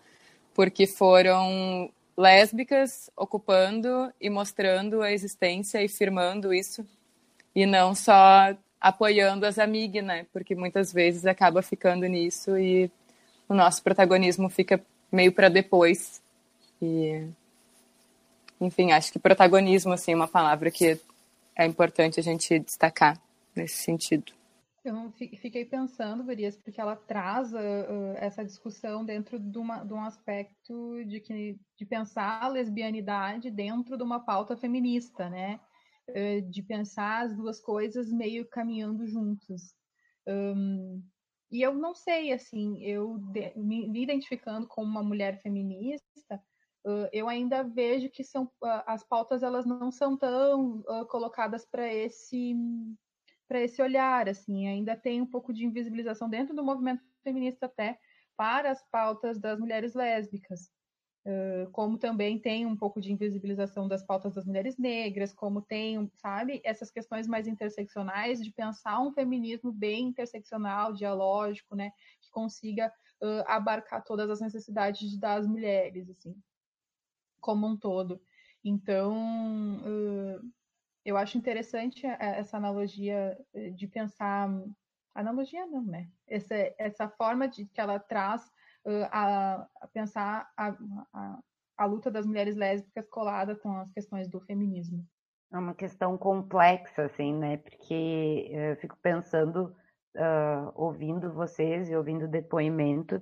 porque 0.55 0.87
foram 0.87 1.93
lésbicas 2.17 3.11
ocupando 3.15 4.11
e 4.19 4.31
mostrando 4.31 5.03
a 5.03 5.13
existência 5.13 5.83
e 5.83 5.89
firmando 5.89 6.55
isso, 6.55 6.87
e 7.55 7.67
não 7.67 7.95
só 7.95 8.57
apoiando 8.81 9.45
as 9.45 9.59
amigas, 9.59 10.03
né, 10.03 10.25
porque 10.33 10.55
muitas 10.55 10.91
vezes 10.95 11.27
acaba 11.27 11.61
ficando 11.61 12.07
nisso 12.07 12.57
e 12.57 12.91
o 13.47 13.53
nosso 13.53 13.83
protagonismo 13.83 14.49
fica 14.49 14.83
meio 15.13 15.33
para 15.33 15.51
depois. 15.51 16.23
E 16.81 17.27
enfim, 18.59 18.93
acho 18.93 19.13
que 19.13 19.19
protagonismo 19.19 19.93
assim 19.93 20.13
é 20.13 20.17
uma 20.17 20.29
palavra 20.29 20.71
que 20.71 20.99
é 21.61 21.67
importante 21.67 22.19
a 22.19 22.23
gente 22.23 22.59
destacar 22.59 23.21
nesse 23.55 23.77
sentido. 23.77 24.33
Eu 24.83 25.13
fiquei 25.13 25.67
pensando, 25.67 26.25
Verias, 26.25 26.57
porque 26.57 26.81
ela 26.81 26.97
traz 26.97 27.53
uh, 27.53 28.17
essa 28.17 28.43
discussão 28.43 29.05
dentro 29.05 29.39
de, 29.39 29.59
uma, 29.59 29.85
de, 29.85 29.93
um 29.93 30.03
aspecto 30.03 31.05
de, 31.05 31.21
que, 31.21 31.61
de 31.77 31.85
pensar 31.85 32.43
a 32.43 32.49
lesbianidade 32.49 33.51
dentro 33.51 33.99
de 33.99 34.03
uma 34.03 34.25
pauta 34.25 34.57
feminista, 34.57 35.29
né? 35.29 35.61
Uh, 36.09 36.41
de 36.51 36.63
pensar 36.63 37.27
as 37.27 37.37
duas 37.37 37.61
coisas 37.61 38.11
meio 38.11 38.49
caminhando 38.49 39.07
juntas. 39.07 39.75
Um, 40.27 41.03
e 41.51 41.61
eu 41.61 41.75
não 41.75 41.95
sei, 41.95 42.33
assim, 42.33 42.83
eu 42.83 43.19
de, 43.19 43.53
me, 43.57 43.87
identificando 44.03 44.67
como 44.67 44.89
uma 44.89 45.03
mulher 45.03 45.43
feminista, 45.43 46.43
eu 47.13 47.29
ainda 47.29 47.63
vejo 47.63 48.09
que 48.11 48.25
são 48.25 48.51
as 48.87 49.05
pautas 49.05 49.43
elas 49.43 49.67
não 49.67 49.91
são 49.91 50.17
tão 50.17 50.83
colocadas 51.09 51.65
para 51.65 51.93
esse 51.93 52.55
para 53.47 53.61
esse 53.61 53.83
olhar 53.83 54.29
assim. 54.29 54.69
Ainda 54.69 54.97
tem 54.97 55.21
um 55.21 55.27
pouco 55.27 55.53
de 55.53 55.65
invisibilização 55.65 56.29
dentro 56.29 56.55
do 56.55 56.65
movimento 56.65 57.03
feminista 57.23 57.67
até 57.67 57.99
para 58.37 58.71
as 58.71 58.83
pautas 58.91 59.41
das 59.41 59.59
mulheres 59.59 59.93
lésbicas. 59.93 60.71
Como 61.73 61.99
também 61.99 62.39
tem 62.39 62.65
um 62.65 62.77
pouco 62.77 63.01
de 63.01 63.13
invisibilização 63.13 63.87
das 63.87 64.03
pautas 64.03 64.35
das 64.35 64.47
mulheres 64.47 64.79
negras 64.79 65.35
como 65.35 65.61
tem 65.61 66.11
sabe 66.15 66.63
essas 66.65 66.91
questões 66.91 67.29
mais 67.29 67.47
interseccionais 67.47 68.41
de 68.41 68.51
pensar 68.51 69.01
um 69.03 69.13
feminismo 69.13 69.71
bem 69.71 70.05
interseccional 70.05 70.95
dialógico 70.95 71.77
né 71.77 71.93
que 72.23 72.31
consiga 72.31 72.91
abarcar 73.47 74.03
todas 74.03 74.31
as 74.31 74.41
necessidades 74.41 75.19
das 75.19 75.47
mulheres 75.47 76.09
assim 76.09 76.35
como 77.41 77.67
um 77.67 77.77
todo. 77.77 78.21
Então, 78.65 79.81
eu 81.05 81.17
acho 81.17 81.39
interessante 81.39 82.07
essa 82.07 82.57
analogia 82.57 83.37
eh, 83.55 83.71
de 83.71 83.87
pensar. 83.87 84.51
Analogia 85.15 85.67
não, 85.67 85.83
né? 85.83 86.09
Essa, 86.29 86.55
essa 86.79 87.09
forma 87.09 87.49
de 87.49 87.67
que 87.67 87.81
ela 87.81 87.99
traz 87.99 88.51
a, 89.11 89.67
a 89.81 89.87
pensar 89.89 90.51
a, 90.57 90.77
a, 91.13 91.39
a 91.77 91.85
luta 91.87 92.11
das 92.11 92.27
mulheres 92.27 92.57
lésbicas 92.57 93.09
colada 93.09 93.57
com 93.57 93.73
as 93.79 93.91
questões 93.93 94.29
do 94.29 94.41
feminismo. 94.41 95.05
É 95.53 95.59
uma 95.59 95.75
questão 95.75 96.17
complexa, 96.17 97.05
assim, 97.07 97.35
né? 97.35 97.57
Porque 97.57 98.49
eu 98.51 98.77
fico 98.77 98.97
pensando, 99.03 99.75
uh, 100.17 100.71
ouvindo 100.75 101.33
vocês 101.33 101.91
e 101.91 101.97
ouvindo 101.97 102.27
o 102.27 102.29
depoimento, 102.29 103.21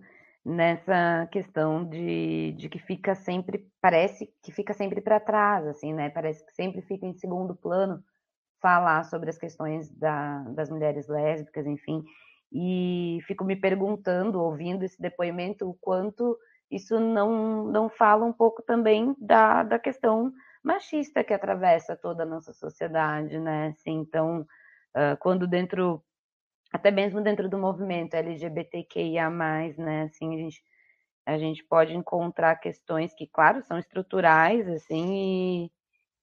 nessa 0.48 1.28
questão 1.30 1.84
de, 1.84 2.52
de 2.52 2.68
que 2.70 2.78
fica 2.78 3.14
sempre, 3.14 3.70
parece 3.82 4.32
que 4.42 4.50
fica 4.50 4.72
sempre 4.72 5.00
para 5.00 5.20
trás, 5.20 5.66
assim, 5.66 5.92
né? 5.92 6.08
Parece 6.08 6.44
que 6.44 6.52
sempre 6.54 6.80
fica 6.80 7.04
em 7.04 7.12
segundo 7.12 7.54
plano 7.54 8.02
falar 8.60 9.04
sobre 9.04 9.28
as 9.28 9.36
questões 9.36 9.90
da, 9.90 10.38
das 10.54 10.70
mulheres 10.70 11.06
lésbicas, 11.06 11.66
enfim. 11.66 12.02
E 12.50 13.18
fico 13.26 13.44
me 13.44 13.56
perguntando, 13.56 14.40
ouvindo 14.40 14.84
esse 14.84 15.00
depoimento, 15.00 15.68
o 15.68 15.74
quanto 15.74 16.36
isso 16.70 16.98
não, 16.98 17.64
não 17.64 17.90
fala 17.90 18.24
um 18.24 18.32
pouco 18.32 18.62
também 18.62 19.14
da, 19.18 19.62
da 19.62 19.78
questão 19.78 20.32
machista 20.64 21.22
que 21.22 21.34
atravessa 21.34 21.94
toda 21.94 22.22
a 22.22 22.26
nossa 22.26 22.54
sociedade, 22.54 23.38
né? 23.38 23.68
Assim, 23.68 23.98
então, 23.98 24.46
uh, 24.96 25.16
quando 25.20 25.46
dentro 25.46 26.02
até 26.72 26.90
mesmo 26.90 27.20
dentro 27.20 27.48
do 27.48 27.58
movimento 27.58 28.14
LGBTQIA+, 28.14 29.30
né, 29.30 30.02
assim, 30.02 30.34
a 30.34 30.38
gente, 30.38 30.62
a 31.26 31.38
gente 31.38 31.64
pode 31.64 31.94
encontrar 31.94 32.56
questões 32.56 33.14
que, 33.14 33.26
claro, 33.26 33.62
são 33.62 33.78
estruturais, 33.78 34.68
assim, 34.68 35.66
e, 35.66 35.72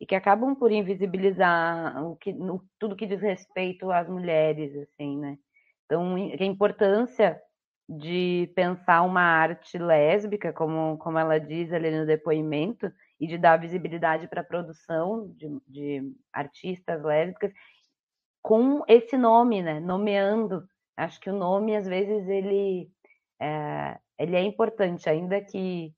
e 0.01 0.05
que 0.05 0.15
acabam 0.15 0.55
por 0.55 0.71
invisibilizar 0.71 2.03
o 2.05 2.15
que, 2.15 2.33
no, 2.33 2.63
tudo 2.79 2.95
que 2.95 3.07
diz 3.07 3.21
respeito 3.21 3.91
às 3.91 4.07
mulheres, 4.09 4.75
assim, 4.75 5.17
né. 5.17 5.37
Então, 5.85 6.15
a 6.15 6.43
importância 6.43 7.41
de 7.87 8.51
pensar 8.55 9.03
uma 9.03 9.21
arte 9.21 9.77
lésbica, 9.77 10.51
como, 10.51 10.97
como 10.97 11.19
ela 11.19 11.39
diz 11.39 11.71
ali 11.71 11.91
no 11.91 12.05
depoimento, 12.05 12.91
e 13.19 13.27
de 13.27 13.37
dar 13.37 13.57
visibilidade 13.57 14.27
para 14.27 14.41
a 14.41 14.43
produção 14.43 15.31
de, 15.37 15.61
de 15.67 16.13
artistas 16.33 17.01
lésbicas 17.03 17.51
com 18.45 18.83
esse 18.87 19.17
nome, 19.17 19.63
né? 19.63 19.79
Nomeando. 19.79 20.67
Acho 20.95 21.19
que 21.19 21.31
o 21.31 21.33
nome, 21.35 21.75
às 21.75 21.87
vezes, 21.87 22.27
ele 22.29 22.91
é, 23.41 23.97
ele 24.19 24.35
é 24.35 24.43
importante, 24.43 25.09
ainda 25.09 25.41
que, 25.41 25.91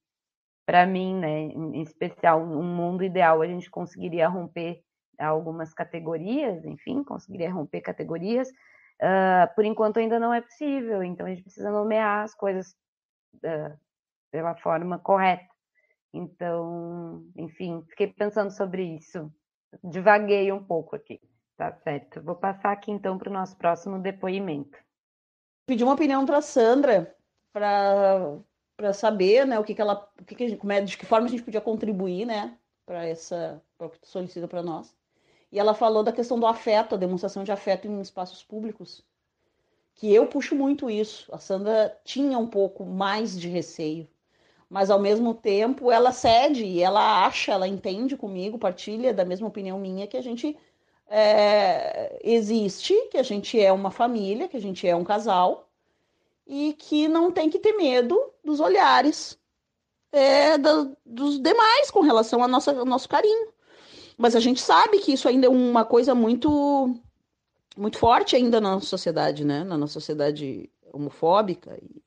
para 0.65 0.85
mim, 0.87 1.15
né, 1.19 1.41
em 1.41 1.81
especial, 1.81 2.41
um 2.41 2.63
mundo 2.63 3.03
ideal, 3.03 3.41
a 3.41 3.47
gente 3.47 3.69
conseguiria 3.69 4.29
romper 4.29 4.81
algumas 5.19 5.73
categorias, 5.73 6.63
enfim, 6.65 7.03
conseguiria 7.03 7.51
romper 7.51 7.81
categorias. 7.81 8.49
uh, 9.01 9.53
por 9.55 9.65
enquanto 9.65 9.99
ainda 9.99 10.19
não 10.19 10.33
é 10.33 10.41
possível, 10.41 11.03
então 11.03 11.25
a 11.25 11.29
gente 11.29 11.43
precisa 11.43 11.71
nomear 11.71 12.23
as 12.23 12.33
coisas 12.35 12.75
uh, 13.37 13.77
pela 14.31 14.55
forma 14.57 14.99
correta. 14.99 15.47
Então, 16.13 17.23
enfim, 17.35 17.83
fiquei 17.89 18.07
pensando 18.07 18.51
sobre 18.51 18.83
isso, 18.83 19.31
divaguei 19.83 20.51
um 20.51 20.63
pouco 20.63 20.95
aqui. 20.95 21.19
Tá 21.57 21.73
certo. 21.83 22.21
Vou 22.21 22.35
passar 22.35 22.71
aqui 22.71 22.91
então 22.91 23.17
para 23.17 23.29
o 23.29 23.33
nosso 23.33 23.57
próximo 23.57 23.97
depoimento. 23.99 24.77
Pedi 25.65 25.83
uma 25.83 25.95
opinião 25.95 26.25
para 26.25 26.41
Sandra 26.41 27.15
para 27.51 28.93
saber, 28.93 29.45
né, 29.45 29.59
o 29.59 29.63
que, 29.63 29.73
que 29.73 29.81
ela, 29.81 30.07
o 30.21 30.23
que, 30.23 30.35
que 30.35 30.55
como 30.55 30.71
é, 30.71 30.81
de 30.81 30.95
que 30.95 31.05
forma 31.05 31.25
a 31.25 31.29
gente 31.29 31.41
podia 31.41 31.59
contribuir, 31.59 32.25
né, 32.25 32.55
para 32.85 33.03
essa, 33.03 33.61
para 33.75 33.87
o 33.87 33.89
que 33.89 33.97
solicita 34.07 34.47
para 34.47 34.61
nós. 34.61 34.95
E 35.51 35.59
ela 35.59 35.73
falou 35.73 36.03
da 36.03 36.11
questão 36.11 36.39
do 36.39 36.45
afeto, 36.45 36.93
a 36.93 36.97
demonstração 36.97 37.43
de 37.43 37.51
afeto 37.51 37.87
em 37.87 37.99
espaços 37.99 38.43
públicos, 38.43 39.03
que 39.95 40.13
eu 40.13 40.27
puxo 40.27 40.55
muito 40.55 40.89
isso. 40.89 41.33
A 41.33 41.39
Sandra 41.39 41.99
tinha 42.03 42.37
um 42.37 42.47
pouco 42.47 42.85
mais 42.85 43.37
de 43.37 43.49
receio, 43.49 44.07
mas 44.69 44.91
ao 44.91 44.99
mesmo 44.99 45.33
tempo 45.33 45.91
ela 45.91 46.11
cede 46.11 46.63
e 46.63 46.83
ela 46.83 47.25
acha, 47.25 47.53
ela 47.53 47.67
entende 47.67 48.15
comigo, 48.15 48.59
partilha 48.59 49.11
da 49.11 49.25
mesma 49.25 49.47
opinião 49.47 49.79
minha 49.79 50.05
que 50.05 50.17
a 50.17 50.21
gente 50.21 50.55
é, 51.09 52.19
existe, 52.23 52.93
que 53.09 53.17
a 53.17 53.23
gente 53.23 53.59
é 53.59 53.71
uma 53.71 53.91
família, 53.91 54.47
que 54.47 54.57
a 54.57 54.61
gente 54.61 54.87
é 54.87 54.95
um 54.95 55.03
casal 55.03 55.69
e 56.45 56.73
que 56.73 57.07
não 57.07 57.31
tem 57.31 57.49
que 57.49 57.59
ter 57.59 57.73
medo 57.73 58.31
dos 58.43 58.59
olhares 58.59 59.37
é, 60.11 60.57
da, 60.57 60.89
dos 61.05 61.39
demais 61.39 61.91
com 61.91 62.01
relação 62.01 62.41
ao 62.41 62.47
nosso, 62.47 62.69
ao 62.69 62.85
nosso 62.85 63.07
carinho. 63.09 63.53
Mas 64.17 64.35
a 64.35 64.39
gente 64.39 64.61
sabe 64.61 64.99
que 64.99 65.13
isso 65.13 65.27
ainda 65.27 65.47
é 65.47 65.49
uma 65.49 65.85
coisa 65.85 66.15
muito 66.15 66.95
muito 67.75 67.99
forte 67.99 68.35
ainda 68.35 68.59
na 68.59 68.71
nossa 68.71 68.87
sociedade, 68.87 69.45
né? 69.45 69.63
Na 69.63 69.77
nossa 69.77 69.93
sociedade 69.93 70.69
homofóbica 70.91 71.77
e 71.79 72.01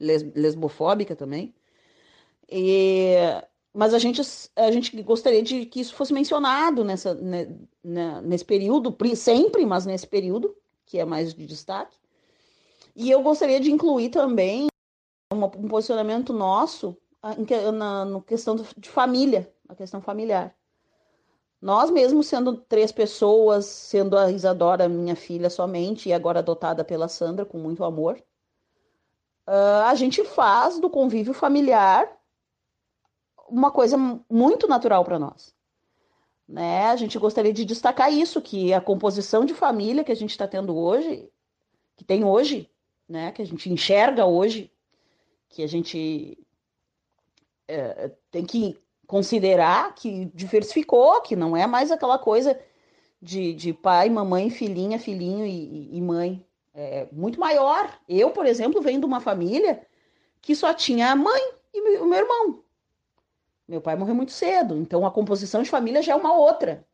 lesbofóbica 0.00 1.14
também. 1.14 1.54
E 2.48 3.14
mas 3.72 3.94
a 3.94 3.98
gente, 3.98 4.20
a 4.56 4.70
gente 4.70 5.00
gostaria 5.02 5.42
de 5.42 5.64
que 5.64 5.80
isso 5.80 5.94
fosse 5.94 6.12
mencionado 6.12 6.84
nessa, 6.84 7.14
né, 7.14 7.56
né, 7.82 8.20
nesse 8.22 8.44
período, 8.44 8.96
sempre, 9.14 9.64
mas 9.64 9.86
nesse 9.86 10.06
período, 10.06 10.56
que 10.84 10.98
é 10.98 11.04
mais 11.04 11.32
de 11.32 11.46
destaque. 11.46 11.96
E 12.96 13.10
eu 13.10 13.22
gostaria 13.22 13.60
de 13.60 13.70
incluir 13.70 14.10
também 14.10 14.66
uma, 15.32 15.46
um 15.46 15.68
posicionamento 15.68 16.32
nosso 16.32 16.96
na 17.72 18.04
no 18.04 18.22
questão 18.22 18.56
de 18.56 18.88
família, 18.88 19.52
a 19.68 19.74
questão 19.74 20.00
familiar. 20.00 20.54
Nós 21.60 21.90
mesmos 21.90 22.26
sendo 22.26 22.56
três 22.56 22.90
pessoas, 22.90 23.66
sendo 23.66 24.16
a 24.16 24.32
Isadora 24.32 24.88
minha 24.88 25.14
filha 25.14 25.50
somente, 25.50 26.08
e 26.08 26.12
agora 26.12 26.38
adotada 26.38 26.82
pela 26.82 27.06
Sandra 27.06 27.44
com 27.44 27.58
muito 27.58 27.84
amor, 27.84 28.16
uh, 29.46 29.84
a 29.84 29.94
gente 29.94 30.24
faz 30.24 30.80
do 30.80 30.88
convívio 30.88 31.34
familiar 31.34 32.19
uma 33.50 33.70
coisa 33.70 33.96
muito 34.30 34.66
natural 34.68 35.04
para 35.04 35.18
nós. 35.18 35.54
Né? 36.48 36.86
A 36.86 36.96
gente 36.96 37.18
gostaria 37.18 37.52
de 37.52 37.64
destacar 37.64 38.12
isso, 38.12 38.40
que 38.40 38.72
a 38.72 38.80
composição 38.80 39.44
de 39.44 39.54
família 39.54 40.04
que 40.04 40.12
a 40.12 40.16
gente 40.16 40.30
está 40.30 40.48
tendo 40.48 40.76
hoje, 40.76 41.30
que 41.96 42.04
tem 42.04 42.24
hoje, 42.24 42.68
né? 43.08 43.30
que 43.32 43.42
a 43.42 43.46
gente 43.46 43.70
enxerga 43.70 44.26
hoje, 44.26 44.70
que 45.48 45.62
a 45.62 45.66
gente 45.66 46.38
é, 47.68 48.10
tem 48.30 48.44
que 48.44 48.76
considerar 49.06 49.94
que 49.94 50.26
diversificou, 50.34 51.20
que 51.20 51.34
não 51.34 51.56
é 51.56 51.66
mais 51.66 51.90
aquela 51.90 52.18
coisa 52.18 52.58
de, 53.20 53.52
de 53.54 53.72
pai, 53.72 54.08
mamãe, 54.08 54.50
filhinha, 54.50 54.98
filhinho 54.98 55.44
e, 55.44 55.96
e 55.96 56.00
mãe. 56.00 56.44
É 56.72 57.08
muito 57.12 57.38
maior. 57.38 57.92
Eu, 58.08 58.30
por 58.30 58.46
exemplo, 58.46 58.80
venho 58.80 59.00
de 59.00 59.06
uma 59.06 59.20
família 59.20 59.84
que 60.40 60.54
só 60.54 60.72
tinha 60.72 61.10
a 61.10 61.16
mãe 61.16 61.42
e 61.74 61.98
o 61.98 62.06
meu 62.06 62.18
irmão. 62.18 62.62
Meu 63.70 63.80
pai 63.80 63.94
morreu 63.94 64.16
muito 64.16 64.32
cedo, 64.32 64.76
então 64.76 65.06
a 65.06 65.12
composição 65.12 65.62
de 65.62 65.70
família 65.70 66.02
já 66.02 66.12
é 66.12 66.16
uma 66.16 66.34
outra, 66.34 66.84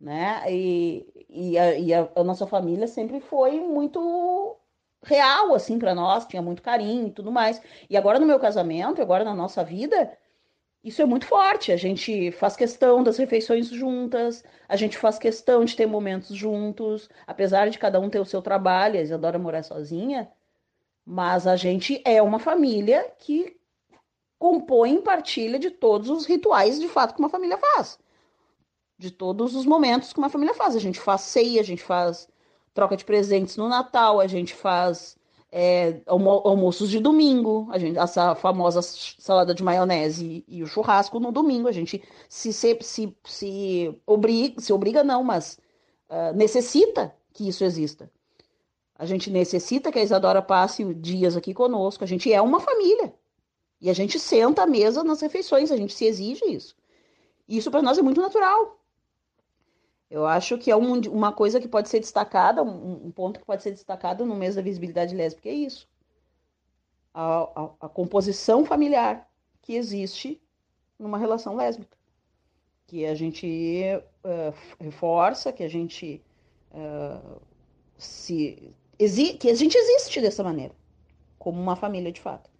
né? 0.00 0.44
E, 0.48 1.04
e, 1.28 1.58
a, 1.58 1.74
e 1.76 1.92
a, 1.92 2.08
a 2.14 2.22
nossa 2.22 2.46
família 2.46 2.86
sempre 2.86 3.20
foi 3.20 3.58
muito 3.58 4.56
real, 5.02 5.52
assim, 5.52 5.80
para 5.80 5.96
nós, 5.96 6.24
tinha 6.26 6.40
muito 6.40 6.62
carinho 6.62 7.08
e 7.08 7.10
tudo 7.10 7.32
mais. 7.32 7.60
E 7.90 7.96
agora 7.96 8.20
no 8.20 8.26
meu 8.26 8.38
casamento, 8.38 9.02
agora 9.02 9.24
na 9.24 9.34
nossa 9.34 9.64
vida, 9.64 10.16
isso 10.84 11.02
é 11.02 11.04
muito 11.04 11.26
forte. 11.26 11.72
A 11.72 11.76
gente 11.76 12.30
faz 12.30 12.54
questão 12.56 13.02
das 13.02 13.16
refeições 13.16 13.68
juntas, 13.68 14.44
a 14.68 14.76
gente 14.76 14.96
faz 14.98 15.18
questão 15.18 15.64
de 15.64 15.74
ter 15.74 15.86
momentos 15.86 16.36
juntos, 16.36 17.10
apesar 17.26 17.68
de 17.68 17.80
cada 17.80 17.98
um 17.98 18.08
ter 18.08 18.20
o 18.20 18.24
seu 18.24 18.40
trabalho, 18.40 18.96
a 19.00 19.02
Isadora 19.02 19.40
morar 19.40 19.64
sozinha, 19.64 20.30
mas 21.04 21.48
a 21.48 21.56
gente 21.56 22.00
é 22.04 22.22
uma 22.22 22.38
família 22.38 23.12
que 23.18 23.60
compõe 24.42 24.96
e 24.96 25.02
partilha 25.02 25.56
de 25.56 25.70
todos 25.70 26.10
os 26.10 26.26
rituais 26.26 26.80
de 26.80 26.88
fato 26.88 27.14
que 27.14 27.20
uma 27.20 27.28
família 27.28 27.56
faz. 27.56 27.96
De 28.98 29.08
todos 29.08 29.54
os 29.54 29.64
momentos 29.64 30.12
que 30.12 30.18
uma 30.18 30.28
família 30.28 30.52
faz. 30.52 30.74
A 30.74 30.80
gente 30.80 30.98
faz 30.98 31.20
ceia, 31.20 31.60
a 31.60 31.64
gente 31.64 31.80
faz 31.80 32.28
troca 32.74 32.96
de 32.96 33.04
presentes 33.04 33.56
no 33.56 33.68
Natal, 33.68 34.18
a 34.18 34.26
gente 34.26 34.52
faz 34.52 35.16
é, 35.52 36.00
almo 36.06 36.42
almoços 36.44 36.90
de 36.90 36.98
domingo, 36.98 37.68
a 37.70 37.78
gente, 37.78 37.96
essa 37.96 38.34
famosa 38.34 38.82
salada 38.82 39.54
de 39.54 39.62
maionese 39.62 40.44
e, 40.48 40.58
e 40.58 40.62
o 40.64 40.66
churrasco 40.66 41.20
no 41.20 41.30
domingo. 41.30 41.68
A 41.68 41.72
gente 41.72 42.02
se, 42.28 42.52
se, 42.52 42.76
se, 42.80 43.16
se 43.24 43.96
obriga, 44.04 44.60
se 44.60 44.72
obriga 44.72 45.04
não, 45.04 45.22
mas 45.22 45.56
uh, 46.10 46.36
necessita 46.36 47.14
que 47.32 47.46
isso 47.46 47.62
exista. 47.62 48.10
A 48.98 49.06
gente 49.06 49.30
necessita 49.30 49.92
que 49.92 50.00
a 50.00 50.02
Isadora 50.02 50.42
passe 50.42 50.92
dias 50.94 51.36
aqui 51.36 51.54
conosco. 51.54 52.02
A 52.02 52.08
gente 52.08 52.32
é 52.32 52.42
uma 52.42 52.58
família. 52.58 53.14
E 53.82 53.90
a 53.90 53.92
gente 53.92 54.16
senta 54.16 54.62
à 54.62 54.66
mesa 54.66 55.02
nas 55.02 55.20
refeições, 55.20 55.72
a 55.72 55.76
gente 55.76 55.92
se 55.92 56.04
exige 56.04 56.44
isso. 56.44 56.76
E 57.48 57.58
isso 57.58 57.68
para 57.68 57.82
nós 57.82 57.98
é 57.98 58.02
muito 58.02 58.20
natural. 58.20 58.78
Eu 60.08 60.24
acho 60.24 60.56
que 60.56 60.70
é 60.70 60.76
um, 60.76 61.00
uma 61.10 61.32
coisa 61.32 61.60
que 61.60 61.66
pode 61.66 61.88
ser 61.88 61.98
destacada, 61.98 62.62
um, 62.62 63.06
um, 63.06 63.10
ponto 63.10 63.40
que 63.40 63.44
pode 63.46 63.60
ser 63.60 63.72
destacado 63.72 64.24
no 64.24 64.36
mês 64.36 64.54
da 64.54 64.62
visibilidade 64.62 65.16
lésbica 65.16 65.48
é 65.48 65.54
isso. 65.54 65.88
A, 67.12 67.42
a, 67.60 67.70
a 67.80 67.88
composição 67.88 68.64
familiar 68.64 69.28
que 69.62 69.74
existe 69.74 70.40
numa 70.96 71.18
relação 71.18 71.56
lésbica. 71.56 71.98
Que 72.86 73.04
a 73.04 73.16
gente 73.16 74.00
uh, 74.24 74.54
reforça, 74.78 75.52
que 75.52 75.64
a 75.64 75.68
gente 75.68 76.22
uh, 76.70 77.40
se. 77.98 78.72
que 79.40 79.50
a 79.50 79.54
gente 79.54 79.76
existe 79.76 80.20
dessa 80.20 80.44
maneira, 80.44 80.74
como 81.36 81.60
uma 81.60 81.74
família 81.74 82.12
de 82.12 82.20
fato. 82.20 82.51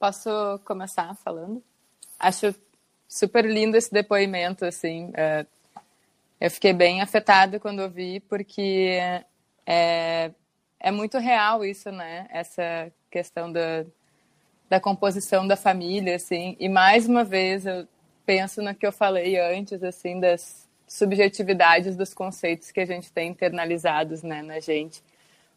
Posso 0.00 0.30
começar 0.64 1.14
falando? 1.16 1.62
Acho 2.18 2.54
super 3.06 3.44
lindo 3.44 3.76
esse 3.76 3.92
depoimento, 3.92 4.64
assim. 4.64 5.12
É, 5.12 5.44
eu 6.40 6.50
fiquei 6.50 6.72
bem 6.72 7.02
afetada 7.02 7.60
quando 7.60 7.80
ouvi, 7.80 8.18
porque 8.20 8.98
é, 9.66 10.30
é 10.80 10.90
muito 10.90 11.18
real 11.18 11.62
isso, 11.66 11.92
né? 11.92 12.26
Essa 12.30 12.90
questão 13.10 13.52
da, 13.52 13.84
da 14.70 14.80
composição 14.80 15.46
da 15.46 15.54
família, 15.54 16.16
assim. 16.16 16.56
E 16.58 16.66
mais 16.66 17.06
uma 17.06 17.22
vez 17.22 17.66
eu 17.66 17.86
penso 18.24 18.62
no 18.62 18.74
que 18.74 18.86
eu 18.86 18.92
falei 18.92 19.38
antes, 19.38 19.82
assim, 19.82 20.18
das 20.18 20.66
subjetividades 20.88 21.94
dos 21.94 22.14
conceitos 22.14 22.70
que 22.70 22.80
a 22.80 22.86
gente 22.86 23.12
tem 23.12 23.28
internalizados, 23.28 24.22
né, 24.22 24.40
na 24.40 24.60
gente 24.60 25.02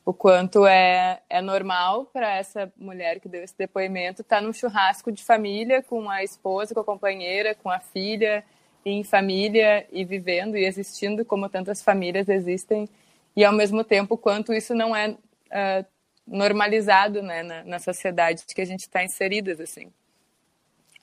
o 0.06 0.14
quanto 0.14 0.66
é, 0.66 1.22
é 1.30 1.42
normal 1.42 2.06
para 2.06 2.36
essa 2.36 2.72
mulher 2.78 3.20
que 3.20 3.30
deu 3.30 3.44
esse 3.44 3.58
depoimento 3.58 4.22
estar 4.22 4.38
tá 4.38 4.42
num 4.42 4.52
churrasco 4.52 5.12
de 5.12 5.24
família 5.24 5.82
com 5.82 6.10
a 6.10 6.24
esposa, 6.24 6.74
com 6.74 6.82
a 6.82 6.86
companheira, 6.86 7.56
com 7.56 7.70
a 7.70 7.80
filha, 7.80 8.44
em 8.86 9.04
família 9.04 9.88
e 9.92 10.04
vivendo 10.04 10.58
e 10.58 10.66
existindo 10.66 11.24
como 11.24 11.48
tantas 11.48 11.82
famílias 11.82 12.28
existem, 12.28 12.90
e 13.36 13.46
ao 13.46 13.54
mesmo 13.54 13.84
tempo 13.84 14.18
quanto 14.18 14.54
isso 14.54 14.76
não 14.76 14.96
é 14.96 15.10
uh, 15.10 15.86
normalizado 16.28 17.22
né, 17.22 17.44
na, 17.44 17.64
na 17.64 17.80
sociedade 17.80 18.44
que 18.54 18.62
a 18.62 18.66
gente 18.66 18.82
está 18.82 19.04
inseridas. 19.04 19.60
assim. 19.60 19.92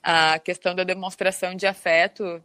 A 0.03 0.39
questão 0.39 0.75
da 0.75 0.83
demonstração 0.83 1.55
de 1.55 1.65
afeto 1.65 2.43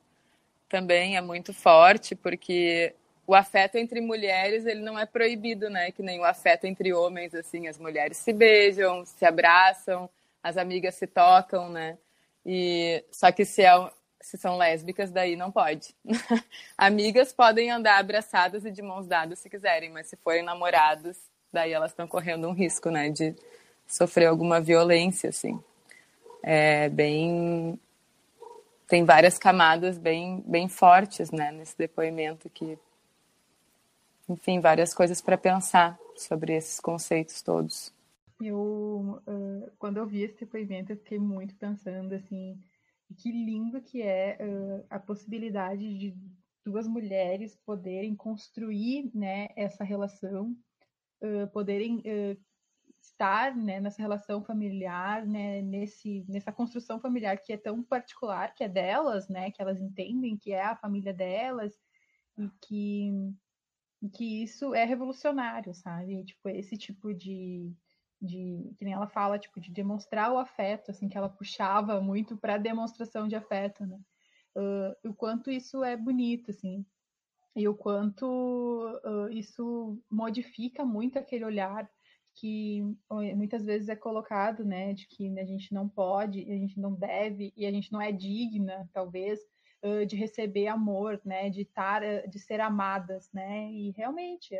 também 0.69 1.17
é 1.17 1.21
muito 1.21 1.53
forte, 1.55 2.15
porque 2.15 2.95
o 3.27 3.35
afeto 3.35 3.77
entre 3.77 4.01
mulheres 4.01 4.67
ele 4.67 4.81
não 4.81 4.99
é 4.99 5.05
proibido, 5.05 5.69
né? 5.69 5.91
Que 5.91 6.03
nem 6.03 6.21
o 6.21 6.25
afeto 6.25 6.65
entre 6.65 6.93
homens, 6.93 7.35
assim, 7.35 7.67
as 7.67 7.79
mulheres 7.79 8.17
se 8.19 8.33
beijam, 8.33 9.05
se 9.05 9.25
abraçam, 9.25 10.09
as 10.43 10.57
amigas 10.57 10.95
se 10.95 11.07
tocam, 11.07 11.69
né? 11.69 11.99
E 12.45 13.05
só 13.11 13.33
que 13.33 13.45
se, 13.45 13.63
é, 13.63 13.91
se 14.21 14.39
são 14.39 14.57
lésbicas, 14.57 15.11
daí 15.11 15.35
não 15.35 15.51
pode. 15.51 15.93
Amigas 16.79 17.33
podem 17.33 17.71
andar 17.73 17.99
abraçadas 17.99 18.65
e 18.65 18.71
de 18.71 18.81
mãos 18.81 19.09
dadas 19.09 19.41
se 19.41 19.51
quiserem, 19.51 19.91
mas 19.91 20.07
se 20.07 20.17
forem 20.17 20.45
namorados, 20.45 21.17
daí 21.53 21.73
elas 21.73 21.91
estão 21.91 22.07
correndo 22.07 22.49
um 22.49 22.53
risco, 22.53 22.91
né? 22.91 23.11
De 23.11 23.35
sofrer 23.89 24.27
alguma 24.27 24.61
violência, 24.61 25.31
assim. 25.31 25.61
É 26.43 26.89
bem 26.89 27.81
tem 28.87 29.05
várias 29.05 29.37
camadas 29.37 29.99
bem 29.99 30.45
bem 30.47 30.69
fortes, 30.69 31.33
né? 31.33 31.51
Nesse 31.51 31.77
depoimento 31.77 32.49
que 32.49 32.79
enfim, 34.29 34.61
várias 34.61 34.93
coisas 34.93 35.21
para 35.21 35.39
pensar 35.39 35.99
sobre 36.17 36.55
esses 36.55 36.81
conceitos 36.81 37.43
todos. 37.43 37.95
Eu, 38.41 39.23
uh, 39.27 39.71
quando 39.79 39.97
eu 39.97 40.07
vi 40.07 40.23
esse 40.23 40.39
depoimento, 40.39 40.93
eu 40.93 40.97
fiquei 40.97 41.19
muito 41.19 41.55
pensando 41.57 42.15
assim, 42.15 42.59
que 43.17 43.31
lindo 43.31 43.81
que 43.81 44.03
é 44.03 44.37
uh, 44.41 44.87
a 44.91 44.99
possibilidade 44.99 45.97
de 45.97 46.15
duas 46.65 46.87
mulheres 46.87 47.57
poderem 47.65 48.15
construir, 48.15 49.11
né, 49.15 49.49
essa 49.57 49.85
relação, 49.85 50.57
uh, 51.23 51.47
poderem 51.53 52.03
estar, 53.01 53.57
né, 53.57 53.81
nessa 53.81 54.03
relação 54.03 54.45
familiar, 54.45 55.25
né, 55.25 55.63
nesse, 55.63 56.25
nessa 56.29 56.53
construção 56.53 57.01
familiar 57.01 57.39
que 57.39 57.53
é 57.53 57.57
tão 57.57 57.83
particular, 57.83 58.55
que 58.55 58.65
é 58.65 58.69
delas, 58.69 59.29
né, 59.29 59.51
que 59.51 59.63
elas 59.63 59.81
entendem 59.81 60.37
que 60.37 60.53
é 60.53 60.65
a 60.65 60.77
família 60.77 61.15
delas 61.15 61.73
e 62.37 62.51
que 62.61 63.13
que 64.13 64.43
isso 64.43 64.75
é 64.75 64.85
revolucionário, 64.85 65.75
sabe? 65.75 66.25
Tipo, 66.25 66.49
esse 66.49 66.77
tipo 66.77 67.13
de, 67.15 67.73
de 68.21 68.73
que 68.79 68.85
nem 68.85 68.95
ela 68.95 69.09
fala, 69.09 69.39
tipo, 69.39 69.61
de 69.61 69.73
demonstrar 69.73 70.33
o 70.33 70.39
afeto, 70.39 70.91
assim, 70.91 71.09
que 71.09 71.17
ela 71.17 71.29
puxava 71.29 72.01
muito 72.01 72.37
para 72.37 72.59
demonstração 72.59 73.27
de 73.27 73.37
afeto, 73.37 73.87
né? 73.87 73.99
Uh, 74.57 75.11
o 75.11 75.15
quanto 75.15 75.51
isso 75.51 75.85
é 75.85 75.97
bonito, 75.97 76.51
assim, 76.51 76.85
e 77.55 77.69
o 77.69 77.75
quanto 77.75 78.27
uh, 79.05 79.31
isso 79.31 79.99
modifica 80.11 80.85
muito 80.85 81.19
aquele 81.19 81.45
olhar 81.45 81.91
que 82.35 82.83
muitas 83.11 83.65
vezes 83.65 83.89
é 83.89 83.97
colocado, 83.97 84.63
né, 84.63 84.93
de 84.93 85.07
que 85.09 85.27
a 85.39 85.45
gente 85.45 85.73
não 85.73 85.89
pode, 85.89 86.41
a 86.41 86.55
gente 86.55 86.79
não 86.79 86.93
deve 86.95 87.51
e 87.57 87.65
a 87.65 87.71
gente 87.71 87.91
não 87.91 88.01
é 88.01 88.13
digna, 88.13 88.89
talvez, 88.93 89.41
uh, 89.85 90.07
de 90.07 90.17
receber 90.17 90.69
amor, 90.69 91.21
né, 91.25 91.51
de 91.51 91.63
estar, 91.63 92.03
de 92.29 92.39
ser 92.39 92.61
amadas, 92.61 93.31
né, 93.33 93.71
e 93.71 93.91
realmente 93.91 94.55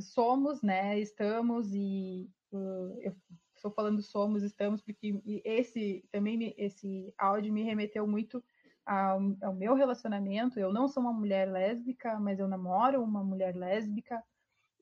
somos, 0.00 0.62
né? 0.62 0.98
Estamos 0.98 1.72
e 1.72 2.28
uh, 2.52 3.00
eu 3.00 3.14
estou 3.54 3.70
falando 3.70 4.02
somos, 4.02 4.42
estamos, 4.42 4.82
porque 4.82 5.20
esse 5.44 6.04
também 6.10 6.36
me, 6.36 6.54
esse 6.58 7.12
áudio 7.16 7.52
me 7.52 7.62
remeteu 7.62 8.06
muito 8.06 8.42
ao, 8.84 9.20
ao, 9.42 9.54
meu 9.54 9.74
relacionamento. 9.74 10.58
Eu 10.58 10.72
não 10.72 10.88
sou 10.88 11.02
uma 11.02 11.12
mulher 11.12 11.50
lésbica, 11.50 12.18
mas 12.18 12.38
eu 12.38 12.48
namoro 12.48 13.02
uma 13.02 13.24
mulher 13.24 13.54
lésbica 13.54 14.22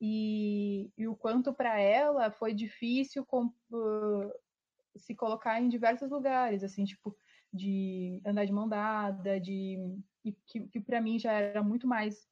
e, 0.01 0.91
e 0.97 1.07
o 1.07 1.15
quanto 1.15 1.53
para 1.53 1.79
ela 1.79 2.31
foi 2.31 2.53
difícil 2.53 3.25
com, 3.25 3.45
uh, 3.45 4.33
se 4.95 5.15
colocar 5.15 5.61
em 5.61 5.69
diversos 5.69 6.09
lugares, 6.09 6.63
assim, 6.63 6.83
tipo 6.83 7.15
de 7.53 8.21
andar 8.25 8.45
de 8.45 8.51
mão 8.51 8.67
dada, 8.67 9.39
de 9.39 9.77
e 10.25 10.31
que, 10.47 10.61
que 10.67 10.79
para 10.79 11.01
mim 11.01 11.19
já 11.19 11.33
era 11.33 11.61
muito 11.61 11.85
mais 11.87 12.27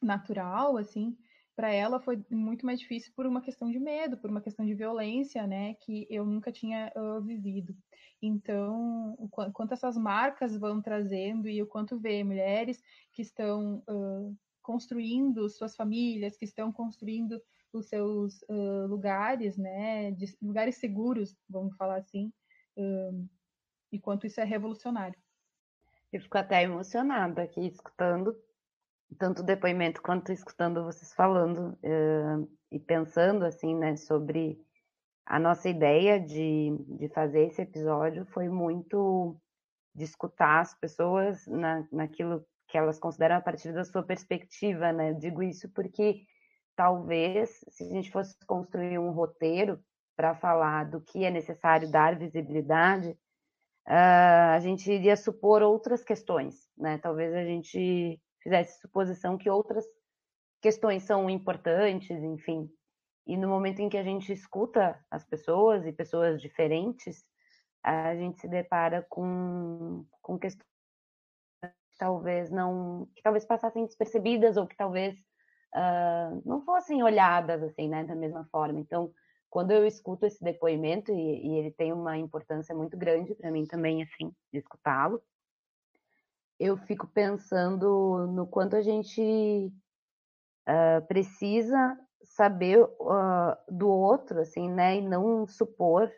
natural, 0.00 0.76
assim, 0.76 1.16
para 1.56 1.72
ela 1.72 2.00
foi 2.00 2.22
muito 2.30 2.64
mais 2.64 2.80
difícil 2.80 3.12
por 3.14 3.26
uma 3.26 3.40
questão 3.40 3.70
de 3.70 3.78
medo, 3.78 4.16
por 4.16 4.30
uma 4.30 4.40
questão 4.40 4.64
de 4.64 4.74
violência, 4.74 5.46
né, 5.46 5.74
que 5.74 6.06
eu 6.08 6.24
nunca 6.24 6.52
tinha 6.52 6.92
uh, 6.96 7.20
vivido. 7.20 7.76
Então, 8.22 9.14
o 9.18 9.28
quanto 9.28 9.72
essas 9.72 9.96
marcas 9.96 10.56
vão 10.56 10.80
trazendo 10.80 11.48
e 11.48 11.62
o 11.62 11.66
quanto 11.66 11.98
vê 11.98 12.22
mulheres 12.22 12.82
que 13.12 13.22
estão 13.22 13.82
uh, 13.88 14.36
construindo 14.62 15.48
suas 15.48 15.74
famílias, 15.74 16.36
que 16.36 16.44
estão 16.44 16.70
construindo 16.72 17.40
os 17.72 17.88
seus 17.88 18.42
uh, 18.42 18.86
lugares, 18.86 19.56
né, 19.56 20.12
de, 20.12 20.34
lugares 20.40 20.76
seguros, 20.76 21.36
vamos 21.48 21.76
falar 21.76 21.98
assim, 21.98 22.32
e 23.92 23.98
quanto 23.98 24.26
isso 24.26 24.40
é 24.40 24.44
revolucionário. 24.44 25.18
Eu 26.12 26.20
fico 26.20 26.38
até 26.38 26.62
emocionada 26.62 27.42
aqui 27.42 27.66
escutando 27.66 28.36
tanto 29.18 29.42
o 29.42 29.44
depoimento 29.44 30.00
quanto 30.02 30.32
escutando 30.32 30.84
vocês 30.84 31.12
falando 31.12 31.76
uh, 31.82 32.48
e 32.70 32.78
pensando 32.78 33.44
assim, 33.44 33.74
né, 33.74 33.96
sobre 33.96 34.60
a 35.26 35.38
nossa 35.38 35.68
ideia 35.68 36.20
de, 36.20 36.76
de 36.98 37.08
fazer 37.08 37.46
esse 37.46 37.62
episódio 37.62 38.24
foi 38.26 38.48
muito 38.48 39.36
de 39.94 40.04
escutar 40.04 40.60
as 40.60 40.74
pessoas 40.74 41.46
na, 41.46 41.86
naquilo 41.92 42.44
que 42.68 42.78
elas 42.78 42.98
consideram 42.98 43.36
a 43.36 43.40
partir 43.40 43.72
da 43.72 43.84
sua 43.84 44.02
perspectiva, 44.02 44.92
né? 44.92 45.10
Eu 45.10 45.14
digo 45.14 45.42
isso 45.42 45.68
porque 45.70 46.24
talvez 46.76 47.64
se 47.68 47.84
a 47.84 47.88
gente 47.88 48.10
fosse 48.10 48.36
construir 48.46 48.98
um 48.98 49.10
roteiro 49.10 49.80
para 50.16 50.34
falar 50.34 50.84
do 50.84 51.00
que 51.00 51.24
é 51.24 51.30
necessário 51.30 51.90
dar 51.90 52.16
visibilidade, 52.16 53.16
uh, 53.90 54.54
a 54.54 54.60
gente 54.60 54.90
iria 54.90 55.16
supor 55.16 55.62
outras 55.62 56.04
questões, 56.04 56.70
né? 56.78 56.98
Talvez 56.98 57.34
a 57.34 57.44
gente 57.44 58.20
fizesse 58.40 58.80
suposição 58.80 59.36
que 59.36 59.50
outras 59.50 59.84
questões 60.62 61.02
são 61.02 61.28
importantes, 61.28 62.22
enfim. 62.22 62.70
E 63.26 63.36
no 63.36 63.48
momento 63.48 63.80
em 63.80 63.88
que 63.88 63.98
a 63.98 64.02
gente 64.02 64.32
escuta 64.32 64.98
as 65.10 65.24
pessoas 65.24 65.84
e 65.84 65.92
pessoas 65.92 66.40
diferentes, 66.40 67.24
a 67.82 68.14
gente 68.14 68.40
se 68.40 68.48
depara 68.48 69.04
com, 69.08 70.06
com 70.22 70.38
questões 70.38 70.66
que 71.62 71.98
talvez 71.98 72.50
não, 72.50 73.08
que 73.14 73.22
talvez 73.22 73.44
passassem 73.44 73.84
despercebidas 73.84 74.56
ou 74.56 74.66
que 74.66 74.76
talvez 74.76 75.18
uh, 75.74 76.42
não 76.44 76.62
fossem 76.62 77.02
olhadas 77.02 77.62
assim, 77.62 77.88
né, 77.88 78.04
da 78.04 78.14
mesma 78.14 78.44
forma. 78.50 78.80
Então, 78.80 79.12
quando 79.50 79.72
eu 79.72 79.84
escuto 79.84 80.24
esse 80.24 80.42
depoimento 80.42 81.12
e, 81.12 81.46
e 81.46 81.58
ele 81.58 81.70
tem 81.72 81.92
uma 81.92 82.16
importância 82.16 82.74
muito 82.74 82.96
grande 82.96 83.34
para 83.34 83.50
mim 83.50 83.66
também, 83.66 84.02
assim, 84.02 84.32
de 84.52 84.58
escutá-lo, 84.58 85.20
eu 86.58 86.76
fico 86.76 87.06
pensando 87.08 88.26
no 88.28 88.46
quanto 88.46 88.76
a 88.76 88.82
gente 88.82 89.72
uh, 90.68 91.06
precisa 91.08 91.98
saber 92.22 92.82
uh, 92.82 93.56
do 93.68 93.88
outro, 93.88 94.40
assim, 94.40 94.70
né, 94.70 94.98
e 94.98 95.00
não 95.00 95.46
supor 95.46 96.12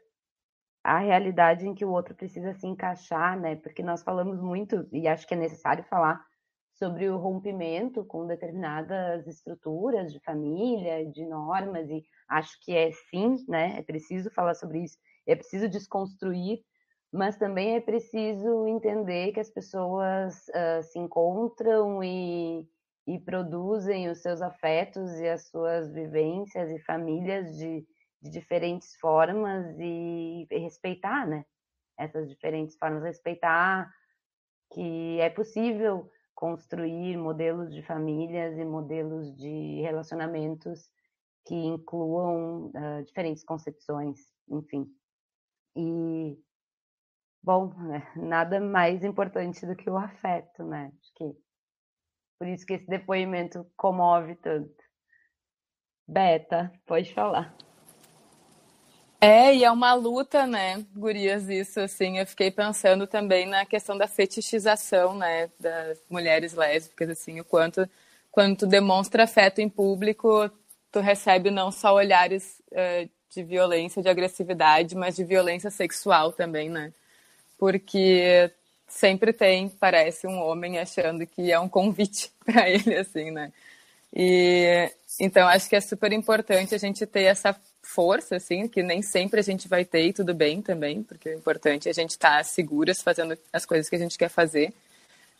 a 0.84 0.98
realidade 0.98 1.66
em 1.66 1.74
que 1.74 1.84
o 1.84 1.92
outro 1.92 2.14
precisa 2.14 2.52
se 2.54 2.66
encaixar, 2.66 3.38
né, 3.40 3.56
porque 3.56 3.82
nós 3.82 4.02
falamos 4.02 4.40
muito, 4.40 4.86
e 4.92 5.06
acho 5.06 5.26
que 5.26 5.34
é 5.34 5.36
necessário 5.36 5.84
falar, 5.84 6.26
sobre 6.82 7.08
o 7.08 7.16
rompimento 7.16 8.04
com 8.04 8.26
determinadas 8.26 9.26
estruturas 9.28 10.12
de 10.12 10.18
família, 10.20 11.06
de 11.06 11.24
normas, 11.24 11.88
e 11.88 12.02
acho 12.28 12.58
que 12.60 12.74
é 12.74 12.90
sim, 12.90 13.36
né, 13.46 13.78
é 13.78 13.82
preciso 13.82 14.30
falar 14.30 14.54
sobre 14.54 14.80
isso, 14.80 14.98
é 15.26 15.36
preciso 15.36 15.68
desconstruir 15.68 16.64
mas 17.12 17.36
também 17.36 17.76
é 17.76 17.80
preciso 17.80 18.66
entender 18.66 19.32
que 19.32 19.40
as 19.40 19.50
pessoas 19.50 20.48
uh, 20.48 20.82
se 20.82 20.98
encontram 20.98 22.02
e, 22.02 22.66
e 23.06 23.18
produzem 23.18 24.08
os 24.08 24.22
seus 24.22 24.40
afetos 24.40 25.12
e 25.20 25.28
as 25.28 25.46
suas 25.48 25.92
vivências 25.92 26.70
e 26.70 26.78
famílias 26.80 27.54
de, 27.54 27.86
de 28.22 28.30
diferentes 28.30 28.96
formas 28.96 29.78
e, 29.78 30.46
e 30.50 30.58
respeitar, 30.58 31.26
né? 31.26 31.44
Essas 31.98 32.30
diferentes 32.30 32.78
formas, 32.78 33.04
respeitar 33.04 33.92
que 34.72 35.20
é 35.20 35.28
possível 35.28 36.10
construir 36.42 37.16
modelos 37.16 37.72
de 37.72 37.84
famílias 37.84 38.58
e 38.58 38.64
modelos 38.64 39.32
de 39.36 39.80
relacionamentos 39.80 40.90
que 41.46 41.54
incluam 41.54 42.72
uh, 42.74 43.04
diferentes 43.04 43.44
concepções, 43.44 44.18
enfim. 44.48 44.92
E 45.76 46.36
Bom, 47.40 47.72
né? 47.74 48.10
nada 48.18 48.60
mais 48.60 49.04
importante 49.04 49.64
do 49.64 49.76
que 49.76 49.88
o 49.88 49.96
afeto, 49.96 50.64
né? 50.64 50.92
Acho 51.00 51.14
que 51.14 51.36
por 52.40 52.48
isso 52.48 52.66
que 52.66 52.74
esse 52.74 52.86
depoimento 52.86 53.64
comove 53.76 54.34
tanto. 54.34 54.82
Beta, 56.08 56.72
pode 56.86 57.14
falar. 57.14 57.56
É, 59.24 59.54
e 59.54 59.62
é 59.62 59.70
uma 59.70 59.94
luta, 59.94 60.48
né, 60.48 60.84
gurias, 60.96 61.48
isso, 61.48 61.78
assim, 61.78 62.18
eu 62.18 62.26
fiquei 62.26 62.50
pensando 62.50 63.06
também 63.06 63.46
na 63.46 63.64
questão 63.64 63.96
da 63.96 64.08
fetichização, 64.08 65.14
né, 65.14 65.48
das 65.60 65.96
mulheres 66.10 66.54
lésbicas, 66.54 67.08
assim, 67.08 67.38
o 67.38 67.44
quanto, 67.44 67.88
quando 68.32 68.56
tu 68.56 68.66
demonstra 68.66 69.22
afeto 69.22 69.60
em 69.60 69.68
público, 69.68 70.50
tu 70.90 70.98
recebe 70.98 71.52
não 71.52 71.70
só 71.70 71.94
olhares 71.94 72.60
uh, 72.72 73.08
de 73.30 73.44
violência, 73.44 74.02
de 74.02 74.08
agressividade, 74.08 74.96
mas 74.96 75.14
de 75.14 75.22
violência 75.22 75.70
sexual 75.70 76.32
também, 76.32 76.68
né, 76.68 76.92
porque 77.56 78.50
sempre 78.88 79.32
tem, 79.32 79.68
parece, 79.68 80.26
um 80.26 80.40
homem 80.40 80.80
achando 80.80 81.24
que 81.28 81.52
é 81.52 81.60
um 81.60 81.68
convite 81.68 82.32
para 82.44 82.68
ele, 82.68 82.96
assim, 82.96 83.30
né? 83.30 83.52
E 84.14 84.90
então 85.20 85.48
acho 85.48 85.68
que 85.68 85.76
é 85.76 85.80
super 85.80 86.12
importante 86.12 86.74
a 86.74 86.78
gente 86.78 87.06
ter 87.06 87.22
essa 87.22 87.56
força, 87.94 88.36
assim, 88.36 88.66
que 88.68 88.82
nem 88.82 89.02
sempre 89.02 89.40
a 89.40 89.42
gente 89.42 89.68
vai 89.68 89.84
ter 89.84 90.06
e 90.06 90.12
tudo 90.12 90.34
bem 90.34 90.62
também, 90.62 91.02
porque 91.02 91.28
o 91.28 91.34
importante 91.34 91.88
é 91.88 91.90
a 91.90 91.94
gente 91.94 92.10
estar 92.10 92.38
tá 92.38 92.44
seguras 92.44 93.02
fazendo 93.02 93.36
as 93.52 93.64
coisas 93.66 93.88
que 93.88 93.96
a 93.96 93.98
gente 93.98 94.18
quer 94.18 94.28
fazer, 94.28 94.72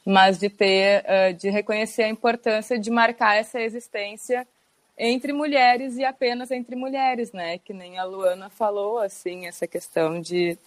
mas 0.04 0.38
de 0.38 0.50
ter, 0.50 1.04
de 1.38 1.48
reconhecer 1.50 2.02
a 2.02 2.08
importância 2.08 2.78
de 2.78 2.90
marcar 2.90 3.36
essa 3.36 3.60
existência 3.60 4.46
entre 4.98 5.32
mulheres 5.32 5.96
e 5.96 6.04
apenas 6.04 6.50
entre 6.50 6.76
mulheres, 6.76 7.32
né? 7.32 7.58
Que 7.58 7.72
nem 7.72 7.98
a 7.98 8.04
Luana 8.04 8.50
falou, 8.50 8.98
assim, 8.98 9.46
essa 9.46 9.66
questão 9.66 10.20
de 10.20 10.58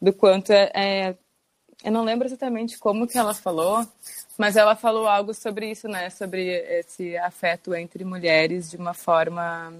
do 0.00 0.12
quanto 0.12 0.50
é, 0.52 0.70
é, 0.74 1.14
eu 1.84 1.92
não 1.92 2.04
lembro 2.04 2.26
exatamente 2.26 2.78
como 2.78 3.06
que 3.06 3.18
ela 3.18 3.34
falou, 3.34 3.86
mas 4.38 4.56
ela 4.56 4.74
falou 4.74 5.06
algo 5.06 5.34
sobre 5.34 5.70
isso, 5.70 5.88
né? 5.88 6.10
Sobre 6.10 6.48
esse 6.78 7.16
afeto 7.18 7.74
entre 7.74 8.04
mulheres 8.04 8.70
de 8.70 8.76
uma 8.76 8.94
forma. 8.94 9.72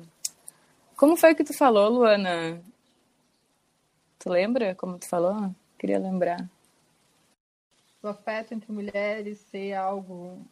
Como 1.01 1.17
foi 1.17 1.35
que 1.35 1.43
tu 1.43 1.55
falou, 1.55 1.89
Luana? 1.89 2.63
Tu 4.19 4.29
lembra 4.29 4.75
como 4.75 4.99
tu 4.99 5.09
falou? 5.09 5.51
Queria 5.79 5.99
lembrar. 5.99 6.47
O 8.03 8.09
afeto 8.09 8.53
entre 8.53 8.71
mulheres 8.71 9.39
ser 9.51 9.73
algo 9.73 10.47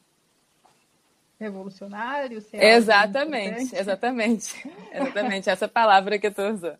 revolucionário? 1.38 2.40
Ser 2.40 2.64
exatamente, 2.64 3.76
exatamente. 3.76 4.66
Exatamente, 4.90 5.50
essa 5.50 5.68
palavra 5.68 6.18
que 6.18 6.30
tu 6.30 6.40
usou. 6.40 6.76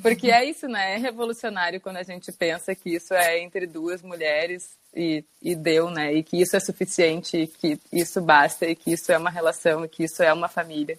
Porque 0.00 0.30
é 0.30 0.42
isso, 0.46 0.66
né? 0.66 0.94
É 0.94 0.96
revolucionário 0.96 1.78
quando 1.78 1.98
a 1.98 2.02
gente 2.02 2.32
pensa 2.32 2.74
que 2.74 2.94
isso 2.94 3.12
é 3.12 3.38
entre 3.38 3.66
duas 3.66 4.00
mulheres 4.00 4.78
e, 4.94 5.22
e 5.42 5.54
deu, 5.54 5.90
né? 5.90 6.14
E 6.14 6.22
que 6.22 6.40
isso 6.40 6.56
é 6.56 6.60
suficiente, 6.60 7.46
que 7.46 7.78
isso 7.92 8.22
basta, 8.22 8.64
e 8.64 8.74
que 8.74 8.90
isso 8.90 9.12
é 9.12 9.18
uma 9.18 9.30
relação, 9.30 9.84
e 9.84 9.88
que 9.90 10.04
isso 10.04 10.22
é 10.22 10.32
uma 10.32 10.48
família, 10.48 10.98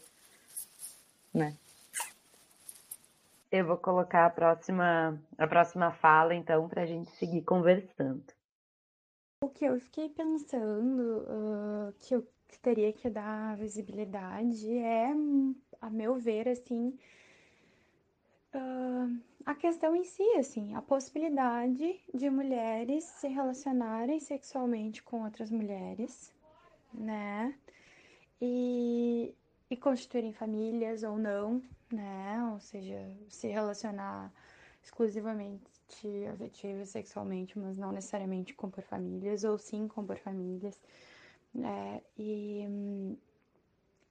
né? 1.34 1.56
Eu 3.52 3.66
vou 3.66 3.78
colocar 3.78 4.26
a 4.26 4.30
próxima, 4.30 5.22
a 5.38 5.46
próxima 5.46 5.92
fala, 5.92 6.34
então, 6.34 6.70
para 6.70 6.84
a 6.84 6.86
gente 6.86 7.12
seguir 7.18 7.42
conversando. 7.42 8.24
O 9.44 9.50
que 9.50 9.66
eu 9.66 9.78
fiquei 9.78 10.08
pensando 10.08 11.26
uh, 11.28 11.94
que 12.00 12.16
eu 12.16 12.26
teria 12.62 12.94
que 12.94 13.10
dar 13.10 13.58
visibilidade 13.58 14.72
é, 14.78 15.12
a 15.82 15.90
meu 15.90 16.16
ver, 16.16 16.48
assim, 16.48 16.98
uh, 18.56 19.20
a 19.46 19.54
questão 19.54 19.94
em 19.98 20.06
si, 20.06 20.24
assim, 20.38 20.74
a 20.74 20.82
possibilidade 20.82 22.00
de 22.14 22.30
mulheres 22.30 23.04
se 23.04 23.28
relacionarem 23.28 24.20
sexualmente 24.22 25.04
com 25.04 25.26
outras 25.26 25.52
mulheres, 25.52 26.34
né? 26.94 27.54
E, 28.42 29.36
e 29.70 29.76
constituírem 29.76 30.32
famílias 30.32 31.04
ou 31.04 31.18
não, 31.18 31.62
né? 31.92 32.50
Ou 32.54 32.60
seja, 32.60 32.98
se 33.30 33.48
relacionar 33.48 34.32
exclusivamente 34.84 35.62
afetivo 36.34 36.82
e 36.82 36.86
sexualmente, 36.86 37.58
mas 37.60 37.78
não 37.78 37.92
necessariamente 37.92 38.54
compor 38.54 38.84
famílias, 38.84 39.44
ou 39.44 39.58
sim 39.58 39.88
compor 39.88 40.18
famílias, 40.18 40.80
né? 41.54 42.02
E, 42.18 42.66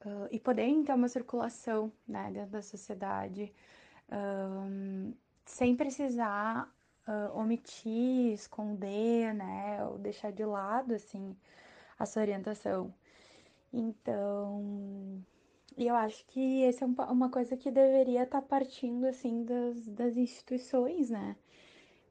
uh, 0.05 0.28
e 0.31 0.39
poder 0.39 0.66
então 0.66 0.97
uma 0.97 1.09
circulação, 1.09 1.93
né, 2.07 2.31
dentro 2.33 2.51
da 2.51 2.62
sociedade, 2.62 3.53
um, 4.12 5.12
sem 5.45 5.74
precisar 5.76 6.72
uh, 7.09 7.37
omitir, 7.39 8.33
esconder, 8.33 9.35
né, 9.35 9.85
ou 9.87 9.99
deixar 9.99 10.33
de 10.33 10.45
lado, 10.45 10.95
assim, 10.95 11.37
a 11.99 12.07
sua 12.07 12.22
orientação. 12.22 12.95
Então, 13.72 15.22
e 15.81 15.89
eu 15.89 15.95
acho 15.97 16.24
que 16.26 16.64
essa 16.64 16.85
é 16.85 16.89
uma 16.89 17.31
coisa 17.31 17.57
que 17.57 17.70
deveria 17.70 18.24
estar 18.24 18.43
tá 18.43 18.47
partindo, 18.47 19.07
assim, 19.07 19.45
das, 19.45 19.89
das 19.89 20.16
instituições, 20.16 21.11
né, 21.11 21.37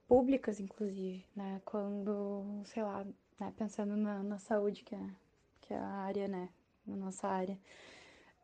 públicas, 0.08 0.60
inclusive, 0.60 1.26
né, 1.36 1.62
quando, 1.66 2.64
sei 2.66 2.84
lá, 2.84 3.06
né, 3.40 3.54
pensando 3.58 3.96
na, 3.96 4.24
na 4.24 4.40
saúde, 4.40 4.84
que 4.84 4.96
é, 4.96 5.10
que 5.62 5.74
é 5.74 5.78
a 5.78 5.88
área, 5.88 6.28
né, 6.28 6.50
na 6.86 6.96
nossa 6.96 7.28
área, 7.28 7.58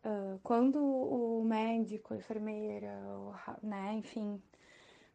Uh, 0.06 0.40
quando 0.44 0.78
o 0.78 1.44
médico, 1.44 2.14
a 2.14 2.18
enfermeira, 2.18 2.92
o, 3.18 3.34
né, 3.66 3.96
enfim, 3.96 4.40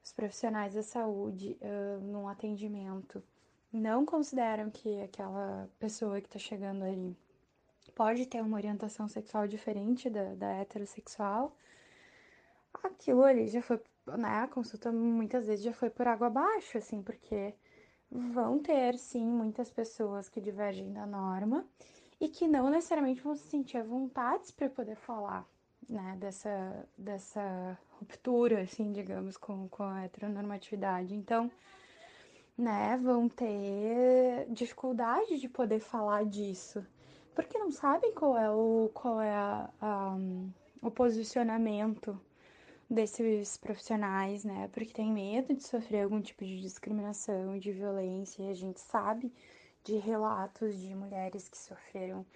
os 0.02 0.12
profissionais 0.12 0.74
da 0.74 0.82
saúde 0.82 1.56
uh, 1.60 2.00
num 2.00 2.26
atendimento 2.26 3.22
não 3.72 4.04
consideram 4.04 4.68
que 4.68 5.00
aquela 5.00 5.70
pessoa 5.78 6.20
que 6.20 6.26
está 6.26 6.40
chegando 6.40 6.82
ali 6.82 7.16
pode 8.00 8.24
ter 8.24 8.40
uma 8.40 8.56
orientação 8.56 9.06
sexual 9.06 9.46
diferente 9.46 10.08
da, 10.08 10.34
da 10.34 10.52
heterossexual, 10.52 11.54
aquilo 12.82 13.22
ali 13.22 13.46
já 13.46 13.60
foi, 13.60 13.78
né, 14.16 14.38
a 14.38 14.48
consulta 14.48 14.90
muitas 14.90 15.46
vezes 15.46 15.62
já 15.62 15.74
foi 15.74 15.90
por 15.90 16.08
água 16.08 16.28
abaixo, 16.28 16.78
assim, 16.78 17.02
porque 17.02 17.52
vão 18.10 18.58
ter, 18.58 18.96
sim, 18.96 19.26
muitas 19.26 19.70
pessoas 19.70 20.30
que 20.30 20.40
divergem 20.40 20.90
da 20.94 21.04
norma 21.04 21.66
e 22.18 22.26
que 22.26 22.48
não 22.48 22.70
necessariamente 22.70 23.20
vão 23.20 23.36
se 23.36 23.46
sentir 23.48 23.76
à 23.76 23.82
vontade 23.82 24.50
para 24.54 24.70
poder 24.70 24.96
falar, 24.96 25.46
né, 25.86 26.16
dessa, 26.18 26.88
dessa 26.96 27.78
ruptura, 27.98 28.62
assim, 28.62 28.92
digamos, 28.92 29.36
com, 29.36 29.68
com 29.68 29.82
a 29.82 30.04
heteronormatividade. 30.04 31.14
Então, 31.14 31.50
né, 32.56 32.96
vão 32.96 33.28
ter 33.28 34.46
dificuldade 34.48 35.38
de 35.38 35.50
poder 35.50 35.80
falar 35.80 36.24
disso, 36.24 36.82
porque 37.34 37.58
não 37.58 37.70
sabem 37.70 38.12
qual 38.12 38.36
é 38.36 38.50
o, 38.50 38.90
qual 38.94 39.20
é 39.20 39.32
a, 39.32 39.70
a, 39.80 40.16
o 40.82 40.90
posicionamento 40.90 42.20
desses 42.88 43.56
profissionais, 43.56 44.44
né, 44.44 44.68
porque 44.72 44.92
tem 44.92 45.12
medo 45.12 45.54
de 45.54 45.62
sofrer 45.62 46.02
algum 46.02 46.20
tipo 46.20 46.44
de 46.44 46.60
discriminação, 46.60 47.56
de 47.58 47.70
violência, 47.70 48.42
e 48.42 48.50
a 48.50 48.54
gente 48.54 48.80
sabe 48.80 49.32
de 49.84 49.96
relatos 49.96 50.78
de 50.78 50.94
mulheres 50.94 51.48
que 51.48 51.56
sofreram 51.56 52.26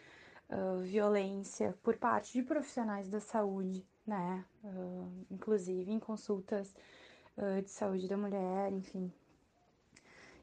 uh, 0.49 0.81
violência 0.83 1.77
por 1.83 1.97
parte 1.97 2.33
de 2.33 2.43
profissionais 2.43 3.09
da 3.09 3.21
saúde, 3.21 3.85
né? 4.07 4.45
Uh, 4.63 5.11
inclusive 5.31 5.91
em 5.91 5.99
consultas 5.99 6.75
uh, 7.37 7.61
de 7.61 7.71
saúde 7.71 8.09
da 8.09 8.17
mulher, 8.17 8.73
enfim. 8.73 9.13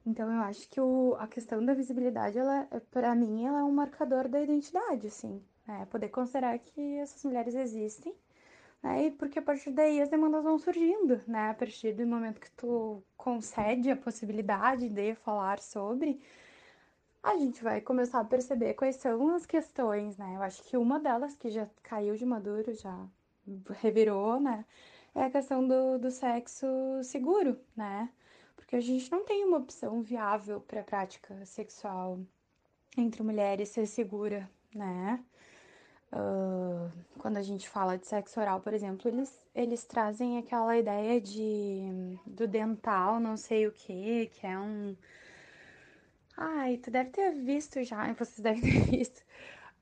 Então 0.06 0.32
eu 0.32 0.42
acho 0.42 0.68
que 0.70 0.80
o, 0.82 1.16
a 1.20 1.28
questão 1.28 1.64
da 1.64 1.74
visibilidade, 1.74 2.38
ela, 2.38 2.68
para 2.92 3.14
mim, 3.16 3.46
ela 3.46 3.60
é 3.60 3.64
um 3.64 3.72
marcador 3.72 4.28
da 4.28 4.42
identidade, 4.42 5.08
assim, 5.08 5.42
né? 5.68 5.86
Poder 5.92 6.10
considerar 6.10 6.58
que 6.60 6.98
essas 6.98 7.24
mulheres 7.24 7.54
existem, 7.56 8.14
né? 8.84 9.08
E 9.08 9.12
porque 9.12 9.40
a 9.40 9.42
partir 9.42 9.72
daí 9.72 10.02
as 10.02 10.10
demandas 10.10 10.44
vão 10.44 10.58
surgindo, 10.60 11.22
né? 11.28 11.52
A 11.52 11.54
partir 11.54 11.94
do 11.94 12.06
momento 12.08 12.40
que 12.42 12.52
tu 12.52 13.04
concede 13.18 13.92
a 13.92 13.96
possibilidade 13.96 14.90
de 14.90 15.16
falar 15.16 15.60
sobre, 15.60 16.20
a 17.24 17.38
gente 17.38 17.64
vai 17.64 17.82
começar 17.82 18.20
a 18.20 18.26
perceber 18.26 18.74
quais 18.74 18.96
são 18.98 19.36
as 19.36 19.46
questões, 19.46 20.18
né? 20.18 20.36
Eu 20.36 20.42
acho 20.42 20.64
que 20.64 20.78
uma 20.78 21.00
delas 21.00 21.36
que 21.36 21.50
já 21.50 21.68
caiu 21.84 22.16
de 22.16 22.26
maduro, 22.26 22.74
já 22.74 22.98
revirou, 23.82 24.40
né? 24.40 24.66
É 25.14 25.26
a 25.26 25.30
questão 25.32 25.68
do, 25.68 26.00
do 26.00 26.10
sexo 26.12 26.66
seguro, 27.04 27.60
né? 27.76 28.10
Porque 28.72 28.78
a 28.78 28.88
gente 28.88 29.12
não 29.12 29.26
tem 29.26 29.44
uma 29.44 29.58
opção 29.58 30.02
viável 30.02 30.62
para 30.62 30.80
a 30.80 30.84
prática 30.84 31.46
sexual 31.46 32.22
entre 32.98 33.22
mulheres 33.22 33.68
ser 33.68 33.86
segura, 33.86 34.50
né? 34.74 35.22
Uh, 36.14 36.90
quando 37.20 37.36
a 37.36 37.42
gente 37.42 37.68
fala 37.68 37.98
de 37.98 38.08
sexo 38.08 38.40
oral, 38.40 38.62
por 38.62 38.74
exemplo, 38.74 39.10
eles, 39.10 39.46
eles 39.54 39.84
trazem 39.84 40.38
aquela 40.38 40.78
ideia 40.78 41.20
de 41.20 42.18
do 42.26 42.48
dental, 42.48 43.20
não 43.20 43.36
sei 43.36 43.68
o 43.68 43.74
que, 43.74 44.28
que 44.28 44.48
é 44.48 44.58
um 44.58 44.96
Ai, 46.38 46.78
tu 46.78 46.90
deve 46.90 47.10
ter 47.10 47.32
visto 47.34 47.84
já, 47.84 48.08
vocês 48.16 48.40
devem 48.40 48.62
ter 48.62 48.90
visto. 48.90 49.22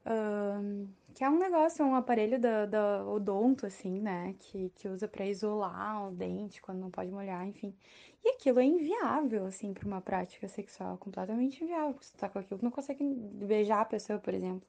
Um, 0.04 0.88
que 1.20 1.24
é 1.26 1.30
um 1.30 1.38
negócio, 1.38 1.86
um 1.86 1.95
aparelho 1.95 2.39
da, 2.39 3.05
odonto, 3.05 3.65
assim, 3.65 3.99
né? 3.99 4.34
Que, 4.39 4.70
que 4.70 4.88
usa 4.88 5.05
para 5.05 5.26
isolar 5.26 6.07
o 6.07 6.11
dente 6.11 6.61
quando 6.61 6.80
não 6.80 6.89
pode 6.89 7.11
molhar, 7.11 7.45
enfim. 7.45 7.76
E 8.24 8.30
aquilo 8.30 8.61
é 8.61 8.63
inviável, 8.63 9.45
assim, 9.45 9.74
para 9.74 9.86
uma 9.86 9.99
prática 9.99 10.47
sexual, 10.47 10.97
completamente 10.97 11.61
inviável. 11.61 11.97
Se 11.99 12.13
tu 12.13 12.20
tá 12.20 12.30
com 12.30 12.39
aquilo, 12.39 12.61
não 12.63 12.72
consegue 12.72 13.03
beijar 13.03 13.82
a 13.82 13.86
pessoa, 13.86 14.17
por 14.17 14.34
exemplo, 14.34 14.65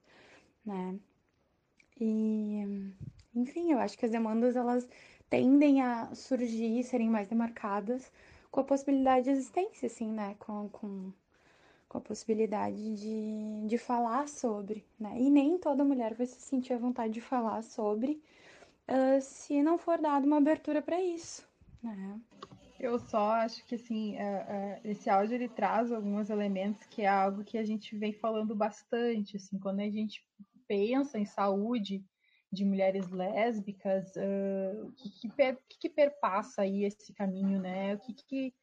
né? 0.66 0.98
E, 2.00 2.64
enfim, 3.32 3.70
eu 3.70 3.78
acho 3.78 3.96
que 3.96 4.06
as 4.06 4.10
demandas, 4.10 4.56
elas 4.56 4.88
tendem 5.28 5.82
a 5.82 6.12
surgir, 6.16 6.82
serem 6.82 7.08
mais 7.08 7.28
demarcadas 7.28 8.10
com 8.50 8.58
a 8.58 8.64
possibilidade 8.64 9.26
de 9.26 9.30
existência, 9.30 9.86
assim, 9.86 10.10
né? 10.10 10.34
Com, 10.40 10.68
com 10.70 11.12
com 11.90 11.98
a 11.98 12.00
possibilidade 12.00 12.94
de, 12.94 13.66
de 13.66 13.76
falar 13.76 14.28
sobre, 14.28 14.86
né? 14.98 15.20
E 15.20 15.28
nem 15.28 15.58
toda 15.58 15.84
mulher 15.84 16.14
vai 16.14 16.24
se 16.24 16.40
sentir 16.40 16.72
à 16.72 16.78
vontade 16.78 17.12
de 17.12 17.20
falar 17.20 17.62
sobre 17.64 18.22
uh, 18.88 19.20
se 19.20 19.60
não 19.60 19.76
for 19.76 19.98
dada 19.98 20.24
uma 20.24 20.36
abertura 20.36 20.80
para 20.80 21.02
isso, 21.02 21.44
né? 21.82 22.20
Eu 22.78 22.96
só 23.00 23.32
acho 23.32 23.66
que 23.66 23.74
assim, 23.74 24.14
uh, 24.14 24.18
uh, 24.20 24.80
esse 24.84 25.10
áudio 25.10 25.34
ele 25.34 25.48
traz 25.48 25.90
alguns 25.90 26.30
elementos 26.30 26.86
que 26.86 27.02
é 27.02 27.08
algo 27.08 27.42
que 27.42 27.58
a 27.58 27.64
gente 27.64 27.96
vem 27.96 28.12
falando 28.12 28.54
bastante, 28.54 29.36
assim, 29.36 29.58
quando 29.58 29.80
a 29.80 29.90
gente 29.90 30.24
pensa 30.68 31.18
em 31.18 31.26
saúde 31.26 32.04
de 32.52 32.64
mulheres 32.64 33.10
lésbicas, 33.10 34.12
o 34.84 34.92
que 34.92 35.10
que, 35.10 35.28
per, 35.28 35.58
que, 35.68 35.78
que, 35.78 35.88
perpassa 35.88 36.62
aí 36.62 36.84
esse 36.84 37.12
caminho, 37.12 37.60
né? 37.60 37.94
O 37.94 37.98
que, 37.98 38.12
que 38.12 38.54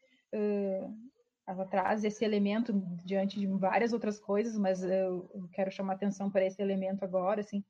ela 1.48 1.66
traz 1.66 2.04
esse 2.04 2.26
elemento 2.26 2.74
diante 3.06 3.40
de 3.40 3.48
várias 3.48 3.94
outras 3.94 4.20
coisas, 4.20 4.58
mas 4.58 4.84
eu 4.84 5.30
quero 5.54 5.72
chamar 5.72 5.94
atenção 5.94 6.30
para 6.30 6.46
esse 6.46 6.62
elemento 6.62 7.06
agora, 7.06 7.42
assim, 7.42 7.64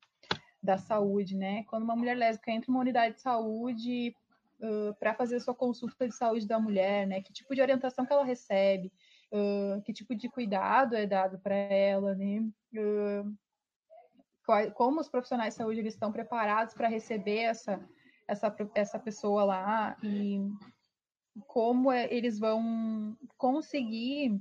da 0.61 0.77
saúde, 0.77 1.37
né? 1.37 1.63
Quando 1.65 1.83
uma 1.83 1.95
mulher 1.95 2.17
lésbica 2.17 2.51
entra 2.51 2.69
em 2.69 2.73
uma 2.73 2.81
unidade 2.81 3.15
de 3.15 3.21
saúde 3.21 4.15
uh, 4.59 4.93
para 4.99 5.13
fazer 5.13 5.39
sua 5.39 5.53
consulta 5.53 6.07
de 6.07 6.15
saúde 6.15 6.47
da 6.47 6.59
mulher, 6.59 7.05
né? 7.05 7.21
Que 7.21 7.31
tipo 7.31 7.53
de 7.53 7.61
orientação 7.61 8.05
que 8.05 8.11
ela 8.11 8.25
recebe? 8.25 8.91
uh, 9.31 9.81
que 9.81 9.93
tipo 9.93 10.15
de 10.15 10.29
cuidado 10.29 10.95
é 10.95 11.05
dado 11.05 11.39
para 11.39 11.55
ela, 11.55 12.15
né? 12.15 12.47
Uh, 12.73 13.37
como 14.75 15.01
os 15.01 15.09
profissionais 15.09 15.53
de 15.53 15.57
saúde 15.57 15.79
eles 15.79 15.93
estão 15.93 16.11
preparados 16.11 16.73
para 16.73 16.87
receber 16.87 17.39
essa, 17.39 17.85
essa, 18.25 18.55
essa 18.75 18.97
pessoa 18.97 19.43
lá 19.43 19.97
e 20.01 20.39
como 21.45 21.91
é, 21.91 22.11
eles 22.13 22.39
vão 22.39 23.17
conseguir 23.37 24.31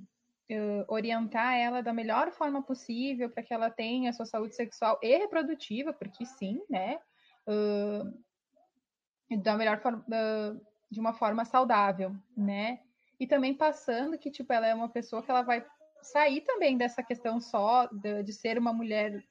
uh, 0.50 0.84
orientar 0.88 1.54
ela 1.54 1.82
da 1.82 1.92
melhor 1.92 2.30
forma 2.32 2.62
possível 2.62 3.28
para 3.30 3.42
que 3.42 3.52
ela 3.52 3.70
tenha 3.70 4.12
sua 4.12 4.26
saúde 4.26 4.54
sexual 4.54 4.98
e 5.02 5.16
reprodutiva, 5.16 5.92
porque 5.92 6.24
sim, 6.24 6.60
né? 6.70 6.98
Uh, 7.46 8.24
da 9.42 9.56
melhor 9.56 9.80
forma, 9.80 10.04
uh, 10.08 10.60
de 10.90 11.00
uma 11.00 11.12
forma 11.12 11.44
saudável, 11.44 12.14
né? 12.36 12.80
E 13.18 13.26
também 13.26 13.54
passando 13.54 14.18
que 14.18 14.30
tipo 14.30 14.52
ela 14.52 14.66
é 14.66 14.74
uma 14.74 14.88
pessoa 14.88 15.22
que 15.22 15.30
ela 15.30 15.42
vai 15.42 15.64
sair 16.02 16.42
também 16.42 16.76
dessa 16.76 17.02
questão 17.02 17.40
só 17.40 17.86
de, 17.86 18.22
de 18.22 18.32
ser 18.32 18.58
uma 18.58 18.72
mulher 18.72 19.24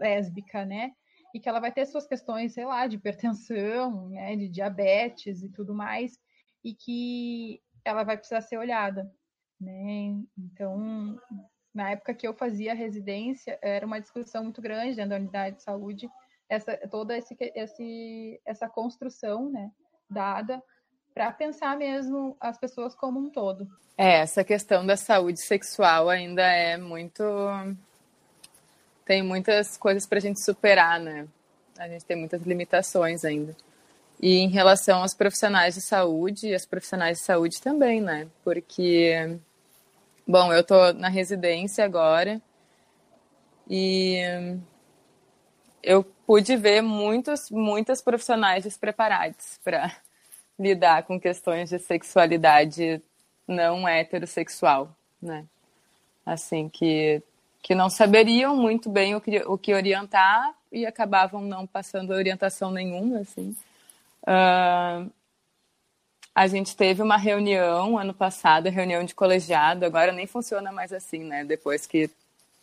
lésbica, 0.00 0.64
né? 0.64 0.92
E 1.34 1.40
que 1.40 1.48
ela 1.48 1.60
vai 1.60 1.70
ter 1.70 1.86
suas 1.86 2.06
questões, 2.06 2.54
sei 2.54 2.64
lá, 2.64 2.86
de 2.86 2.96
hipertensão, 2.96 4.08
né, 4.08 4.34
de 4.36 4.48
diabetes 4.48 5.42
e 5.42 5.50
tudo 5.50 5.74
mais, 5.74 6.18
e 6.66 6.74
que 6.74 7.62
ela 7.84 8.02
vai 8.02 8.16
precisar 8.16 8.40
ser 8.40 8.58
olhada, 8.58 9.08
né? 9.60 10.16
Então, 10.36 11.16
na 11.72 11.92
época 11.92 12.12
que 12.12 12.26
eu 12.26 12.34
fazia 12.34 12.74
residência, 12.74 13.56
era 13.62 13.86
uma 13.86 14.00
discussão 14.00 14.42
muito 14.42 14.60
grande 14.60 14.96
dentro 14.96 15.10
da 15.10 15.16
unidade 15.16 15.56
de 15.56 15.62
saúde, 15.62 16.10
essa 16.48 16.76
toda 16.88 17.16
esse, 17.16 17.36
esse 17.54 18.40
essa 18.44 18.68
construção, 18.68 19.48
né, 19.48 19.70
dada 20.10 20.60
para 21.14 21.30
pensar 21.30 21.76
mesmo 21.78 22.36
as 22.40 22.58
pessoas 22.58 22.96
como 22.96 23.20
um 23.20 23.30
todo. 23.30 23.68
É, 23.96 24.18
essa 24.18 24.42
questão 24.42 24.84
da 24.84 24.96
saúde 24.96 25.40
sexual 25.40 26.08
ainda 26.08 26.42
é 26.42 26.76
muito 26.76 27.22
tem 29.04 29.22
muitas 29.22 29.76
coisas 29.76 30.04
para 30.04 30.18
a 30.18 30.20
gente 30.20 30.44
superar, 30.44 30.98
né? 30.98 31.28
A 31.78 31.88
gente 31.88 32.04
tem 32.04 32.16
muitas 32.16 32.42
limitações 32.42 33.24
ainda. 33.24 33.54
E 34.20 34.38
em 34.38 34.48
relação 34.48 35.02
aos 35.02 35.12
profissionais 35.12 35.74
de 35.74 35.80
saúde, 35.80 36.54
as 36.54 36.64
profissionais 36.64 37.18
de 37.18 37.24
saúde 37.24 37.60
também, 37.60 38.00
né? 38.00 38.26
Porque, 38.42 39.38
bom, 40.26 40.52
eu 40.52 40.64
tô 40.64 40.92
na 40.94 41.08
residência 41.08 41.84
agora 41.84 42.40
e 43.68 44.18
eu 45.82 46.02
pude 46.26 46.56
ver 46.56 46.82
muitos, 46.82 47.50
muitas 47.50 48.00
profissionais 48.00 48.64
despreparados 48.64 49.60
para 49.62 49.94
lidar 50.58 51.04
com 51.04 51.20
questões 51.20 51.68
de 51.68 51.78
sexualidade 51.78 53.02
não 53.46 53.86
heterossexual, 53.86 54.96
né? 55.20 55.44
Assim, 56.24 56.68
que, 56.68 57.22
que 57.62 57.74
não 57.74 57.88
saberiam 57.88 58.56
muito 58.56 58.90
bem 58.90 59.14
o 59.14 59.20
que, 59.20 59.38
o 59.46 59.56
que 59.56 59.72
orientar 59.74 60.54
e 60.72 60.84
acabavam 60.84 61.42
não 61.42 61.66
passando 61.66 62.12
orientação 62.12 62.70
nenhuma, 62.72 63.20
assim. 63.20 63.54
Uh, 64.26 65.10
a 66.34 66.46
gente 66.46 66.76
teve 66.76 67.02
uma 67.02 67.16
reunião 67.16 67.96
ano 67.98 68.12
passado, 68.12 68.68
reunião 68.68 69.04
de 69.04 69.14
colegiado, 69.14 69.86
agora 69.86 70.12
nem 70.12 70.26
funciona 70.26 70.70
mais 70.70 70.92
assim, 70.92 71.24
né? 71.24 71.44
Depois 71.44 71.86
que 71.86 72.10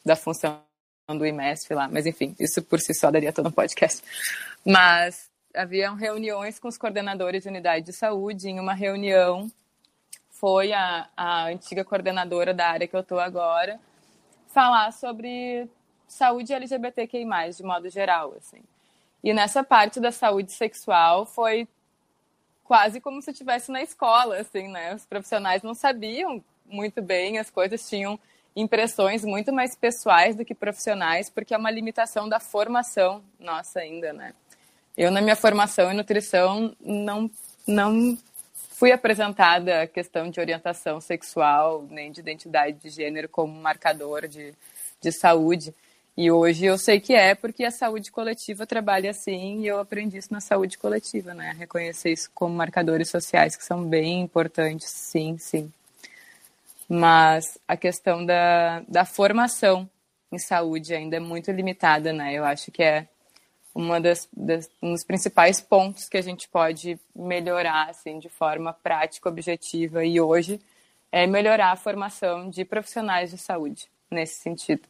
da 0.05 0.15
função 0.15 0.61
do 1.07 1.25
IMESF 1.25 1.73
lá, 1.73 1.87
mas 1.87 2.05
enfim, 2.05 2.35
isso 2.39 2.61
por 2.61 2.79
si 2.79 2.93
só 2.93 3.09
daria 3.09 3.33
todo 3.33 3.47
um 3.47 3.51
podcast. 3.51 4.03
Mas 4.65 5.29
haviam 5.53 5.95
reuniões 5.95 6.59
com 6.59 6.67
os 6.67 6.77
coordenadores 6.77 7.43
de 7.43 7.49
unidade 7.49 7.85
de 7.85 7.93
saúde, 7.93 8.49
em 8.49 8.59
uma 8.59 8.73
reunião 8.73 9.51
foi 10.29 10.73
a, 10.73 11.07
a 11.15 11.45
antiga 11.45 11.85
coordenadora 11.85 12.53
da 12.53 12.67
área 12.67 12.87
que 12.87 12.95
eu 12.95 12.99
estou 12.99 13.19
agora 13.19 13.79
falar 14.49 14.91
sobre 14.91 15.67
saúde 16.07 16.53
LGBTQI+, 16.53 17.25
de 17.55 17.63
modo 17.63 17.89
geral, 17.89 18.35
assim. 18.37 18.61
E 19.23 19.33
nessa 19.33 19.63
parte 19.63 19.99
da 19.99 20.11
saúde 20.11 20.51
sexual 20.51 21.25
foi 21.25 21.67
quase 22.63 22.99
como 22.99 23.21
se 23.21 23.31
estivesse 23.31 23.71
na 23.71 23.81
escola, 23.81 24.37
assim, 24.37 24.67
né? 24.67 24.93
Os 24.93 25.05
profissionais 25.05 25.61
não 25.63 25.73
sabiam 25.73 26.43
muito 26.65 27.01
bem, 27.01 27.37
as 27.37 27.49
coisas 27.49 27.87
tinham 27.87 28.19
impressões 28.55 29.23
muito 29.23 29.51
mais 29.51 29.75
pessoais 29.75 30.35
do 30.35 30.45
que 30.45 30.53
profissionais, 30.53 31.29
porque 31.29 31.53
é 31.53 31.57
uma 31.57 31.71
limitação 31.71 32.29
da 32.29 32.39
formação 32.39 33.23
nossa 33.39 33.79
ainda, 33.79 34.13
né? 34.13 34.33
Eu, 34.95 35.09
na 35.09 35.21
minha 35.21 35.35
formação 35.35 35.91
em 35.91 35.95
nutrição, 35.95 36.75
não, 36.79 37.29
não 37.67 38.17
fui 38.53 38.91
apresentada 38.91 39.81
a 39.81 39.87
questão 39.87 40.29
de 40.29 40.39
orientação 40.39 41.01
sexual, 41.01 41.87
nem 41.89 42.11
de 42.11 42.19
identidade 42.19 42.77
de 42.77 42.89
gênero 42.89 43.27
como 43.27 43.53
marcador 43.59 44.27
de, 44.27 44.53
de 45.01 45.11
saúde. 45.11 45.73
E 46.15 46.29
hoje 46.29 46.65
eu 46.65 46.77
sei 46.77 46.99
que 46.99 47.13
é 47.13 47.33
porque 47.33 47.65
a 47.65 47.71
saúde 47.71 48.11
coletiva 48.11 48.67
trabalha 48.67 49.09
assim 49.09 49.61
e 49.61 49.67
eu 49.67 49.79
aprendi 49.79 50.17
isso 50.17 50.31
na 50.31 50.39
saúde 50.39 50.77
coletiva, 50.77 51.33
né? 51.33 51.55
Reconhecer 51.57 52.11
isso 52.11 52.29
como 52.35 52.53
marcadores 52.53 53.09
sociais 53.09 53.55
que 53.55 53.63
são 53.63 53.83
bem 53.83 54.21
importantes, 54.21 54.89
sim, 54.89 55.37
sim. 55.39 55.73
Mas 56.87 57.57
a 57.67 57.75
questão 57.75 58.23
da, 58.23 58.81
da 58.87 59.05
formação 59.05 59.89
em 60.31 60.37
saúde 60.37 60.93
ainda 60.93 61.17
é 61.17 61.19
muito 61.19 61.51
limitada, 61.51 62.13
né? 62.13 62.33
Eu 62.33 62.45
acho 62.45 62.71
que 62.71 62.83
é 62.83 63.07
uma 63.73 63.99
das, 63.99 64.27
das, 64.31 64.69
um 64.81 64.91
dos 64.91 65.03
principais 65.03 65.59
pontos 65.59 66.07
que 66.07 66.17
a 66.17 66.21
gente 66.21 66.47
pode 66.47 66.99
melhorar 67.15 67.89
assim 67.89 68.19
de 68.19 68.29
forma 68.29 68.71
prática, 68.71 69.29
objetiva 69.29 70.05
e 70.05 70.21
hoje 70.21 70.61
é 71.11 71.25
melhorar 71.25 71.71
a 71.71 71.75
formação 71.75 72.49
de 72.49 72.63
profissionais 72.63 73.31
de 73.31 73.37
saúde 73.37 73.87
nesse 74.09 74.41
sentido, 74.41 74.83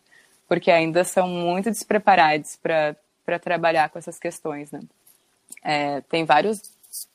porque 0.48 0.72
ainda 0.72 1.04
são 1.04 1.28
muito 1.28 1.70
despreparados 1.70 2.56
para 2.56 3.40
trabalhar 3.40 3.90
com 3.90 4.00
essas 4.00 4.20
questões, 4.20 4.72
né? 4.72 4.82
É, 5.64 6.02
tem 6.02 6.26
vários 6.26 6.62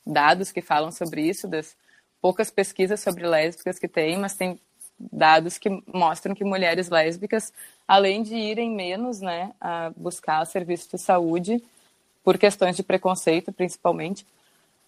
dados 0.05 0.51
que 0.51 0.61
falam 0.61 0.91
sobre 0.91 1.21
isso, 1.21 1.47
das 1.47 1.75
poucas 2.21 2.49
pesquisas 2.49 2.99
sobre 2.99 3.27
lésbicas 3.27 3.79
que 3.79 3.87
tem, 3.87 4.17
mas 4.17 4.35
tem 4.35 4.59
dados 4.99 5.57
que 5.57 5.69
mostram 5.87 6.35
que 6.35 6.43
mulheres 6.43 6.89
lésbicas, 6.89 7.53
além 7.87 8.21
de 8.21 8.35
irem 8.35 8.71
menos 8.71 9.21
né, 9.21 9.53
a 9.61 9.91
buscar 9.95 10.45
serviços 10.45 10.89
de 10.89 10.97
saúde, 10.97 11.63
por 12.23 12.37
questões 12.37 12.75
de 12.75 12.83
preconceito, 12.83 13.51
principalmente, 13.51 14.25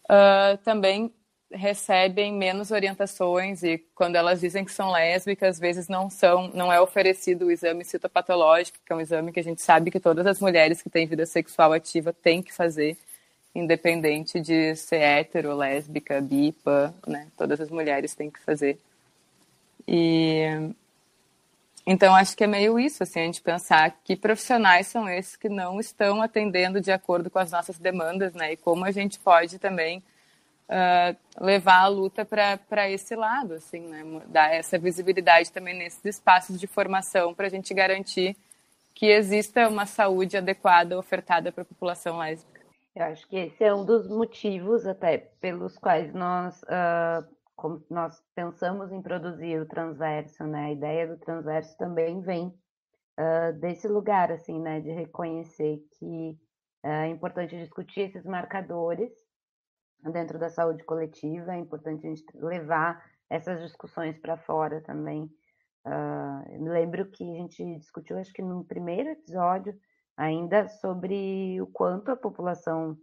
uh, 0.05 0.57
também 0.63 1.11
recebem 1.53 2.33
menos 2.33 2.71
orientações 2.71 3.63
e 3.63 3.77
quando 3.93 4.15
elas 4.15 4.39
dizem 4.39 4.63
que 4.63 4.71
são 4.71 4.91
lésbicas, 4.91 5.49
às 5.55 5.59
vezes 5.59 5.87
não 5.87 6.09
são, 6.09 6.47
não 6.49 6.71
é 6.71 6.79
oferecido 6.79 7.45
o 7.45 7.51
exame 7.51 7.83
citopatológico, 7.83 8.77
que 8.85 8.91
é 8.91 8.95
um 8.95 9.01
exame 9.01 9.31
que 9.31 9.39
a 9.39 9.43
gente 9.43 9.61
sabe 9.61 9.91
que 9.91 9.99
todas 9.99 10.25
as 10.25 10.39
mulheres 10.39 10.81
que 10.81 10.89
têm 10.89 11.05
vida 11.05 11.25
sexual 11.25 11.73
ativa 11.73 12.13
têm 12.13 12.41
que 12.41 12.53
fazer, 12.53 12.97
independente 13.53 14.39
de 14.39 14.75
ser 14.75 14.97
hétero, 14.97 15.55
lésbica, 15.55 16.21
bipa, 16.21 16.93
né? 17.05 17.27
Todas 17.37 17.59
as 17.59 17.69
mulheres 17.69 18.15
têm 18.15 18.31
que 18.31 18.39
fazer. 18.39 18.79
E 19.87 20.73
então 21.85 22.15
acho 22.15 22.37
que 22.37 22.43
é 22.43 22.47
meio 22.47 22.79
isso, 22.79 23.03
assim, 23.03 23.19
a 23.19 23.25
gente 23.25 23.41
pensar 23.41 23.99
que 24.03 24.15
profissionais 24.15 24.87
são 24.87 25.09
esses 25.09 25.35
que 25.35 25.49
não 25.49 25.79
estão 25.79 26.21
atendendo 26.21 26.79
de 26.79 26.91
acordo 26.91 27.29
com 27.29 27.39
as 27.39 27.51
nossas 27.51 27.77
demandas, 27.77 28.33
né? 28.33 28.53
E 28.53 28.57
como 28.57 28.85
a 28.85 28.91
gente 28.91 29.19
pode 29.19 29.57
também 29.57 30.01
uh, 30.71 31.43
levar 31.43 31.81
a 31.81 31.87
luta 31.87 32.25
para 32.25 32.89
esse 32.89 33.15
lado, 33.15 33.55
assim, 33.55 33.81
né? 33.81 34.03
Dar 34.27 34.53
essa 34.53 34.79
visibilidade 34.79 35.51
também 35.51 35.77
nesses 35.77 36.03
espaços 36.03 36.59
de 36.59 36.67
formação 36.67 37.33
para 37.33 37.47
a 37.47 37.49
gente 37.49 37.73
garantir 37.73 38.35
que 38.93 39.07
exista 39.07 39.67
uma 39.67 39.85
saúde 39.85 40.37
adequada 40.37 40.97
ofertada 40.97 41.51
para 41.51 41.63
a 41.63 41.65
população 41.65 42.17
lésbica. 42.17 42.61
Eu 42.95 43.05
acho 43.05 43.27
que 43.27 43.37
esse 43.37 43.63
é 43.63 43.73
um 43.73 43.85
dos 43.85 44.07
motivos 44.07 44.85
até 44.85 45.17
pelos 45.17 45.77
quais 45.77 46.13
nós 46.13 46.61
uh 46.63 47.41
como 47.61 47.79
nós 47.91 48.19
pensamos 48.33 48.91
em 48.91 49.03
produzir 49.03 49.61
o 49.61 49.67
transverso, 49.67 50.43
né? 50.45 50.65
A 50.65 50.71
ideia 50.71 51.07
do 51.07 51.17
transverso 51.17 51.77
também 51.77 52.19
vem 52.21 52.47
uh, 52.47 53.53
desse 53.59 53.87
lugar, 53.87 54.31
assim, 54.31 54.59
né? 54.59 54.79
De 54.79 54.89
reconhecer 54.89 55.77
que 55.99 56.39
é 56.83 57.07
importante 57.09 57.55
discutir 57.55 58.01
esses 58.01 58.25
marcadores 58.25 59.11
dentro 60.09 60.39
da 60.39 60.49
saúde 60.49 60.83
coletiva, 60.83 61.53
é 61.53 61.59
importante 61.59 62.07
a 62.07 62.09
gente 62.09 62.25
levar 62.33 63.03
essas 63.29 63.61
discussões 63.61 64.17
para 64.17 64.37
fora 64.37 64.81
também. 64.81 65.23
Uh, 65.85 66.53
eu 66.53 66.61
me 66.61 66.69
lembro 66.69 67.09
que 67.09 67.23
a 67.23 67.37
gente 67.37 67.77
discutiu, 67.77 68.17
acho 68.17 68.33
que 68.33 68.41
no 68.41 68.63
primeiro 68.63 69.09
episódio, 69.09 69.77
ainda 70.17 70.67
sobre 70.67 71.59
o 71.61 71.67
quanto 71.67 72.11
a 72.11 72.15
população 72.15 72.97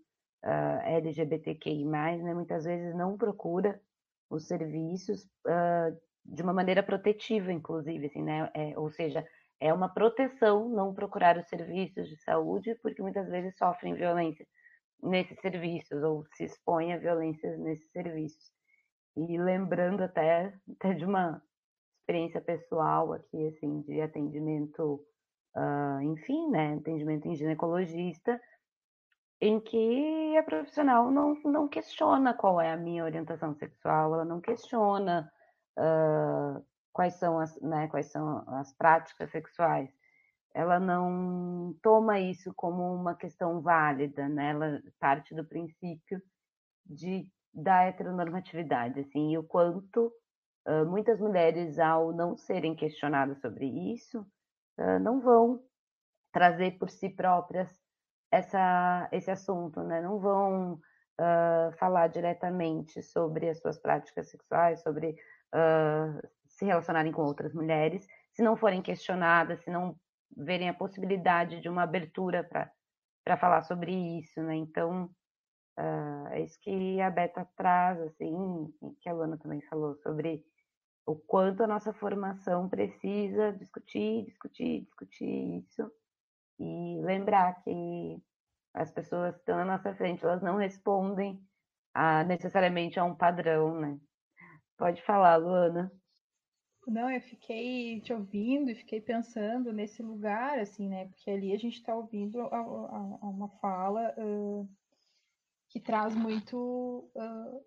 uh, 0.44 0.80
LGBTQI+, 0.84 1.84
né, 1.84 2.34
muitas 2.34 2.64
vezes 2.64 2.94
não 2.94 3.16
procura 3.16 3.80
os 4.30 4.46
serviços 4.46 5.24
uh, 5.46 5.96
de 6.24 6.42
uma 6.42 6.52
maneira 6.52 6.82
protetiva, 6.82 7.52
inclusive, 7.52 8.06
assim, 8.06 8.22
né? 8.22 8.50
É, 8.54 8.78
ou 8.78 8.90
seja, 8.90 9.26
é 9.58 9.72
uma 9.72 9.88
proteção 9.88 10.68
não 10.68 10.94
procurar 10.94 11.38
os 11.38 11.48
serviços 11.48 12.08
de 12.08 12.16
saúde, 12.18 12.74
porque 12.82 13.02
muitas 13.02 13.28
vezes 13.28 13.56
sofrem 13.56 13.94
violência 13.94 14.46
nesses 15.02 15.38
serviços 15.40 16.02
ou 16.02 16.24
se 16.34 16.44
expõem 16.44 16.92
a 16.92 16.98
violências 16.98 17.58
nesses 17.58 17.90
serviços. 17.90 18.52
E 19.16 19.38
lembrando 19.38 20.02
até, 20.02 20.54
até 20.76 20.94
de 20.94 21.04
uma 21.04 21.42
experiência 22.00 22.40
pessoal 22.40 23.12
aqui, 23.12 23.48
assim, 23.48 23.82
de 23.82 24.00
atendimento, 24.00 25.04
uh, 25.56 26.00
enfim, 26.02 26.50
né, 26.50 26.74
atendimento 26.74 27.26
em 27.26 27.34
ginecologista, 27.34 28.40
em 29.40 29.60
que 29.60 30.36
a 30.36 30.42
profissional 30.42 31.10
não, 31.10 31.34
não 31.44 31.68
questiona 31.68 32.34
qual 32.34 32.60
é 32.60 32.72
a 32.72 32.76
minha 32.76 33.04
orientação 33.04 33.54
sexual, 33.54 34.14
ela 34.14 34.24
não 34.24 34.40
questiona 34.40 35.30
uh, 35.78 36.64
quais 36.92 37.14
são 37.14 37.38
as, 37.38 37.60
né, 37.60 37.88
quais 37.88 38.10
são 38.10 38.44
as 38.48 38.72
práticas 38.72 39.30
sexuais. 39.30 39.90
Ela 40.54 40.80
não 40.80 41.74
toma 41.82 42.18
isso 42.18 42.52
como 42.54 42.94
uma 42.94 43.14
questão 43.14 43.60
válida, 43.60 44.28
né? 44.28 44.50
Ela 44.50 44.82
parte 44.98 45.34
do 45.34 45.44
princípio 45.44 46.20
de 46.86 47.28
da 47.52 47.84
heteronormatividade, 47.84 49.00
assim, 49.00 49.32
e 49.32 49.38
o 49.38 49.42
quanto 49.42 50.12
uh, 50.66 50.86
muitas 50.86 51.18
mulheres, 51.18 51.78
ao 51.78 52.12
não 52.12 52.36
serem 52.36 52.74
questionadas 52.74 53.40
sobre 53.40 53.66
isso, 53.92 54.20
uh, 54.78 54.98
não 55.00 55.20
vão 55.20 55.60
trazer 56.32 56.78
por 56.78 56.90
si 56.90 57.08
próprias 57.08 57.68
essa, 58.30 59.08
esse 59.10 59.30
assunto, 59.30 59.82
né? 59.82 60.00
Não 60.00 60.18
vão 60.18 60.74
uh, 60.74 61.72
falar 61.78 62.08
diretamente 62.08 63.02
sobre 63.02 63.48
as 63.48 63.58
suas 63.58 63.78
práticas 63.78 64.30
sexuais, 64.30 64.82
sobre 64.82 65.16
se 66.46 66.66
relacionarem 66.66 67.10
com 67.10 67.22
outras 67.22 67.54
mulheres, 67.54 68.06
se 68.34 68.42
não 68.42 68.54
forem 68.54 68.82
questionadas, 68.82 69.58
se 69.64 69.70
não 69.70 69.96
verem 70.36 70.68
a 70.68 70.74
possibilidade 70.74 71.60
de 71.60 71.68
uma 71.68 71.82
abertura 71.82 72.44
para 73.24 73.36
falar 73.36 73.62
sobre 73.62 73.92
isso, 74.18 74.42
né? 74.42 74.54
Então, 74.54 75.10
uh, 75.78 76.28
é 76.30 76.42
isso 76.42 76.58
que 76.60 77.00
a 77.00 77.10
Beta 77.10 77.48
traz, 77.56 78.00
assim, 78.00 78.72
que 79.00 79.08
a 79.08 79.12
Luana 79.12 79.38
também 79.38 79.60
falou, 79.62 79.96
sobre 79.96 80.44
o 81.06 81.16
quanto 81.16 81.62
a 81.62 81.66
nossa 81.66 81.92
formação 81.92 82.68
precisa 82.68 83.52
discutir, 83.52 84.26
discutir, 84.26 84.82
discutir 84.82 85.58
isso 85.58 85.90
e 86.58 87.00
lembrar 87.02 87.62
que 87.62 88.22
as 88.74 88.90
pessoas 88.92 89.34
que 89.34 89.40
estão 89.40 89.56
na 89.56 89.64
nossa 89.64 89.94
frente, 89.94 90.24
elas 90.24 90.42
não 90.42 90.56
respondem 90.56 91.42
a, 91.94 92.22
necessariamente 92.24 93.00
a 93.00 93.04
um 93.04 93.14
padrão, 93.14 93.80
né? 93.80 93.98
Pode 94.76 95.02
falar, 95.02 95.36
Luana. 95.36 95.90
Não, 96.88 97.10
eu 97.10 97.20
fiquei 97.20 98.00
te 98.00 98.14
ouvindo 98.14 98.70
e 98.70 98.74
fiquei 98.74 98.98
pensando 98.98 99.74
nesse 99.74 100.02
lugar, 100.02 100.58
assim, 100.58 100.88
né? 100.88 101.04
Porque 101.08 101.30
ali 101.30 101.52
a 101.52 101.58
gente 101.58 101.74
está 101.74 101.94
ouvindo 101.94 102.40
a, 102.40 102.46
a, 102.46 103.18
a 103.20 103.28
uma 103.28 103.50
fala 103.60 104.14
uh, 104.16 104.66
que 105.68 105.78
traz 105.78 106.14
muito 106.14 107.10
uh, 107.14 107.64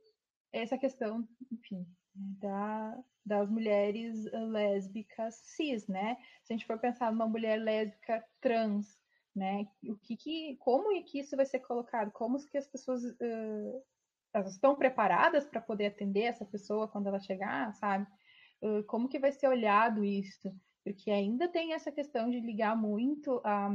essa 0.52 0.76
questão, 0.76 1.28
enfim, 1.52 1.86
da, 2.16 2.98
das 3.24 3.48
mulheres 3.48 4.26
lésbicas 4.34 5.36
cis, 5.36 5.88
né? 5.88 6.18
Se 6.44 6.54
a 6.54 6.58
gente 6.58 6.66
for 6.66 6.80
pensar 6.80 7.12
numa 7.12 7.28
mulher 7.28 7.58
lésbica 7.58 8.26
trans, 8.42 8.88
né? 9.36 9.68
O 9.84 9.98
que, 9.98 10.18
que 10.18 10.58
como 10.58 10.92
e 10.94 11.04
que 11.04 11.20
isso 11.20 11.36
vai 11.36 11.46
ser 11.46 11.60
colocado? 11.60 12.12
Como 12.12 12.44
que 12.50 12.58
as 12.58 12.68
pessoas 12.68 13.04
uh, 13.04 13.84
elas 14.34 14.54
estão 14.54 14.76
preparadas 14.76 15.46
para 15.46 15.62
poder 15.62 15.88
atender 15.88 16.24
essa 16.24 16.46
pessoa 16.46 16.88
quando 16.88 17.06
ela 17.06 17.20
chegar, 17.20 17.72
sabe? 17.76 18.08
Como 18.88 19.08
que 19.08 19.20
vai 19.20 19.32
ser 19.32 19.48
olhado 19.48 20.04
isso? 20.04 20.54
Porque 20.84 21.12
ainda 21.12 21.48
tem 21.48 21.74
essa 21.74 21.92
questão 21.92 22.30
de 22.30 22.40
ligar 22.40 22.76
muito 22.76 23.42
a, 23.44 23.70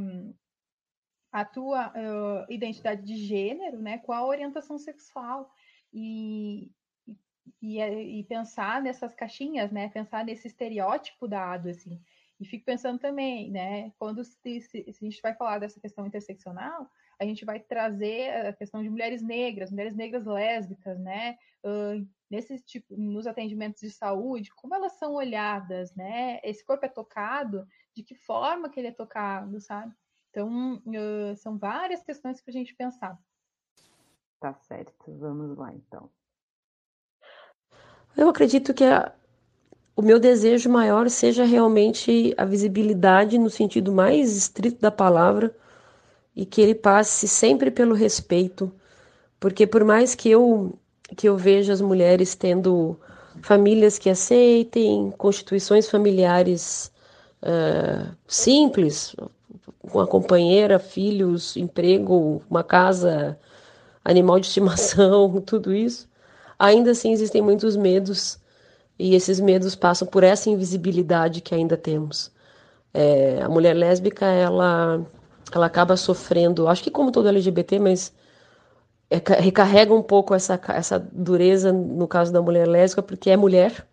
a 1.32 1.45
tua 1.45 1.89
uh, 1.89 2.53
identidade 2.53 3.03
de 3.03 3.16
gênero, 3.16 3.80
né, 3.80 3.99
com 3.99 4.12
a 4.12 4.24
orientação 4.24 4.78
sexual 4.78 5.51
e, 5.93 6.70
e, 7.61 7.80
e 7.80 8.24
pensar 8.24 8.82
nessas 8.82 9.14
caixinhas, 9.14 9.70
né, 9.70 9.89
pensar 9.89 10.24
nesse 10.24 10.49
estereótipo 10.49 11.28
dado, 11.28 11.68
assim. 11.68 12.01
E 12.39 12.45
fico 12.45 12.64
pensando 12.64 12.99
também, 12.99 13.51
né, 13.51 13.93
quando 13.99 14.24
se, 14.24 14.61
se, 14.61 14.93
se, 14.93 15.05
a 15.05 15.09
gente 15.09 15.22
vai 15.22 15.34
falar 15.34 15.59
dessa 15.59 15.80
questão 15.80 16.07
interseccional, 16.07 16.91
a 17.18 17.24
gente 17.24 17.45
vai 17.45 17.61
trazer 17.61 18.47
a 18.47 18.53
questão 18.53 18.82
de 18.82 18.91
mulheres 18.91 19.22
negras, 19.22 19.70
mulheres 19.70 19.95
negras 19.95 20.26
lésbicas, 20.26 20.99
né, 20.99 21.39
uh, 21.64 22.07
nesse 22.31 22.59
tipo, 22.59 22.97
nos 22.97 23.27
atendimentos 23.27 23.81
de 23.81 23.91
saúde, 23.91 24.51
como 24.57 24.74
elas 24.74 24.93
são 24.99 25.14
olhadas, 25.14 25.95
né, 25.95 26.41
esse 26.43 26.64
corpo 26.64 26.85
é 26.85 26.89
tocado, 26.89 27.66
de 27.95 28.03
que 28.03 28.14
forma 28.14 28.68
que 28.68 28.81
ele 28.81 28.89
é 28.89 28.93
tocado, 28.93 29.61
sabe? 29.61 29.95
Então, 30.31 30.83
uh, 30.87 31.37
são 31.37 31.57
várias 31.57 32.03
questões 32.03 32.43
para 32.43 32.51
a 32.51 32.53
gente 32.53 32.74
pensar. 32.74 33.18
Tá 34.39 34.53
certo, 34.55 34.95
vamos 35.18 35.57
lá 35.57 35.72
então. 35.72 36.11
Eu 38.16 38.29
acredito 38.29 38.74
que 38.74 38.85
a, 38.85 39.14
o 39.95 40.03
meu 40.03 40.18
desejo 40.18 40.68
maior 40.68 41.09
seja 41.09 41.45
realmente 41.45 42.35
a 42.37 42.45
visibilidade 42.45 43.39
no 43.39 43.49
sentido 43.49 43.93
mais 43.93 44.37
estrito 44.37 44.81
da 44.81 44.91
palavra 44.91 45.57
e 46.35 46.45
que 46.45 46.61
ele 46.61 46.74
passe 46.74 47.27
sempre 47.27 47.70
pelo 47.70 47.95
respeito, 47.95 48.70
porque 49.41 49.66
por 49.66 49.85
mais 49.85 50.14
que 50.14 50.31
eu 50.31 50.79
que 51.15 51.29
eu 51.29 51.37
veja 51.37 51.73
as 51.73 51.81
mulheres 51.81 52.35
tendo 52.35 52.99
famílias 53.43 53.99
que 53.99 54.11
aceitem, 54.11 55.13
constituições 55.17 55.89
familiares 55.89 56.91
uh, 57.43 58.15
simples, 58.27 59.15
a 59.85 60.07
companheira, 60.07 60.79
filhos, 60.79 61.57
emprego, 61.57 62.43
uma 62.51 62.65
casa, 62.65 63.39
animal 64.05 64.41
de 64.41 64.47
estimação, 64.49 65.41
tudo 65.41 65.73
isso, 65.73 66.09
ainda 66.59 66.91
assim 66.91 67.13
existem 67.13 67.43
muitos 67.43 67.77
medos 67.77 68.39
e 68.99 69.15
esses 69.15 69.39
medos 69.39 69.75
passam 69.75 70.09
por 70.09 70.25
essa 70.25 70.49
invisibilidade 70.49 71.41
que 71.41 71.55
ainda 71.55 71.77
temos. 71.77 72.33
É, 72.95 73.43
a 73.43 73.49
mulher 73.49 73.75
lésbica, 73.75 74.25
ela, 74.25 75.07
ela 75.53 75.67
acaba 75.67 75.97
sofrendo, 75.97 76.67
acho 76.67 76.83
que 76.83 76.91
como 76.91 77.13
todo 77.13 77.29
LGBT, 77.29 77.79
mas 77.79 78.13
recarrega 79.11 79.95
um 79.95 80.03
pouco 80.03 80.35
essa, 80.35 80.61
essa 80.69 80.99
dureza 80.99 81.73
no 81.73 82.09
caso 82.09 82.33
da 82.33 82.43
mulher 82.43 82.67
lésbica, 82.67 83.03
porque 83.03 83.31
é 83.31 83.37
mulher. 83.37 83.87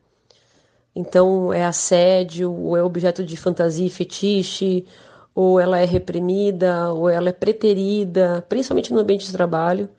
Então 0.95 1.51
é 1.53 1.65
assédio, 1.65 2.51
ou 2.51 2.77
é 2.77 2.83
objeto 2.83 3.23
de 3.23 3.35
fantasia 3.37 3.85
e 3.85 3.89
fetiche, 3.89 4.85
ou 5.33 5.59
ela 5.59 5.79
é 5.79 5.85
reprimida, 5.85 6.91
ou 6.93 7.09
ela 7.09 7.29
é 7.29 7.33
preterida, 7.33 8.45
principalmente 8.47 8.93
no 8.93 8.99
ambiente 8.99 9.25
de 9.25 9.31
trabalho. 9.31 9.89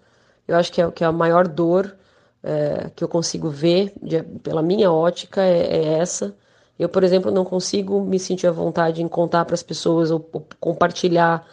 Eu 0.47 0.57
acho 0.57 0.73
que 0.73 0.81
é, 0.81 0.91
que 0.91 1.05
é 1.05 1.07
a 1.07 1.13
maior 1.13 1.49
dor 1.49 1.97
é, 2.43 2.91
que 2.95 3.03
eu 3.03 3.09
consigo 3.09 3.49
ver, 3.51 3.93
de, 4.03 4.23
pela 4.23 4.63
minha 4.63 4.93
ótica, 4.93 5.43
é, 5.43 5.77
é, 5.77 5.99
essa. 5.99 6.35
Eu, 6.79 6.89
por 6.89 7.03
exemplo, 7.05 7.31
não 7.31 7.45
consigo 7.45 8.01
me 8.03 8.19
sentir 8.19 8.47
à 8.47 8.53
vontade 8.53 9.03
em 9.03 9.09
contar 9.09 9.45
para 9.45 9.55
as 9.55 9.63
pessoas 9.63 10.11
ou, 10.11 10.29
ou 10.33 10.47
compartilhar 10.61 11.47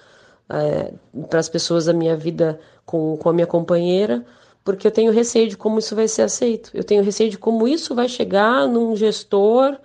é, 0.49 0.93
para 1.30 1.39
as 1.39 1.49
pessoas 1.49 1.88
a 1.88 1.93
minha 1.93 2.16
vida 2.16 2.59
com, 2.91 3.15
com 3.15 3.29
a 3.29 3.33
minha 3.33 3.47
companheira, 3.47 4.25
porque 4.65 4.85
eu 4.85 4.91
tenho 4.91 5.13
receio 5.13 5.47
de 5.47 5.55
como 5.55 5.79
isso 5.79 5.95
vai 5.95 6.09
ser 6.09 6.23
aceito. 6.23 6.69
Eu 6.73 6.83
tenho 6.83 7.01
receio 7.01 7.29
de 7.29 7.37
como 7.37 7.65
isso 7.65 7.95
vai 7.95 8.09
chegar 8.09 8.67
num 8.67 8.97
gestor 8.97 9.77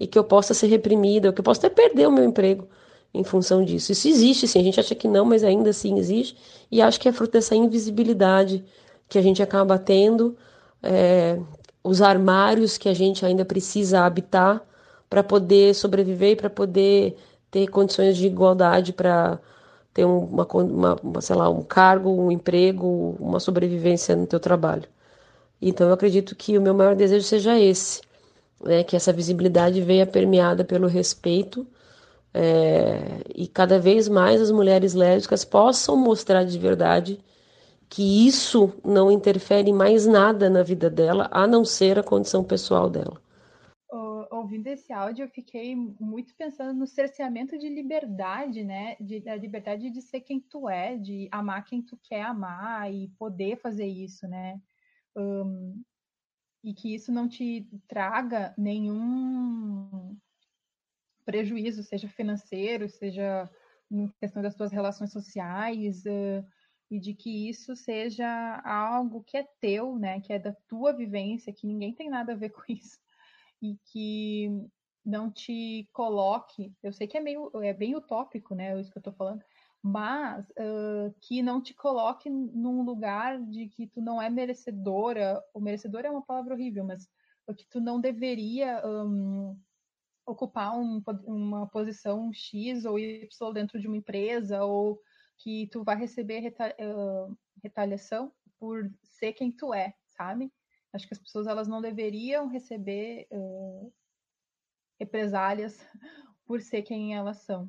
e 0.00 0.06
que 0.06 0.18
eu 0.18 0.24
possa 0.24 0.54
ser 0.54 0.68
reprimida, 0.68 1.30
que 1.30 1.40
eu 1.40 1.44
possa 1.44 1.66
até 1.66 1.68
perder 1.68 2.08
o 2.08 2.10
meu 2.10 2.24
emprego 2.24 2.66
em 3.12 3.22
função 3.22 3.62
disso. 3.62 3.92
Isso 3.92 4.08
existe, 4.08 4.48
sim. 4.48 4.60
A 4.60 4.62
gente 4.62 4.80
acha 4.80 4.94
que 4.94 5.06
não, 5.06 5.26
mas 5.26 5.44
ainda 5.44 5.70
assim 5.70 5.98
existe. 5.98 6.36
E 6.70 6.80
acho 6.80 6.98
que 6.98 7.06
é 7.06 7.12
fruto 7.12 7.34
dessa 7.34 7.54
invisibilidade 7.54 8.64
que 9.08 9.18
a 9.18 9.22
gente 9.22 9.42
acaba 9.42 9.78
tendo 9.78 10.34
é, 10.82 11.38
os 11.84 12.00
armários 12.00 12.78
que 12.78 12.88
a 12.88 12.94
gente 12.94 13.26
ainda 13.26 13.44
precisa 13.44 14.00
habitar 14.00 14.64
para 15.08 15.22
poder 15.22 15.74
sobreviver 15.74 16.30
e 16.30 16.36
para 16.36 16.50
poder 16.50 17.14
ter 17.50 17.68
condições 17.68 18.16
de 18.16 18.26
igualdade 18.26 18.92
para 18.92 19.38
ter 19.94 20.04
uma, 20.04 20.46
uma, 20.52 21.20
sei 21.20 21.36
lá, 21.36 21.48
um 21.48 21.62
cargo, 21.62 22.10
um 22.10 22.30
emprego, 22.30 23.16
uma 23.20 23.38
sobrevivência 23.38 24.16
no 24.16 24.26
teu 24.26 24.40
trabalho. 24.40 24.88
Então 25.62 25.86
eu 25.88 25.94
acredito 25.94 26.34
que 26.34 26.58
o 26.58 26.62
meu 26.62 26.74
maior 26.74 26.96
desejo 26.96 27.24
seja 27.24 27.58
esse, 27.58 28.02
né, 28.62 28.82
que 28.82 28.96
essa 28.96 29.12
visibilidade 29.12 29.80
venha 29.80 30.06
permeada 30.06 30.64
pelo 30.64 30.88
respeito 30.88 31.66
é, 32.34 33.22
e 33.34 33.46
cada 33.46 33.78
vez 33.78 34.08
mais 34.08 34.40
as 34.42 34.50
mulheres 34.50 34.92
lésbicas 34.94 35.44
possam 35.44 35.96
mostrar 35.96 36.44
de 36.44 36.58
verdade 36.58 37.20
que 37.88 38.26
isso 38.26 38.72
não 38.84 39.10
interfere 39.12 39.72
mais 39.72 40.04
nada 40.04 40.50
na 40.50 40.64
vida 40.64 40.90
dela, 40.90 41.28
a 41.30 41.46
não 41.46 41.64
ser 41.64 41.96
a 41.98 42.02
condição 42.02 42.42
pessoal 42.42 42.90
dela. 42.90 43.23
Ouvindo 44.44 44.66
esse 44.66 44.92
áudio, 44.92 45.24
eu 45.24 45.28
fiquei 45.30 45.74
muito 45.74 46.34
pensando 46.36 46.74
no 46.74 46.86
cerceamento 46.86 47.56
de 47.56 47.66
liberdade, 47.66 48.62
né? 48.62 48.94
De, 49.00 49.18
da 49.18 49.34
liberdade 49.34 49.88
de 49.88 50.02
ser 50.02 50.20
quem 50.20 50.38
tu 50.38 50.68
é, 50.68 50.98
de 50.98 51.30
amar 51.32 51.64
quem 51.64 51.80
tu 51.80 51.98
quer 52.02 52.20
amar 52.20 52.92
e 52.92 53.08
poder 53.18 53.56
fazer 53.56 53.86
isso, 53.86 54.28
né? 54.28 54.60
Um, 55.16 55.82
e 56.62 56.74
que 56.74 56.94
isso 56.94 57.10
não 57.10 57.26
te 57.26 57.66
traga 57.88 58.54
nenhum 58.58 60.14
prejuízo, 61.24 61.82
seja 61.82 62.06
financeiro, 62.06 62.86
seja 62.86 63.50
em 63.90 64.08
questão 64.20 64.42
das 64.42 64.54
tuas 64.54 64.70
relações 64.70 65.10
sociais, 65.10 66.04
uh, 66.04 66.46
e 66.90 67.00
de 67.00 67.14
que 67.14 67.48
isso 67.48 67.74
seja 67.74 68.60
algo 68.62 69.24
que 69.24 69.38
é 69.38 69.48
teu, 69.58 69.98
né, 69.98 70.20
que 70.20 70.34
é 70.34 70.38
da 70.38 70.52
tua 70.68 70.92
vivência, 70.92 71.50
que 71.50 71.66
ninguém 71.66 71.94
tem 71.94 72.10
nada 72.10 72.32
a 72.32 72.36
ver 72.36 72.50
com 72.52 72.62
isso, 72.68 72.98
e 73.64 73.78
que 73.86 74.48
não 75.04 75.30
te 75.30 75.88
coloque, 75.92 76.72
eu 76.82 76.92
sei 76.92 77.06
que 77.06 77.16
é 77.16 77.20
meio 77.20 77.50
é 77.62 77.72
bem 77.72 77.94
utópico, 77.96 78.54
né, 78.54 78.78
isso 78.78 78.90
que 78.90 78.98
eu 78.98 79.00
estou 79.00 79.12
falando, 79.12 79.42
mas 79.82 80.48
uh, 80.50 81.14
que 81.20 81.42
não 81.42 81.60
te 81.60 81.74
coloque 81.74 82.30
num 82.30 82.82
lugar 82.82 83.40
de 83.42 83.68
que 83.68 83.86
tu 83.86 84.00
não 84.00 84.20
é 84.20 84.30
merecedora, 84.30 85.42
o 85.52 85.60
merecedor 85.60 86.04
é 86.04 86.10
uma 86.10 86.22
palavra 86.22 86.54
horrível, 86.54 86.84
mas 86.84 87.06
que 87.56 87.66
tu 87.68 87.80
não 87.80 88.00
deveria 88.00 88.82
um, 88.86 89.58
ocupar 90.26 90.78
um, 90.78 91.02
uma 91.26 91.66
posição 91.66 92.32
X 92.32 92.86
ou 92.86 92.98
Y 92.98 93.52
dentro 93.52 93.78
de 93.78 93.86
uma 93.86 93.96
empresa, 93.96 94.64
ou 94.64 94.98
que 95.36 95.68
tu 95.68 95.84
vai 95.84 95.96
receber 95.96 96.40
reta, 96.40 96.74
uh, 96.80 97.36
retaliação 97.62 98.32
por 98.58 98.90
ser 99.02 99.34
quem 99.34 99.52
tu 99.52 99.74
é, 99.74 99.94
sabe? 100.08 100.50
Acho 100.94 101.08
que 101.08 101.14
as 101.14 101.18
pessoas 101.18 101.48
elas 101.48 101.66
não 101.66 101.82
deveriam 101.82 102.46
receber 102.46 103.26
uh, 103.32 103.92
represálias 104.98 105.76
por 106.46 106.62
ser 106.62 106.82
quem 106.82 107.16
elas 107.16 107.38
são. 107.38 107.68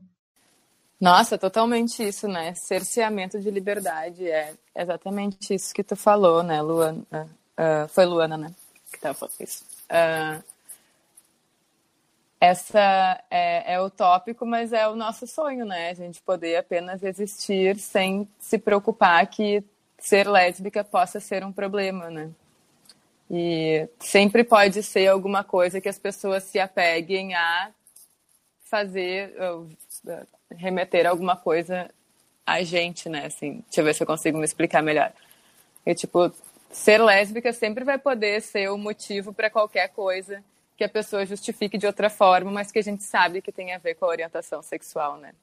Nossa, 1.01 1.35
totalmente 1.35 2.07
isso, 2.07 2.27
né? 2.27 2.53
Cerceamento 2.53 3.39
de 3.39 3.49
liberdade 3.49 4.29
é 4.29 4.53
exatamente 4.75 5.55
isso 5.55 5.73
que 5.73 5.83
tu 5.83 5.95
falou, 5.95 6.43
né, 6.43 6.61
Luana? 6.61 7.03
Uh, 7.11 7.87
foi 7.89 8.05
Luana, 8.05 8.37
né? 8.37 8.53
Que 8.91 8.99
tava 8.99 9.15
falando 9.15 9.35
isso. 9.41 9.65
Uh, 9.85 10.43
essa 12.39 13.23
é, 13.31 13.73
é 13.73 13.81
utópico, 13.81 14.45
mas 14.45 14.71
é 14.71 14.87
o 14.87 14.95
nosso 14.95 15.25
sonho, 15.25 15.65
né? 15.65 15.89
A 15.89 15.93
gente 15.95 16.21
poder 16.21 16.57
apenas 16.57 17.01
existir 17.01 17.79
sem 17.79 18.29
se 18.37 18.59
preocupar 18.59 19.25
que 19.27 19.63
ser 19.97 20.29
lésbica 20.29 20.83
possa 20.83 21.19
ser 21.19 21.43
um 21.43 21.51
problema, 21.51 22.11
né? 22.11 22.29
E 23.29 23.87
sempre 23.99 24.43
pode 24.43 24.83
ser 24.83 25.07
alguma 25.07 25.43
coisa 25.43 25.81
que 25.81 25.89
as 25.89 25.97
pessoas 25.97 26.43
se 26.43 26.59
apeguem 26.59 27.33
a 27.33 27.71
fazer, 28.65 29.33
remeter 30.51 31.07
alguma 31.07 31.35
coisa 31.35 31.89
a 32.45 32.61
gente, 32.61 33.09
né? 33.09 33.25
Assim, 33.25 33.63
deixa 33.65 33.81
eu 33.81 33.85
ver 33.85 33.95
se 33.95 34.03
eu 34.03 34.07
consigo 34.07 34.37
me 34.37 34.45
explicar 34.45 34.83
melhor. 34.83 35.11
E, 35.85 35.95
tipo, 35.95 36.31
ser 36.69 37.01
lésbica 37.01 37.51
sempre 37.51 37.83
vai 37.83 37.97
poder 37.97 38.41
ser 38.41 38.69
o 38.69 38.77
motivo 38.77 39.33
para 39.33 39.49
qualquer 39.49 39.89
coisa 39.89 40.43
que 40.77 40.83
a 40.83 40.89
pessoa 40.89 41.25
justifique 41.25 41.77
de 41.77 41.87
outra 41.87 42.09
forma, 42.09 42.51
mas 42.51 42.71
que 42.71 42.79
a 42.79 42.83
gente 42.83 43.03
sabe 43.03 43.41
que 43.41 43.51
tem 43.51 43.73
a 43.73 43.77
ver 43.77 43.95
com 43.95 44.05
a 44.05 44.09
orientação 44.09 44.61
sexual, 44.61 45.17
né? 45.17 45.33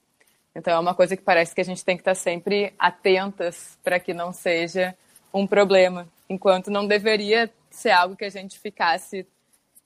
Então 0.55 0.75
é 0.75 0.79
uma 0.79 0.95
coisa 0.95 1.17
que 1.17 1.23
parece 1.23 1.55
que 1.55 1.61
a 1.61 1.65
gente 1.65 1.85
tem 1.85 1.97
que 1.97 2.03
estar 2.03 2.15
sempre 2.15 2.75
atentas 2.79 3.79
para 3.83 3.99
que 3.99 4.13
não 4.13 4.33
seja 4.33 4.95
um 5.33 5.47
problema, 5.47 6.07
enquanto 6.29 6.71
não 6.71 6.87
deveria 6.87 7.51
ser 7.77 7.91
algo 7.91 8.17
que 8.17 8.25
a 8.25 8.31
gente 8.31 8.59
ficasse 8.59 9.27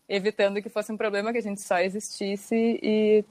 evitando 0.08 0.62
que 0.62 0.68
fosse 0.68 0.92
um 0.92 0.96
problema, 0.96 1.32
que 1.32 1.38
a 1.38 1.42
gente 1.42 1.60
só 1.60 1.78
existisse 1.78 2.54
e 2.82 3.24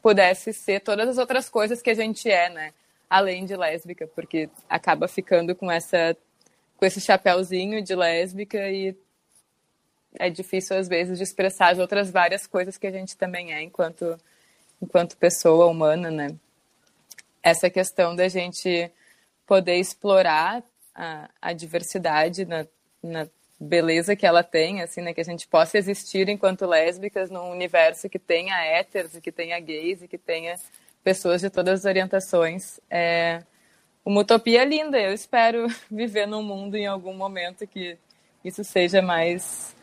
pudesse 0.00 0.52
ser 0.52 0.80
todas 0.80 1.08
as 1.08 1.18
outras 1.18 1.48
coisas 1.48 1.82
que 1.82 1.90
a 1.90 1.94
gente 1.94 2.30
é, 2.30 2.48
né? 2.50 2.72
Além 3.08 3.44
de 3.44 3.56
lésbica, 3.56 4.06
porque 4.08 4.48
acaba 4.68 5.08
ficando 5.08 5.54
com 5.54 5.70
essa 5.70 6.16
com 6.76 6.84
esse 6.84 7.00
chapéuzinho 7.00 7.82
de 7.82 7.94
lésbica 7.94 8.70
e 8.70 8.96
é 10.18 10.28
difícil 10.28 10.76
às 10.76 10.88
vezes 10.88 11.18
de 11.18 11.24
expressar 11.24 11.72
as 11.72 11.78
outras 11.78 12.10
várias 12.10 12.46
coisas 12.46 12.76
que 12.76 12.86
a 12.86 12.90
gente 12.90 13.16
também 13.16 13.52
é 13.52 13.62
enquanto 13.62 14.18
enquanto 14.80 15.16
pessoa 15.16 15.66
humana, 15.66 16.10
né? 16.10 16.34
Essa 17.42 17.70
questão 17.70 18.14
da 18.14 18.28
gente 18.28 18.90
poder 19.46 19.76
explorar 19.76 20.62
a, 20.94 21.28
a 21.40 21.52
diversidade 21.52 22.44
na, 22.44 22.66
na 23.02 23.26
beleza 23.58 24.16
que 24.16 24.26
ela 24.26 24.42
tem, 24.42 24.82
assim, 24.82 25.00
né? 25.00 25.14
Que 25.14 25.20
a 25.20 25.24
gente 25.24 25.46
possa 25.46 25.78
existir 25.78 26.28
enquanto 26.28 26.66
lésbicas 26.66 27.30
num 27.30 27.50
universo 27.50 28.08
que 28.08 28.18
tenha 28.18 28.56
héteros, 28.64 29.14
e 29.14 29.20
que 29.20 29.32
tenha 29.32 29.58
gays 29.60 30.02
e 30.02 30.08
que 30.08 30.18
tenha 30.18 30.56
pessoas 31.02 31.40
de 31.40 31.50
todas 31.50 31.80
as 31.80 31.84
orientações. 31.84 32.80
É 32.90 33.42
uma 34.04 34.20
utopia 34.20 34.64
linda. 34.64 35.00
Eu 35.00 35.12
espero 35.12 35.66
viver 35.90 36.26
num 36.26 36.42
mundo 36.42 36.76
em 36.76 36.86
algum 36.86 37.14
momento 37.14 37.66
que 37.66 37.98
isso 38.44 38.64
seja 38.64 39.00
mais 39.00 39.74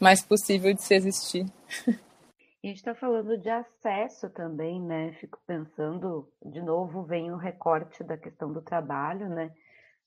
mais 0.00 0.22
possível 0.22 0.72
de 0.72 0.82
se 0.82 0.94
existir. 0.94 1.46
A 1.88 2.66
gente 2.66 2.76
está 2.76 2.94
falando 2.94 3.36
de 3.38 3.48
acesso 3.48 4.30
também, 4.30 4.80
né? 4.80 5.12
Fico 5.20 5.38
pensando, 5.46 6.28
de 6.44 6.60
novo, 6.60 7.04
vem 7.04 7.32
o 7.32 7.36
recorte 7.36 8.04
da 8.04 8.16
questão 8.16 8.52
do 8.52 8.62
trabalho, 8.62 9.28
né? 9.28 9.50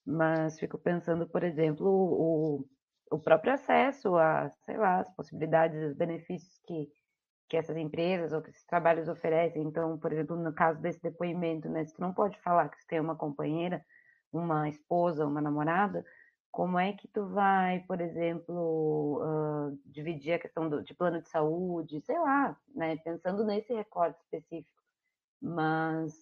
Mas 0.05 0.59
fico 0.59 0.77
pensando, 0.77 1.27
por 1.27 1.43
exemplo, 1.43 1.87
o, 1.87 2.65
o 3.11 3.19
próprio 3.19 3.53
acesso 3.53 4.15
a, 4.15 4.49
sei 4.61 4.77
lá, 4.77 5.01
as 5.01 5.13
possibilidades, 5.13 5.77
os 5.83 5.93
benefícios 5.93 6.57
que, 6.65 6.89
que 7.49 7.57
essas 7.57 7.75
empresas 7.75 8.31
ou 8.31 8.41
que 8.41 8.49
esses 8.49 8.65
trabalhos 8.65 9.09
oferecem. 9.09 9.61
Então, 9.63 9.99
por 9.99 10.11
exemplo, 10.13 10.37
no 10.37 10.53
caso 10.53 10.81
desse 10.81 11.01
depoimento, 11.01 11.69
né? 11.69 11.83
Se 11.83 11.93
tu 11.93 12.01
não 12.01 12.13
pode 12.13 12.39
falar 12.39 12.69
que 12.69 12.77
você 12.77 12.87
tem 12.87 12.99
uma 13.01 13.15
companheira, 13.15 13.83
uma 14.31 14.69
esposa, 14.69 15.27
uma 15.27 15.41
namorada, 15.41 16.05
como 16.51 16.79
é 16.79 16.93
que 16.93 17.07
tu 17.09 17.27
vai, 17.27 17.81
por 17.81 17.99
exemplo, 17.99 19.21
uh, 19.21 19.77
dividir 19.85 20.33
a 20.33 20.39
questão 20.39 20.69
do, 20.69 20.81
de 20.81 20.93
plano 20.93 21.21
de 21.21 21.29
saúde, 21.29 22.01
sei 22.01 22.17
lá, 22.17 22.57
né? 22.73 22.95
Pensando 22.97 23.43
nesse 23.43 23.73
recorte 23.73 24.19
específico. 24.21 24.81
Mas 25.41 26.13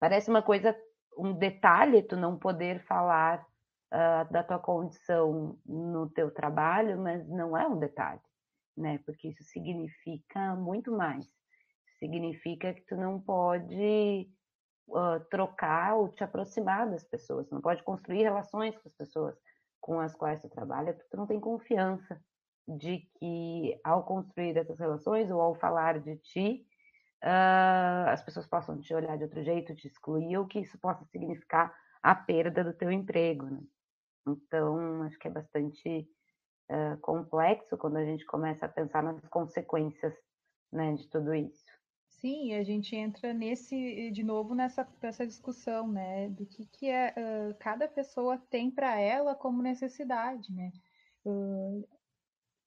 parece 0.00 0.28
uma 0.30 0.42
coisa, 0.42 0.76
um 1.16 1.32
detalhe 1.32 2.02
tu 2.02 2.16
não 2.16 2.36
poder 2.36 2.80
falar 2.86 3.46
uh, 3.92 4.32
da 4.32 4.42
tua 4.42 4.58
condição 4.58 5.58
no 5.64 6.08
teu 6.10 6.30
trabalho, 6.30 6.98
mas 6.98 7.26
não 7.28 7.56
é 7.56 7.66
um 7.66 7.78
detalhe, 7.78 8.20
né? 8.76 8.98
Porque 9.04 9.28
isso 9.28 9.42
significa 9.44 10.54
muito 10.54 10.92
mais. 10.92 11.26
Significa 11.98 12.74
que 12.74 12.82
tu 12.82 12.96
não 12.96 13.20
pode 13.20 14.28
uh, 14.88 15.20
trocar 15.30 15.94
ou 15.96 16.08
te 16.08 16.22
aproximar 16.22 16.88
das 16.90 17.04
pessoas, 17.04 17.50
não 17.50 17.60
pode 17.60 17.82
construir 17.82 18.22
relações 18.22 18.76
com 18.76 18.88
as 18.88 18.94
pessoas 18.94 19.36
com 19.80 20.00
as 20.00 20.14
quais 20.16 20.40
tu 20.40 20.48
trabalha, 20.48 20.92
porque 20.92 21.08
tu 21.08 21.16
não 21.16 21.26
tem 21.26 21.38
confiança 21.38 22.20
de 22.66 22.98
que 23.18 23.78
ao 23.84 24.02
construir 24.02 24.56
essas 24.56 24.78
relações 24.78 25.30
ou 25.30 25.40
ao 25.40 25.54
falar 25.54 26.00
de 26.00 26.16
ti, 26.16 26.66
uh, 27.22 28.08
as 28.08 28.22
pessoas 28.24 28.46
possam 28.46 28.80
te 28.80 28.92
olhar 28.92 29.16
de 29.16 29.24
outro 29.24 29.42
jeito, 29.44 29.76
te 29.76 29.86
excluir, 29.86 30.36
ou 30.36 30.46
que 30.46 30.58
isso 30.58 30.76
possa 30.78 31.04
significar 31.06 31.72
a 32.02 32.14
perda 32.14 32.64
do 32.64 32.72
teu 32.72 32.90
emprego. 32.90 33.46
Né? 33.46 33.60
Então, 34.26 35.02
acho 35.02 35.18
que 35.18 35.28
é 35.28 35.30
bastante 35.30 36.08
uh, 36.70 36.98
complexo 37.00 37.76
quando 37.76 37.96
a 37.96 38.04
gente 38.04 38.24
começa 38.26 38.66
a 38.66 38.68
pensar 38.68 39.02
nas 39.02 39.26
consequências 39.28 40.14
né, 40.72 40.94
de 40.94 41.08
tudo 41.08 41.34
isso. 41.34 41.64
Sim, 42.08 42.54
a 42.54 42.62
gente 42.62 42.96
entra 42.96 43.32
nesse 43.32 44.10
de 44.10 44.22
novo 44.22 44.54
nessa, 44.54 44.88
nessa 45.02 45.26
discussão, 45.26 45.86
né, 45.86 46.28
do 46.30 46.46
que, 46.46 46.66
que 46.66 46.88
é 46.88 47.12
uh, 47.16 47.54
cada 47.58 47.86
pessoa 47.86 48.38
tem 48.50 48.70
para 48.70 48.98
ela 48.98 49.34
como 49.34 49.62
necessidade, 49.62 50.52
né? 50.52 50.72
Uh, 51.24 51.86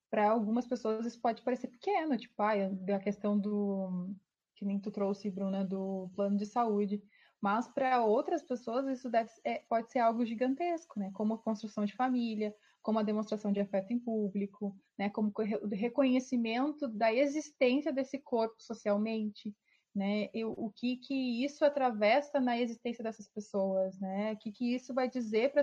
para 0.08 0.30
algumas 0.30 0.66
pessoas 0.66 1.06
isso 1.06 1.20
pode 1.20 1.42
parecer 1.42 1.68
pequeno, 1.68 2.16
tipo, 2.16 2.34
ah, 2.42 2.52
a 2.94 2.98
questão 2.98 3.38
do 3.38 4.12
que 4.56 4.64
nem 4.64 4.78
tu 4.78 4.90
trouxe, 4.90 5.30
Bruna, 5.30 5.64
do 5.64 6.10
plano 6.14 6.36
de 6.36 6.44
saúde. 6.44 7.02
Mas 7.40 7.66
para 7.68 8.04
outras 8.04 8.42
pessoas 8.42 8.86
isso 8.86 9.08
deve, 9.08 9.30
é, 9.44 9.60
pode 9.68 9.90
ser 9.90 10.00
algo 10.00 10.24
gigantesco, 10.24 10.98
né? 11.00 11.10
Como 11.14 11.34
a 11.34 11.38
construção 11.38 11.84
de 11.84 11.94
família, 11.94 12.54
como 12.82 12.98
a 12.98 13.02
demonstração 13.02 13.52
de 13.52 13.60
afeto 13.60 13.92
em 13.92 13.98
público, 13.98 14.76
né, 14.98 15.10
como 15.10 15.32
o 15.36 15.68
reconhecimento 15.68 16.88
da 16.88 17.12
existência 17.12 17.92
desse 17.92 18.18
corpo 18.18 18.56
socialmente, 18.58 19.54
né, 19.94 20.30
e 20.32 20.44
o 20.44 20.70
que 20.74 20.96
que 20.96 21.44
isso 21.44 21.64
atravessa 21.64 22.40
na 22.40 22.58
existência 22.58 23.02
dessas 23.02 23.28
pessoas, 23.28 23.98
né, 23.98 24.32
o 24.32 24.36
que 24.38 24.52
que 24.52 24.74
isso 24.74 24.94
vai 24.94 25.10
dizer 25.10 25.52
para 25.52 25.62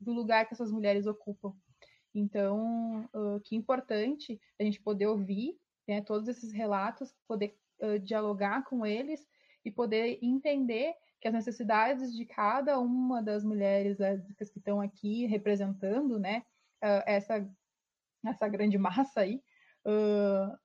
do 0.00 0.12
lugar 0.12 0.46
que 0.46 0.54
essas 0.54 0.70
mulheres 0.70 1.06
ocupam. 1.06 1.54
Então, 2.14 3.08
uh, 3.14 3.40
que 3.44 3.54
importante 3.54 4.40
a 4.58 4.64
gente 4.64 4.80
poder 4.80 5.06
ouvir 5.06 5.56
né, 5.86 6.00
todos 6.00 6.28
esses 6.28 6.50
relatos, 6.52 7.14
poder 7.28 7.56
uh, 7.82 7.98
dialogar 7.98 8.64
com 8.64 8.84
eles 8.84 9.26
e 9.66 9.70
poder 9.70 10.20
entender 10.22 10.94
que 11.20 11.26
as 11.26 11.34
necessidades 11.34 12.14
de 12.14 12.24
cada 12.24 12.78
uma 12.78 13.20
das 13.20 13.42
mulheres 13.42 13.98
lésbicas 13.98 14.48
que 14.48 14.58
estão 14.58 14.80
aqui 14.80 15.26
representando, 15.26 16.20
né, 16.20 16.44
uh, 16.84 17.02
essa, 17.04 17.44
essa 18.24 18.46
grande 18.46 18.78
massa 18.78 19.22
aí, 19.22 19.42
uh, 19.84 20.56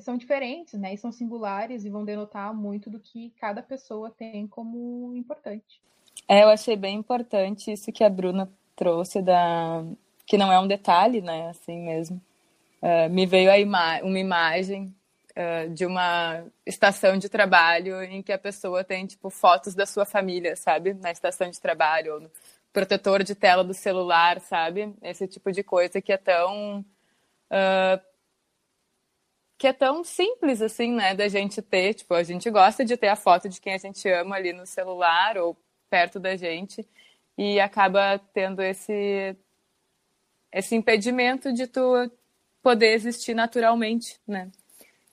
são 0.00 0.16
diferentes, 0.16 0.80
né, 0.80 0.94
e 0.94 0.98
são 0.98 1.12
singulares 1.12 1.84
e 1.84 1.90
vão 1.90 2.04
denotar 2.04 2.52
muito 2.52 2.90
do 2.90 2.98
que 2.98 3.30
cada 3.38 3.62
pessoa 3.62 4.10
tem 4.10 4.48
como 4.48 5.14
importante. 5.14 5.80
É, 6.26 6.42
eu 6.42 6.48
achei 6.48 6.74
bem 6.74 6.96
importante 6.96 7.70
isso 7.70 7.92
que 7.92 8.02
a 8.02 8.10
Bruna 8.10 8.50
trouxe 8.74 9.22
da 9.22 9.84
que 10.26 10.36
não 10.36 10.52
é 10.52 10.58
um 10.58 10.66
detalhe, 10.66 11.20
né, 11.20 11.50
assim 11.50 11.84
mesmo. 11.84 12.20
Uh, 12.80 13.08
me 13.10 13.26
veio 13.26 13.54
ima 13.54 14.00
uma 14.02 14.18
imagem 14.18 14.92
uh, 15.36 15.68
de 15.72 15.86
uma 15.86 16.44
estação 16.66 17.16
de 17.16 17.28
trabalho 17.28 18.02
em 18.02 18.22
que 18.22 18.32
a 18.32 18.38
pessoa 18.38 18.84
tem, 18.84 19.06
tipo, 19.06 19.30
fotos 19.30 19.74
da 19.74 19.86
sua 19.86 20.04
família, 20.04 20.56
sabe? 20.56 20.94
Na 20.94 21.10
estação 21.10 21.50
de 21.50 21.60
trabalho, 21.60 22.14
ou 22.14 22.20
no 22.20 22.30
protetor 22.72 23.22
de 23.22 23.34
tela 23.34 23.62
do 23.62 23.74
celular, 23.74 24.40
sabe? 24.40 24.94
Esse 25.02 25.26
tipo 25.28 25.52
de 25.52 25.62
coisa 25.62 26.00
que 26.00 26.12
é 26.12 26.16
tão. 26.16 26.80
Uh, 27.50 28.12
que 29.58 29.66
é 29.68 29.72
tão 29.72 30.02
simples 30.02 30.60
assim, 30.60 30.92
né, 30.92 31.14
da 31.14 31.28
gente 31.28 31.62
ter, 31.62 31.94
tipo, 31.94 32.14
a 32.14 32.22
gente 32.24 32.50
gosta 32.50 32.84
de 32.84 32.96
ter 32.96 33.06
a 33.06 33.14
foto 33.14 33.48
de 33.48 33.60
quem 33.60 33.74
a 33.74 33.78
gente 33.78 34.08
ama 34.08 34.34
ali 34.34 34.52
no 34.52 34.66
celular 34.66 35.38
ou 35.38 35.56
perto 35.88 36.18
da 36.18 36.34
gente 36.36 36.84
e 37.38 37.60
acaba 37.60 38.18
tendo 38.34 38.60
esse 38.60 39.36
esse 40.52 40.74
impedimento 40.74 41.52
de 41.52 41.66
tu 41.66 42.10
poder 42.62 42.92
existir 42.92 43.34
naturalmente, 43.34 44.20
né? 44.26 44.50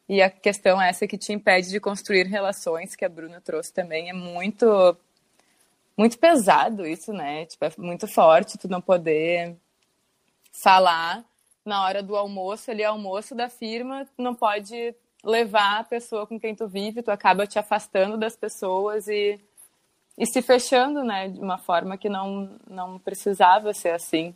E 0.10 0.24
a 0.24 0.30
questão 0.30 0.82
essa 0.82 1.08
que 1.08 1.20
te 1.20 1.32
impede 1.32 1.70
de 1.70 1.80
construir 1.80 2.26
relações, 2.26 2.96
que 2.96 3.06
a 3.06 3.10
Bruna 3.10 3.40
trouxe 3.40 3.72
também, 3.72 4.10
é 4.10 4.14
muito 4.14 4.98
muito 5.96 6.18
pesado 6.18 6.88
isso, 6.88 7.14
né? 7.14 7.46
Tipo, 7.46 7.66
é 7.66 7.72
muito 7.78 8.08
forte 8.08 8.58
tu 8.58 8.68
não 8.68 8.82
poder 8.82 9.56
falar 10.64 11.24
na 11.64 11.84
hora 11.84 12.02
do 12.02 12.16
almoço, 12.16 12.72
ali 12.72 12.84
almoço 12.84 13.36
da 13.36 13.50
firma, 13.50 14.06
tu 14.16 14.24
não 14.24 14.34
pode 14.34 14.96
levar 15.24 15.80
a 15.80 15.84
pessoa 15.84 16.26
com 16.26 16.40
quem 16.40 16.56
tu 16.56 16.68
vive, 16.68 17.04
tu 17.04 17.12
acaba 17.12 17.46
te 17.46 17.60
afastando 17.60 18.18
das 18.18 18.36
pessoas 18.36 19.08
e, 19.08 19.40
e 20.18 20.26
se 20.26 20.42
fechando, 20.42 21.04
né, 21.04 21.28
de 21.28 21.40
uma 21.40 21.58
forma 21.58 21.98
que 21.98 22.10
não, 22.10 22.58
não 22.68 22.98
precisava 22.98 23.74
ser 23.74 23.90
assim. 23.90 24.34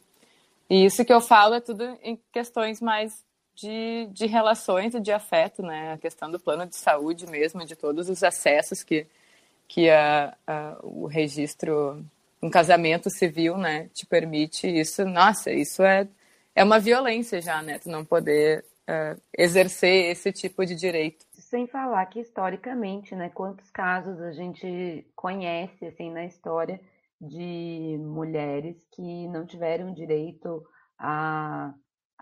E 0.70 0.86
isso 0.86 1.04
que 1.04 1.14
eu 1.14 1.22
falo 1.22 1.56
é 1.56 1.62
tudo 1.62 1.84
em 2.04 2.20
questões 2.32 2.80
mais 2.82 3.24
de, 3.56 4.08
de 4.12 4.26
relações 4.26 4.94
e 4.96 5.00
de 5.00 5.12
afeto, 5.12 5.62
né, 5.62 5.94
a 5.94 5.98
questão 5.98 6.30
do 6.30 6.40
plano 6.40 6.66
de 6.66 6.76
saúde 6.76 7.26
mesmo, 7.28 7.66
de 7.66 7.76
todos 7.76 8.10
os 8.10 8.24
acessos 8.24 8.84
que, 8.84 9.06
que 9.68 9.90
a, 9.90 10.36
a, 10.46 10.78
o 10.84 11.06
registro, 11.06 12.04
um 12.42 12.50
casamento 12.50 13.10
civil, 13.10 13.58
né, 13.58 13.90
te 13.94 14.06
permite. 14.06 14.68
Isso, 14.68 15.06
nossa, 15.06 15.52
isso 15.52 15.84
é 15.84 16.08
é 16.56 16.64
uma 16.64 16.80
violência 16.80 17.42
já, 17.42 17.62
né? 17.62 17.80
Tu 17.80 17.90
não 17.90 18.06
poder 18.06 18.64
uh, 18.84 19.20
exercer 19.38 20.12
esse 20.12 20.32
tipo 20.32 20.66
de 20.66 20.76
direito. 20.76 21.26
Sem 21.34 21.68
falar 21.68 22.06
que 22.08 22.20
historicamente, 22.20 23.16
né? 23.16 23.30
Quantos 23.30 23.70
casos 23.72 24.22
a 24.22 24.32
gente 24.32 25.06
conhece 25.16 25.86
assim 25.86 26.12
na 26.12 26.26
história 26.26 26.80
de 27.20 27.98
mulheres 28.00 28.76
que 28.92 29.28
não 29.28 29.46
tiveram 29.46 29.94
direito 29.94 30.64
a 30.98 31.74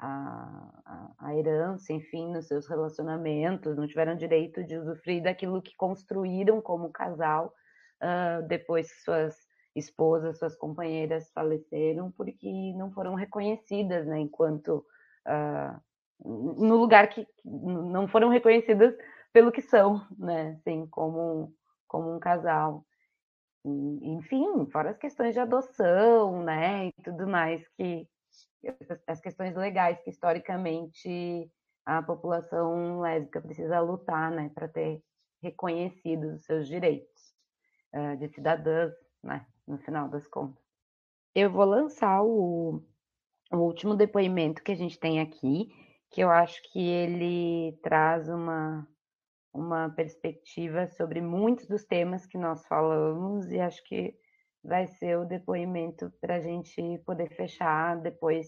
a, 0.02 1.12
a, 1.20 1.36
herança, 1.36 1.94
enfim, 1.94 2.32
nos 2.32 2.48
seus 2.48 2.68
relacionamentos, 2.68 3.78
não 3.78 3.88
tiveram 3.88 4.16
direito 4.16 4.64
de 4.64 4.76
usufruir 4.76 5.22
daquilo 5.22 5.62
que 5.62 5.76
construíram 5.76 6.60
como 6.60 6.92
casal 6.92 7.54
uh, 8.02 8.46
depois 8.48 8.92
que 8.92 9.02
suas 9.02 9.36
esposas, 9.76 10.40
suas 10.40 10.56
companheiras 10.58 11.32
faleceram 11.32 12.12
porque 12.12 12.74
não 12.76 12.92
foram 12.92 13.14
reconhecidas, 13.14 14.08
né, 14.08 14.20
enquanto 14.20 14.84
uh, 15.28 15.80
no 16.24 16.76
lugar 16.76 17.08
que 17.08 17.26
não 17.46 18.08
foram 18.08 18.30
reconhecidas 18.30 18.96
pelo 19.32 19.52
que 19.52 19.62
são, 19.62 20.06
né, 20.18 20.58
assim, 20.60 20.88
como 20.88 21.54
como 21.88 22.16
um 22.16 22.20
casal. 22.20 22.86
E, 23.66 24.14
enfim, 24.14 24.66
fora 24.72 24.92
as 24.92 24.98
questões 24.98 25.34
de 25.34 25.40
adoção, 25.40 26.42
né, 26.44 26.88
e 26.88 26.94
tudo 27.04 27.28
mais 27.28 27.68
que 27.78 28.08
as 29.08 29.20
questões 29.20 29.56
legais 29.56 30.02
que 30.02 30.10
historicamente 30.10 31.52
a 31.86 32.02
população 32.02 33.02
lésbica 33.02 33.42
precisa 33.42 33.80
lutar, 33.80 34.32
né, 34.32 34.52
para 34.54 34.68
ter 34.68 35.04
reconhecidos 35.42 36.36
os 36.36 36.46
seus 36.46 36.68
direitos 36.68 37.34
uh, 37.94 38.16
de 38.18 38.30
cidadãs, 38.30 38.94
né, 39.24 39.46
no 39.68 39.78
final 39.80 40.08
das 40.08 40.28
contas. 40.28 40.64
Eu 41.34 41.52
vou 41.52 41.66
lançar 41.66 42.22
o, 42.24 42.84
o 43.52 43.58
último 43.58 43.96
depoimento 43.96 44.64
que 44.64 44.72
a 44.72 44.76
gente 44.76 45.00
tem 45.00 45.20
aqui, 45.20 45.70
que 46.12 46.22
eu 46.22 46.30
acho 46.30 46.62
que 46.72 46.80
ele 46.80 47.80
traz 47.82 48.28
uma, 48.30 48.88
uma 49.54 49.90
perspectiva 49.90 50.88
sobre 50.88 51.22
muitos 51.22 51.66
dos 51.68 51.84
temas 51.86 52.26
que 52.26 52.38
nós 52.38 52.66
falamos, 52.68 53.50
e 53.50 53.60
acho 53.60 53.84
que 53.86 54.14
vai 54.64 54.88
ser 54.88 55.18
o 55.18 55.26
depoimento 55.26 56.12
para 56.22 56.36
a 56.36 56.40
gente 56.40 57.02
poder 57.06 57.30
fechar 57.36 57.98
depois 57.98 58.48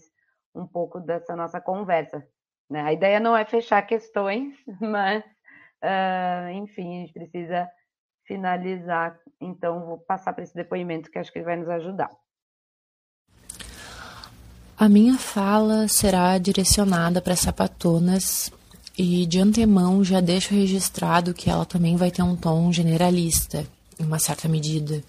um 0.54 0.66
pouco 0.66 1.00
dessa 1.00 1.34
nossa 1.34 1.60
conversa. 1.60 2.26
Né? 2.70 2.80
A 2.82 2.92
ideia 2.92 3.20
não 3.20 3.36
é 3.36 3.44
fechar 3.44 3.82
questões, 3.82 4.54
mas, 4.80 5.24
uh, 5.82 6.48
enfim, 6.52 6.96
a 6.96 7.00
gente 7.00 7.12
precisa 7.12 7.68
finalizar, 8.26 9.18
então 9.40 9.84
vou 9.84 9.98
passar 9.98 10.32
para 10.32 10.44
esse 10.44 10.54
depoimento 10.54 11.10
que 11.10 11.18
acho 11.18 11.30
que 11.30 11.38
ele 11.38 11.44
vai 11.44 11.56
nos 11.56 11.68
ajudar. 11.68 12.10
A 14.76 14.88
minha 14.88 15.16
fala 15.18 15.86
será 15.88 16.36
direcionada 16.38 17.20
para 17.20 17.36
sapatonas 17.36 18.50
e 18.98 19.26
de 19.26 19.38
antemão 19.38 20.02
já 20.02 20.20
deixo 20.20 20.54
registrado 20.54 21.34
que 21.34 21.50
ela 21.50 21.64
também 21.64 21.96
vai 21.96 22.10
ter 22.10 22.22
um 22.22 22.34
tom 22.34 22.72
generalista, 22.72 23.64
em 24.00 24.04
uma 24.04 24.18
certa 24.18 24.48
medida, 24.48 25.02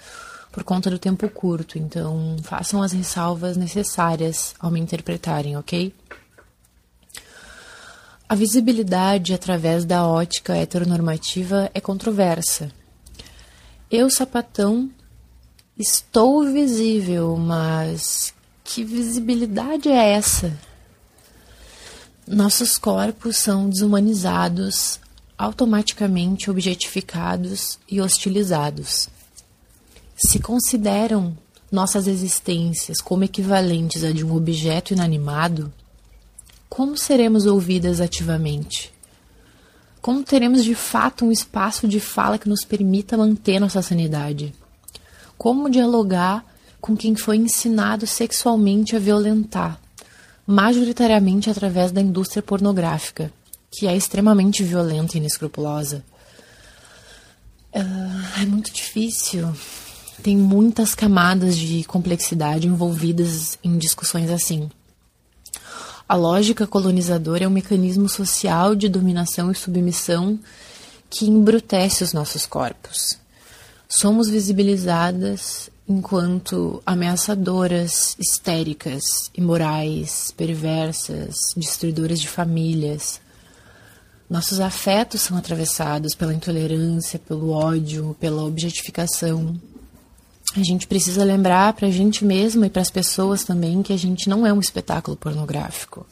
por 0.56 0.64
conta 0.64 0.90
do 0.90 0.98
tempo 0.98 1.30
curto, 1.30 1.78
então 1.78 2.38
façam 2.42 2.82
as 2.82 2.94
ressalvas 2.94 3.58
necessárias 3.58 4.56
ao 4.58 4.72
me 4.72 4.80
interpretarem, 4.80 5.58
ok? 5.58 5.94
A 8.28 8.34
visibilidade 8.34 9.34
através 9.34 9.84
da 9.86 10.08
ótica 10.08 10.56
heteronormativa 10.56 11.70
é 11.74 11.82
controversa 11.82 12.72
eu, 13.92 14.10
sapatão, 14.10 14.90
estou 15.78 16.44
visível, 16.52 17.38
mas 17.38 18.34
que 18.64 18.84
visibilidade 18.84 19.90
é 19.90 20.14
essa? 20.14 20.58
Nossos 22.28 22.80
corpos 22.80 23.38
são 23.38 23.70
desumanizados, 23.70 25.00
automaticamente 25.38 26.50
objetificados 26.50 27.78
e 27.88 28.02
hostilizados. 28.02 29.08
Se 30.16 30.40
consideram 30.40 31.38
nossas 31.70 32.08
existências 32.08 33.02
como 33.02 33.26
equivalentes 33.26 34.04
a 34.04 34.12
de 34.12 34.24
um 34.24 34.34
objeto 34.34 34.94
inanimado, 34.94 35.74
como 36.70 36.98
seremos 36.98 37.46
ouvidas 37.46 38.00
ativamente? 38.00 38.94
Como 40.02 40.24
teremos 40.24 40.64
de 40.64 40.76
fato 40.76 41.26
um 41.26 41.32
espaço 41.32 41.88
de 41.88 42.00
fala 42.00 42.38
que 42.38 42.48
nos 42.48 42.64
permita 42.64 43.18
manter 43.18 43.60
nossa 43.60 43.82
sanidade? 43.82 44.54
Como 45.38 45.70
dialogar 45.70 46.46
com 46.80 46.96
quem 46.96 47.16
foi 47.16 47.38
ensinado 47.38 48.06
sexualmente 48.06 48.96
a 48.96 49.00
violentar, 49.00 49.80
majoritariamente 50.46 51.50
através 51.50 51.92
da 51.92 52.00
indústria 52.00 52.44
pornográfica, 52.44 53.34
que 53.72 53.88
é 53.88 53.96
extremamente 53.96 54.64
violenta 54.64 55.16
e 55.16 55.20
inescrupulosa? 55.20 56.06
Uh, 57.74 58.42
é 58.42 58.46
muito 58.46 58.72
difícil. 58.72 59.54
Tem 60.26 60.36
muitas 60.36 60.96
camadas 60.96 61.56
de 61.56 61.84
complexidade 61.84 62.68
envolvidas 62.68 63.60
em 63.64 63.78
discussões 63.78 64.32
assim. 64.32 64.72
A 66.10 66.16
lógica 66.16 66.66
colonizadora 66.66 67.44
é 67.44 67.48
um 67.48 67.52
mecanismo 67.52 68.10
social 68.10 68.74
de 68.74 68.90
dominação 68.90 69.52
e 69.52 69.56
submissão 69.56 70.40
que 71.12 71.28
embrutece 71.28 72.04
os 72.04 72.12
nossos 72.12 72.48
corpos. 72.48 73.20
Somos 73.88 74.28
visibilizadas 74.28 75.70
enquanto 75.88 76.82
ameaçadoras, 76.88 78.18
histéricas, 78.20 79.30
imorais, 79.38 80.34
perversas, 80.36 81.36
destruidoras 81.56 82.20
de 82.20 82.28
famílias. 82.28 83.22
Nossos 84.28 84.60
afetos 84.60 85.22
são 85.22 85.38
atravessados 85.38 86.16
pela 86.16 86.34
intolerância, 86.34 87.20
pelo 87.20 87.52
ódio, 87.52 88.18
pela 88.20 88.44
objetificação, 88.44 89.56
a 90.56 90.64
gente 90.64 90.88
precisa 90.88 91.24
lembrar 91.24 91.74
para 91.74 91.88
a 91.88 91.92
gente 91.92 92.24
mesma 92.24 92.68
e 92.68 92.70
para 92.70 92.82
as 92.82 92.90
pessoas 92.90 93.44
também 93.44 93.82
que 93.82 93.94
a 93.94 93.98
gente 93.98 94.30
não 94.30 94.46
é 94.46 94.54
um 94.54 94.60
espetáculo 94.60 95.18
pornográfico. 95.18 96.06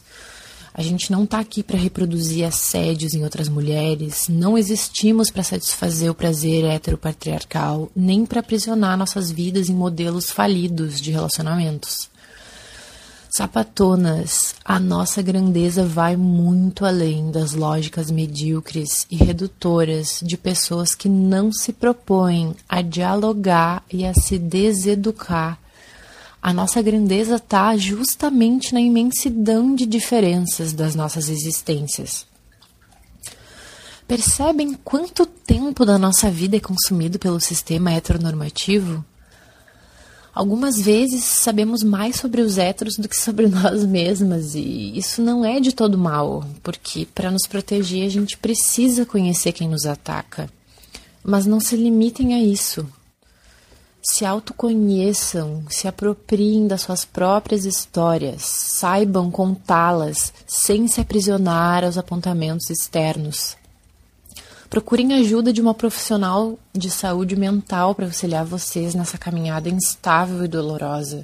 A 0.74 0.82
gente 0.82 1.12
não 1.12 1.24
está 1.24 1.40
aqui 1.40 1.62
para 1.62 1.78
reproduzir 1.78 2.46
assédios 2.46 3.14
em 3.14 3.24
outras 3.24 3.48
mulheres, 3.48 4.28
não 4.28 4.58
existimos 4.58 5.30
para 5.30 5.44
satisfazer 5.44 6.10
o 6.10 6.16
prazer 6.16 6.66
heteropatriarcal, 6.66 7.92
nem 7.96 8.26
para 8.26 8.40
aprisionar 8.40 8.98
nossas 8.98 9.30
vidas 9.30 9.70
em 9.70 9.76
modelos 9.76 10.32
falidos 10.32 11.00
de 11.00 11.12
relacionamentos. 11.12 12.10
Sapatonas, 13.30 14.53
a 14.66 14.80
nossa 14.80 15.22
grandeza 15.22 15.86
vai 15.86 16.16
muito 16.16 16.86
além 16.86 17.32
das 17.32 17.54
lógicas 17.54 18.10
medíocres 18.10 19.06
e 19.12 19.18
redutoras 19.18 20.22
de 20.24 20.38
pessoas 20.38 20.96
que 20.96 21.10
não 21.10 21.52
se 21.52 21.74
propõem 21.74 22.56
a 22.68 22.82
dialogar 22.82 23.84
e 23.92 24.06
a 24.06 24.14
se 24.14 24.40
deseducar. 24.40 25.60
A 26.42 26.54
nossa 26.54 26.82
grandeza 26.82 27.36
está 27.36 27.76
justamente 27.76 28.74
na 28.74 28.80
imensidão 28.80 29.76
de 29.76 29.86
diferenças 29.86 30.72
das 30.72 30.96
nossas 30.96 31.28
existências. 31.28 32.26
Percebem 34.08 34.74
quanto 34.76 35.26
tempo 35.26 35.86
da 35.86 35.98
nossa 35.98 36.30
vida 36.30 36.56
é 36.56 36.60
consumido 36.60 37.20
pelo 37.20 37.40
sistema 37.40 37.92
heteronormativo? 37.92 39.04
Algumas 40.34 40.82
vezes 40.82 41.24
sabemos 41.24 41.84
mais 41.84 42.16
sobre 42.16 42.42
os 42.42 42.58
héteros 42.58 42.98
do 42.98 43.08
que 43.08 43.16
sobre 43.16 43.46
nós 43.48 43.86
mesmas, 43.86 44.56
e 44.56 44.98
isso 44.98 45.22
não 45.22 45.46
é 45.46 45.60
de 45.60 45.72
todo 45.72 45.98
mal, 45.98 46.44
porque 46.64 47.06
para 47.14 47.30
nos 47.30 47.46
proteger 47.46 48.06
a 48.06 48.10
gente 48.10 48.38
precisa 48.38 49.06
conhecer 49.06 49.52
quem 49.52 49.70
nos 49.70 49.86
ataca. 49.86 50.50
Mas 51.24 51.46
não 51.46 51.60
se 51.60 51.76
limitem 51.76 52.34
a 52.34 52.42
isso. 52.42 52.86
Se 54.02 54.26
autoconheçam, 54.26 55.64
se 55.70 55.88
apropriem 55.88 56.68
das 56.68 56.82
suas 56.82 57.06
próprias 57.06 57.64
histórias, 57.64 58.42
saibam 58.42 59.32
contá-las 59.32 60.34
sem 60.46 60.90
se 60.90 61.00
aprisionar 61.00 61.86
aos 61.86 61.98
apontamentos 61.98 62.70
externos. 62.70 63.56
Procurem 64.74 65.14
ajuda 65.14 65.54
de 65.54 65.62
uma 65.62 65.76
profissional 65.76 66.58
de 66.74 66.90
saúde 66.90 67.36
mental 67.36 67.94
para 67.94 68.08
auxiliar 68.08 68.44
vocês 68.44 68.96
nessa 68.96 69.20
caminhada 69.20 69.70
instável 69.70 70.44
e 70.44 70.48
dolorosa. 70.48 71.24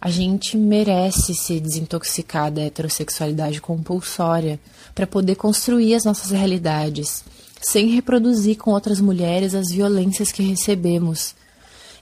A 0.00 0.08
gente 0.08 0.56
merece 0.56 1.34
se 1.34 1.58
desintoxicar 1.58 2.52
da 2.52 2.62
heterossexualidade 2.62 3.60
compulsória 3.60 4.60
para 4.94 5.04
poder 5.04 5.34
construir 5.34 5.96
as 5.96 6.04
nossas 6.04 6.30
realidades, 6.30 7.24
sem 7.60 7.88
reproduzir 7.88 8.56
com 8.56 8.70
outras 8.70 9.00
mulheres 9.00 9.52
as 9.52 9.72
violências 9.72 10.30
que 10.30 10.44
recebemos 10.44 11.34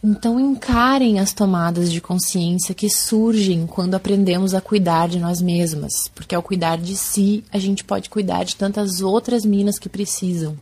então 0.04 0.40
encarem 0.40 1.20
as 1.20 1.32
tomadas 1.32 1.92
de 1.92 2.00
consciência 2.00 2.74
que 2.74 2.90
surgem 2.90 3.68
quando 3.68 3.94
aprendemos 3.94 4.52
a 4.52 4.60
cuidar 4.60 5.08
de 5.08 5.20
nós 5.20 5.40
mesmas, 5.40 6.08
porque 6.12 6.34
ao 6.34 6.42
cuidar 6.42 6.76
de 6.76 6.96
si, 6.96 7.44
a 7.52 7.58
gente 7.58 7.84
pode 7.84 8.10
cuidar 8.10 8.42
de 8.42 8.56
tantas 8.56 9.00
outras 9.00 9.44
minas 9.44 9.78
que 9.78 9.88
precisam. 9.88 10.58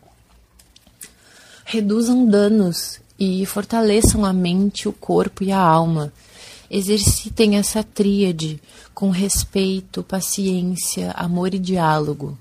Reduzam 1.65 2.27
danos 2.27 3.01
e 3.19 3.47
fortaleçam 3.47 4.27
a 4.27 4.33
mente, 4.33 4.87
o 4.87 4.93
corpo 4.93 5.43
e 5.43 5.51
a 5.51 5.59
alma. 5.59 6.13
Exercitem 6.71 7.57
essa 7.57 7.83
tríade 7.83 8.61
com 8.93 9.09
respeito, 9.09 10.03
paciência, 10.03 11.13
amor 11.13 11.55
e 11.55 11.59
diálogo. 11.59 12.37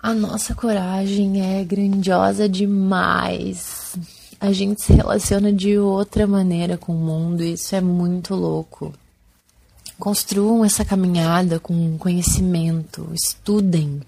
A 0.00 0.14
nossa 0.14 0.54
coragem 0.54 1.42
é 1.58 1.64
grandiosa 1.64 2.48
demais 2.48 3.96
a 4.40 4.52
gente 4.52 4.82
se 4.82 4.92
relaciona 4.92 5.52
de 5.52 5.78
outra 5.78 6.26
maneira 6.26 6.76
com 6.76 6.92
o 6.92 6.98
mundo 6.98 7.42
e 7.42 7.54
isso 7.54 7.74
é 7.74 7.80
muito 7.80 8.34
louco. 8.34 8.94
Construam 9.98 10.64
essa 10.64 10.84
caminhada 10.84 11.58
com 11.58 11.98
conhecimento, 11.98 13.10
estudem, 13.12 14.00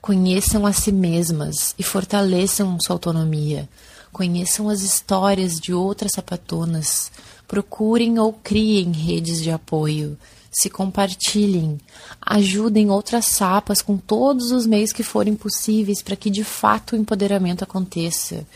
conheçam 0.00 0.66
a 0.66 0.72
si 0.72 0.90
mesmas 0.90 1.72
e 1.78 1.84
fortaleçam 1.84 2.76
sua 2.80 2.94
autonomia. 2.94 3.68
Conheçam 4.12 4.68
as 4.68 4.80
histórias 4.80 5.60
de 5.60 5.72
outras 5.72 6.12
sapatonas, 6.14 7.12
procurem 7.46 8.18
ou 8.18 8.32
criem 8.32 8.90
redes 8.90 9.42
de 9.42 9.50
apoio, 9.50 10.16
se 10.50 10.70
compartilhem, 10.70 11.78
ajudem 12.18 12.90
outras 12.90 13.26
sapas 13.26 13.82
com 13.82 13.98
todos 13.98 14.52
os 14.52 14.66
meios 14.66 14.90
que 14.90 15.02
forem 15.02 15.34
possíveis 15.34 16.00
para 16.00 16.16
que 16.16 16.30
de 16.30 16.42
fato 16.42 16.92
o 16.92 16.96
empoderamento 16.96 17.62
aconteça, 17.62 18.46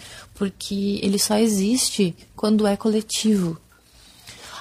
porque 0.41 0.99
ele 1.03 1.19
só 1.19 1.37
existe 1.37 2.17
quando 2.35 2.67
é 2.67 2.75
coletivo. 2.75 3.61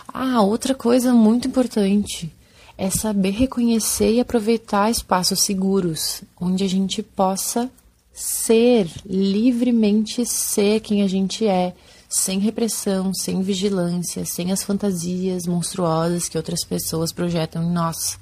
Ah, 0.10 0.42
outra 0.42 0.76
coisa 0.76 1.14
muito 1.14 1.48
importante 1.48 2.30
é 2.78 2.90
saber 2.90 3.30
reconhecer 3.30 4.12
e 4.12 4.20
aproveitar 4.20 4.92
espaços 4.92 5.40
seguros, 5.40 6.22
onde 6.38 6.66
a 6.66 6.68
gente 6.68 7.02
possa 7.02 7.72
ser, 8.12 8.92
livremente 9.06 10.26
ser 10.26 10.82
quem 10.82 11.02
a 11.02 11.08
gente 11.08 11.48
é, 11.48 11.74
sem 12.10 12.40
repressão, 12.40 13.14
sem 13.14 13.42
vigilância, 13.42 14.26
sem 14.26 14.52
as 14.52 14.62
fantasias 14.62 15.48
monstruosas 15.48 16.28
que 16.28 16.36
outras 16.36 16.66
pessoas 16.66 17.14
projetam 17.14 17.64
em 17.64 17.72
nós. 17.72 18.20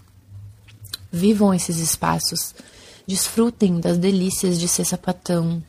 Vivam 1.11 1.55
esses 1.55 1.77
espaços, 1.77 2.53
desfrutem 3.07 3.79
das 3.79 3.97
delícias 3.97 4.59
de 4.59 4.67
ser 4.67 4.85
sapatão, 4.85 5.63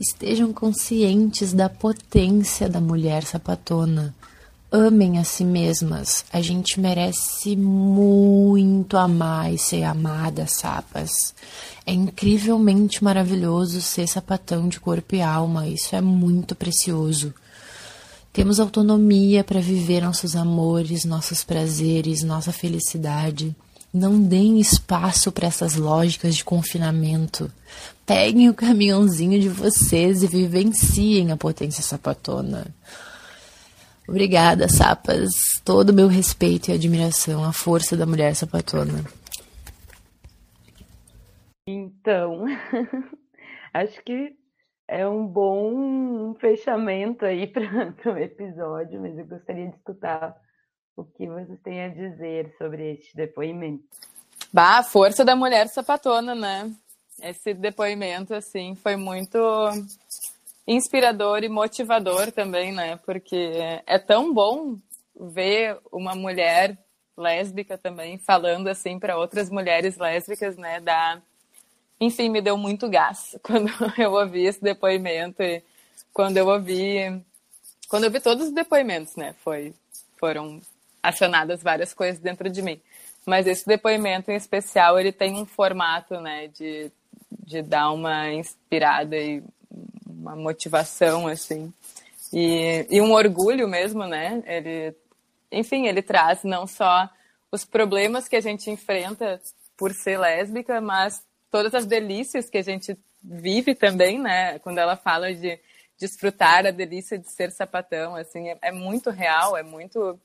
estejam 0.00 0.52
conscientes 0.52 1.52
da 1.52 1.68
potência 1.68 2.68
da 2.68 2.80
mulher 2.80 3.24
sapatona. 3.24 4.14
Amem 4.70 5.18
a 5.18 5.24
si 5.24 5.44
mesmas. 5.44 6.24
A 6.32 6.40
gente 6.42 6.80
merece 6.80 7.56
muito 7.56 8.96
amar 8.96 9.52
e 9.52 9.58
ser 9.58 9.84
amada, 9.84 10.46
sapas. 10.46 11.34
É 11.86 11.92
incrivelmente 11.92 13.02
maravilhoso 13.02 13.80
ser 13.80 14.08
sapatão 14.08 14.68
de 14.68 14.80
corpo 14.80 15.14
e 15.14 15.22
alma. 15.22 15.68
Isso 15.68 15.94
é 15.94 16.00
muito 16.00 16.54
precioso. 16.54 17.32
Temos 18.32 18.60
autonomia 18.60 19.42
para 19.42 19.60
viver 19.60 20.02
nossos 20.02 20.36
amores, 20.36 21.06
nossos 21.06 21.42
prazeres, 21.42 22.22
nossa 22.22 22.52
felicidade. 22.52 23.56
Não 23.94 24.20
deem 24.20 24.60
espaço 24.60 25.32
para 25.32 25.46
essas 25.46 25.74
lógicas 25.76 26.36
de 26.36 26.44
confinamento. 26.44 27.50
Peguem 28.06 28.48
o 28.48 28.54
caminhãozinho 28.54 29.40
de 29.40 29.48
vocês 29.48 30.22
e 30.22 30.28
vivenciem 30.28 31.32
a 31.32 31.36
potência 31.36 31.82
sapatona. 31.82 32.72
Obrigada, 34.08 34.68
sapas. 34.68 35.30
Todo 35.64 35.90
o 35.90 35.92
meu 35.92 36.06
respeito 36.06 36.70
e 36.70 36.74
admiração 36.74 37.44
à 37.44 37.52
força 37.52 37.96
da 37.96 38.06
mulher 38.06 38.36
sapatona. 38.36 39.04
Então, 41.68 42.44
acho 43.74 44.00
que 44.04 44.36
é 44.86 45.06
um 45.08 45.26
bom 45.26 46.32
fechamento 46.36 47.24
aí 47.24 47.48
para 47.50 48.12
o 48.12 48.16
episódio, 48.16 49.00
mas 49.00 49.18
eu 49.18 49.26
gostaria 49.26 49.66
de 49.66 49.74
escutar 49.74 50.36
o 50.96 51.04
que 51.04 51.26
vocês 51.26 51.60
têm 51.62 51.82
a 51.82 51.88
dizer 51.88 52.54
sobre 52.56 52.92
este 52.92 53.16
depoimento. 53.16 53.82
Bah, 54.52 54.78
a 54.78 54.82
força 54.84 55.24
da 55.24 55.34
mulher 55.34 55.66
sapatona, 55.66 56.36
né? 56.36 56.72
Esse 57.22 57.54
depoimento, 57.54 58.34
assim, 58.34 58.74
foi 58.74 58.96
muito 58.96 59.38
inspirador 60.66 61.44
e 61.44 61.48
motivador 61.48 62.30
também, 62.32 62.72
né? 62.72 62.96
Porque 63.04 63.52
é 63.86 63.98
tão 63.98 64.34
bom 64.34 64.76
ver 65.18 65.78
uma 65.90 66.14
mulher 66.14 66.76
lésbica 67.16 67.78
também 67.78 68.18
falando 68.18 68.68
assim 68.68 68.98
para 68.98 69.16
outras 69.16 69.48
mulheres 69.48 69.96
lésbicas, 69.96 70.56
né? 70.56 70.80
Da 70.80 71.20
enfim, 71.98 72.28
me 72.28 72.42
deu 72.42 72.58
muito 72.58 72.88
gás 72.90 73.36
quando 73.42 73.70
eu 73.98 74.12
ouvi 74.12 74.44
esse 74.44 74.62
depoimento 74.62 75.42
e 75.42 75.62
quando 76.12 76.36
eu 76.36 76.46
ouvi 76.46 77.22
quando 77.88 78.04
eu 78.04 78.10
vi 78.10 78.20
todos 78.20 78.48
os 78.48 78.52
depoimentos, 78.52 79.16
né? 79.16 79.34
Foi 79.42 79.72
foram 80.18 80.60
acionadas 81.02 81.62
várias 81.62 81.94
coisas 81.94 82.18
dentro 82.18 82.50
de 82.50 82.60
mim. 82.60 82.80
Mas 83.24 83.46
esse 83.46 83.66
depoimento 83.66 84.30
em 84.30 84.36
especial, 84.36 84.98
ele 84.98 85.10
tem 85.12 85.34
um 85.34 85.44
formato, 85.44 86.20
né, 86.20 86.46
de, 86.48 86.92
de 87.30 87.62
dar 87.62 87.90
uma 87.92 88.32
inspirada 88.32 89.16
e 89.16 89.42
uma 90.06 90.36
motivação, 90.36 91.26
assim. 91.26 91.72
E, 92.32 92.86
e 92.90 93.00
um 93.00 93.12
orgulho 93.12 93.68
mesmo, 93.68 94.04
né? 94.06 94.42
Ele, 94.46 94.94
enfim, 95.50 95.86
ele 95.86 96.02
traz 96.02 96.42
não 96.42 96.66
só 96.66 97.08
os 97.50 97.64
problemas 97.64 98.28
que 98.28 98.36
a 98.36 98.40
gente 98.40 98.70
enfrenta 98.70 99.40
por 99.76 99.92
ser 99.92 100.18
lésbica, 100.18 100.80
mas 100.80 101.24
todas 101.50 101.74
as 101.74 101.86
delícias 101.86 102.50
que 102.50 102.58
a 102.58 102.62
gente 102.62 102.96
vive 103.22 103.74
também, 103.74 104.18
né? 104.18 104.58
Quando 104.60 104.78
ela 104.78 104.96
fala 104.96 105.32
de 105.32 105.58
desfrutar 105.98 106.66
a 106.66 106.70
delícia 106.70 107.18
de 107.18 107.30
ser 107.30 107.50
sapatão, 107.50 108.14
assim, 108.14 108.48
é, 108.48 108.58
é 108.62 108.72
muito 108.72 109.10
real, 109.10 109.56
é 109.56 109.62
muito 109.62 110.18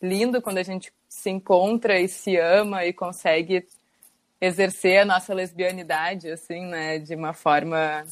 lindo 0.00 0.42
quando 0.42 0.58
a 0.58 0.62
gente 0.62 0.92
se 1.08 1.30
encontra 1.30 1.98
e 1.98 2.08
se 2.08 2.36
ama 2.36 2.84
e 2.84 2.92
consegue 2.92 3.66
exercer 4.40 5.00
a 5.00 5.04
nossa 5.04 5.32
lesbianidade, 5.32 6.30
assim, 6.30 6.66
né, 6.66 6.98
de 6.98 7.14
uma 7.14 7.32
forma 7.32 8.04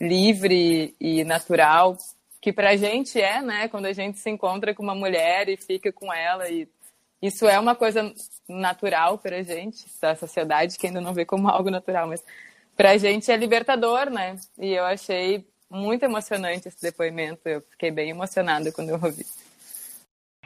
livre 0.00 0.94
e 1.00 1.24
natural, 1.24 1.96
que 2.40 2.52
pra 2.52 2.76
gente 2.76 3.20
é, 3.20 3.40
né, 3.40 3.68
quando 3.68 3.86
a 3.86 3.92
gente 3.92 4.18
se 4.18 4.30
encontra 4.30 4.74
com 4.74 4.82
uma 4.82 4.94
mulher 4.94 5.48
e 5.48 5.56
fica 5.56 5.92
com 5.92 6.12
ela 6.12 6.48
e 6.48 6.68
isso 7.20 7.46
é 7.46 7.58
uma 7.58 7.76
coisa 7.76 8.12
natural 8.48 9.16
pra 9.16 9.42
gente, 9.44 9.86
da 10.00 10.16
sociedade 10.16 10.76
que 10.76 10.88
ainda 10.88 11.00
não 11.00 11.14
vê 11.14 11.24
como 11.24 11.48
algo 11.48 11.70
natural, 11.70 12.08
mas 12.08 12.22
pra 12.76 12.96
gente 12.98 13.30
é 13.30 13.36
libertador, 13.36 14.10
né? 14.10 14.34
E 14.58 14.72
eu 14.72 14.84
achei 14.84 15.46
muito 15.70 16.02
emocionante 16.02 16.66
esse 16.66 16.82
depoimento, 16.82 17.48
eu 17.48 17.60
fiquei 17.70 17.92
bem 17.92 18.10
emocionada 18.10 18.72
quando 18.72 18.90
eu 18.90 19.00
ouvi. 19.00 19.24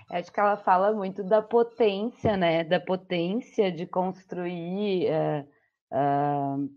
Acho 0.09 0.33
que 0.33 0.39
ela 0.39 0.57
fala 0.57 0.93
muito 0.93 1.25
da 1.25 1.43
potência, 1.43 2.37
né? 2.37 2.63
Da 2.63 2.79
potência 2.79 3.73
de 3.73 3.87
construir 3.87 5.09
uh, 5.11 5.49
uh, 5.93 6.71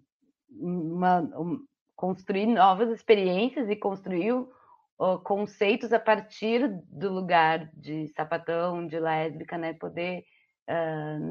uma, 0.50 1.20
um, 1.40 1.64
construir 1.96 2.48
novas 2.48 2.90
experiências 2.90 3.70
e 3.70 3.76
construir 3.76 4.34
uh, 4.34 5.20
conceitos 5.24 5.94
a 5.94 6.00
partir 6.00 6.68
do 6.88 7.14
lugar 7.14 7.70
de 7.74 8.08
sapatão, 8.10 8.88
de 8.88 9.00
lésbica, 9.00 9.58
né? 9.58 9.74
Poder 9.74 10.24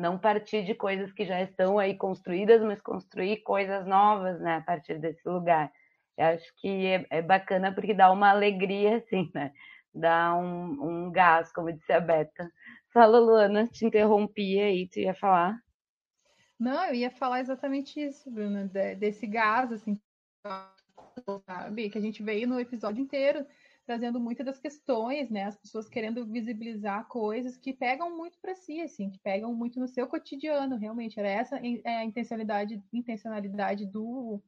não 0.00 0.18
partir 0.18 0.64
de 0.64 0.74
coisas 0.74 1.12
que 1.12 1.24
já 1.24 1.40
estão 1.40 1.78
aí 1.78 1.94
construídas, 1.94 2.60
mas 2.60 2.80
construir 2.80 3.36
coisas 3.44 3.86
novas, 3.86 4.40
né? 4.40 4.56
A 4.56 4.60
partir 4.60 4.98
desse 4.98 5.28
lugar. 5.28 5.70
Eu 6.16 6.26
acho 6.26 6.52
que 6.56 6.86
é, 6.86 7.06
é 7.08 7.22
bacana 7.22 7.72
porque 7.72 7.94
dá 7.94 8.10
uma 8.10 8.30
alegria, 8.30 8.96
assim, 8.96 9.30
né? 9.32 9.52
Dá 9.98 10.34
um, 10.34 11.06
um 11.06 11.12
gás, 11.12 11.52
como 11.52 11.72
disse 11.72 11.92
a 11.92 12.00
Beta. 12.00 12.50
Fala, 12.92 13.18
Luana, 13.18 13.66
te 13.66 13.84
interrompi 13.84 14.58
aí, 14.60 14.88
tu 14.88 15.00
ia 15.00 15.14
falar? 15.14 15.58
Não, 16.58 16.84
eu 16.86 16.94
ia 16.94 17.10
falar 17.10 17.40
exatamente 17.40 18.00
isso, 18.00 18.30
Bruna, 18.30 18.66
desse 18.96 19.26
gás, 19.26 19.70
assim, 19.72 20.00
sabe? 21.46 21.90
Que 21.90 21.98
a 21.98 22.00
gente 22.00 22.22
veio 22.22 22.48
no 22.48 22.58
episódio 22.58 23.02
inteiro 23.02 23.46
trazendo 23.88 24.20
muitas 24.20 24.44
das 24.44 24.58
questões, 24.58 25.30
né? 25.30 25.44
As 25.44 25.56
pessoas 25.56 25.88
querendo 25.88 26.26
visibilizar 26.26 27.08
coisas 27.08 27.56
que 27.56 27.72
pegam 27.72 28.14
muito 28.14 28.38
para 28.38 28.54
si, 28.54 28.82
assim, 28.82 29.08
que 29.08 29.18
pegam 29.20 29.54
muito 29.54 29.80
no 29.80 29.88
seu 29.88 30.06
cotidiano, 30.06 30.76
realmente. 30.76 31.18
Era 31.18 31.28
essa 31.28 31.56
é 31.56 31.96
a 31.96 32.04
intencionalidade, 32.04 32.82
intencionalidade 32.92 33.86
do, 33.86 34.42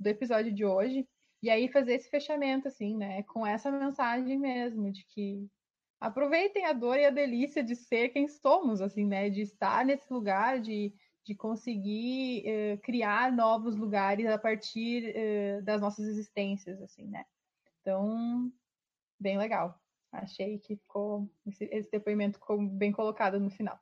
do 0.00 0.06
episódio 0.06 0.50
de 0.50 0.64
hoje. 0.64 1.06
E 1.42 1.50
aí 1.50 1.68
fazer 1.68 1.94
esse 1.94 2.08
fechamento, 2.08 2.68
assim, 2.68 2.96
né? 2.96 3.22
Com 3.24 3.46
essa 3.46 3.70
mensagem 3.70 4.38
mesmo, 4.38 4.92
de 4.92 5.04
que 5.04 5.50
aproveitem 6.00 6.66
a 6.66 6.72
dor 6.72 6.96
e 6.98 7.04
a 7.04 7.10
delícia 7.10 7.64
de 7.64 7.74
ser 7.74 8.10
quem 8.10 8.28
somos, 8.28 8.80
assim, 8.80 9.04
né? 9.04 9.28
De 9.28 9.40
estar 9.40 9.84
nesse 9.84 10.12
lugar, 10.12 10.60
de, 10.60 10.94
de 11.24 11.34
conseguir 11.34 12.44
uh, 12.46 12.78
criar 12.82 13.32
novos 13.32 13.76
lugares 13.76 14.26
a 14.26 14.38
partir 14.38 15.14
uh, 15.16 15.62
das 15.62 15.80
nossas 15.80 16.06
existências, 16.06 16.80
assim, 16.80 17.08
né? 17.08 17.24
Então, 17.80 18.52
bem 19.18 19.36
legal. 19.36 19.80
Achei 20.12 20.58
que 20.58 20.76
ficou 20.76 21.28
esse, 21.46 21.64
esse 21.72 21.90
depoimento 21.90 22.38
ficou 22.38 22.62
bem 22.62 22.92
colocado 22.92 23.40
no 23.40 23.50
final. 23.50 23.80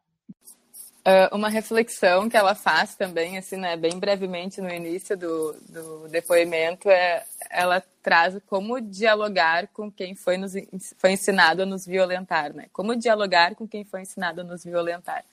Uh, 1.00 1.34
uma 1.34 1.48
reflexão 1.48 2.28
que 2.28 2.36
ela 2.36 2.54
faz 2.54 2.94
também, 2.94 3.38
assim, 3.38 3.56
né, 3.56 3.74
bem 3.74 3.98
brevemente 3.98 4.60
no 4.60 4.70
início 4.70 5.16
do, 5.16 5.54
do 5.66 6.08
depoimento, 6.08 6.90
é 6.90 7.24
ela 7.48 7.82
traz 8.02 8.38
como 8.46 8.78
dialogar 8.80 9.66
com 9.68 9.90
quem 9.90 10.14
foi, 10.14 10.36
nos, 10.36 10.52
foi 10.98 11.12
ensinado 11.12 11.62
a 11.62 11.66
nos 11.66 11.86
violentar, 11.86 12.52
né? 12.52 12.66
Como 12.70 12.94
dialogar 12.94 13.54
com 13.54 13.66
quem 13.66 13.82
foi 13.82 14.02
ensinado 14.02 14.42
a 14.42 14.44
nos 14.44 14.62
violentar. 14.62 15.24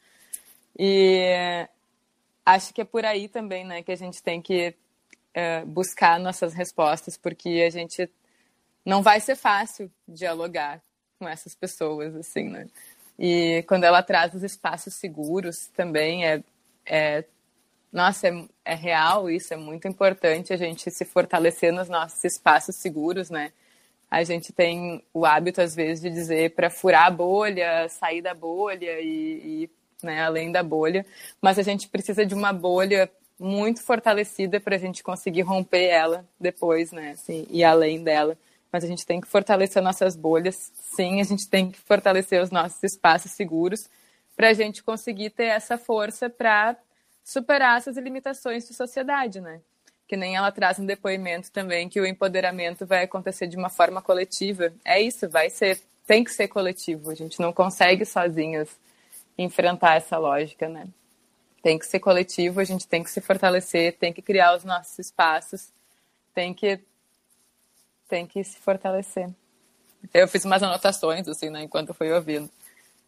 E 0.80 1.68
acho 2.46 2.74
que 2.74 2.82
é 2.82 2.86
por 2.86 3.04
aí 3.04 3.28
também, 3.28 3.66
né, 3.66 3.84
que 3.84 3.92
a 3.92 3.98
gente 3.98 4.24
tem 4.24 4.42
que 4.42 4.74
uh, 5.36 5.66
buscar 5.66 6.18
nossas 6.18 6.54
respostas, 6.54 7.18
porque 7.18 7.64
a 7.68 7.70
gente 7.70 8.10
não 8.86 9.02
vai 9.02 9.20
ser 9.20 9.36
fácil 9.36 9.92
dialogar 10.08 10.82
com 11.20 11.28
essas 11.28 11.54
pessoas, 11.54 12.16
assim, 12.16 12.44
né? 12.44 12.68
E 13.18 13.64
quando 13.68 13.84
ela 13.84 14.04
traz 14.04 14.34
os 14.34 14.44
espaços 14.44 14.94
seguros 14.94 15.68
também, 15.68 16.26
é, 16.26 16.44
é 16.86 17.24
nossa, 17.92 18.28
é, 18.28 18.46
é 18.66 18.76
real 18.76 19.30
isso, 19.30 19.54
é 19.54 19.58
muito 19.58 19.88
importante 19.88 20.54
a 20.54 20.58
gente 20.58 20.92
se 20.92 21.06
fortalecer 21.06 21.72
nos 21.74 21.90
nossos 21.90 22.24
espaços 22.24 22.76
seguros, 22.76 23.30
né? 23.30 23.52
A 24.10 24.24
gente 24.24 24.54
tem 24.54 25.04
o 25.14 25.26
hábito, 25.26 25.62
às 25.62 25.76
vezes, 25.76 26.02
de 26.02 26.10
dizer 26.10 26.52
para 26.52 26.70
furar 26.70 27.08
a 27.08 27.12
bolha, 27.12 27.90
sair 27.90 28.22
da 28.22 28.34
bolha 28.34 29.00
e, 29.02 29.64
e 29.64 29.70
né, 30.04 30.22
além 30.24 30.52
da 30.52 30.64
bolha, 30.64 31.06
mas 31.42 31.58
a 31.60 31.64
gente 31.64 31.88
precisa 31.90 32.26
de 32.26 32.34
uma 32.34 32.54
bolha 32.54 33.10
muito 33.40 33.84
fortalecida 33.84 34.60
para 34.60 34.76
a 34.76 34.80
gente 34.80 35.04
conseguir 35.04 35.42
romper 35.42 35.86
ela 35.86 36.26
depois, 36.40 36.92
né? 36.92 37.12
Assim, 37.12 37.46
e 37.50 37.64
além 37.64 38.04
dela 38.04 38.38
mas 38.72 38.84
a 38.84 38.88
gente 38.88 39.06
tem 39.06 39.22
que 39.22 39.28
fortalecer 39.28 39.82
nossas 39.82 40.16
bolhas, 40.16 40.72
sim, 40.96 41.22
a 41.22 41.24
gente 41.24 41.48
tem 41.48 41.72
que 41.72 41.80
fortalecer 41.80 42.42
os 42.42 42.52
nossos 42.52 42.82
espaços 42.84 43.32
seguros 43.32 43.90
para 44.36 44.50
a 44.50 44.54
gente 44.54 44.84
conseguir 44.84 45.32
ter 45.32 45.46
essa 45.46 45.78
força 45.78 46.30
para 46.30 46.78
superar 47.24 47.78
essas 47.78 47.98
limitações 47.98 48.68
de 48.68 48.74
sociedade, 48.74 49.42
né? 49.42 49.60
Que 50.08 50.16
nem 50.16 50.36
ela 50.36 50.52
traz 50.52 50.80
um 50.80 50.86
depoimento 50.86 51.52
também 51.52 51.90
que 51.90 52.00
o 52.00 52.06
empoderamento 52.06 52.86
vai 52.86 53.04
acontecer 53.04 53.48
de 53.48 53.58
uma 53.58 53.70
forma 53.70 54.02
coletiva. 54.02 54.72
É 54.86 55.02
isso, 55.02 55.28
vai 55.28 55.50
ser, 55.50 55.82
tem 56.06 56.24
que 56.24 56.32
ser 56.32 56.48
coletivo. 56.48 57.10
A 57.10 57.16
gente 57.16 57.42
não 57.42 57.52
consegue 57.52 58.06
sozinhas 58.06 58.70
enfrentar 59.38 59.96
essa 59.96 60.18
lógica, 60.18 60.70
né? 60.70 60.88
Tem 61.62 61.78
que 61.78 61.86
ser 61.86 62.00
coletivo, 62.00 62.60
a 62.60 62.64
gente 62.64 62.88
tem 62.88 63.04
que 63.04 63.10
se 63.10 63.20
fortalecer, 63.20 63.98
tem 63.98 64.14
que 64.14 64.22
criar 64.22 64.56
os 64.56 64.64
nossos 64.64 64.98
espaços, 65.00 65.68
tem 66.34 66.54
que 66.54 66.80
tem 68.08 68.26
que 68.26 68.44
se 68.44 68.58
fortalecer. 68.60 69.30
Eu 70.14 70.28
fiz 70.28 70.46
umas 70.46 70.64
anotações, 70.64 71.28
assim, 71.28 71.50
né, 71.50 71.64
enquanto 71.64 71.94
fui 71.94 72.12
ouvindo. 72.12 72.50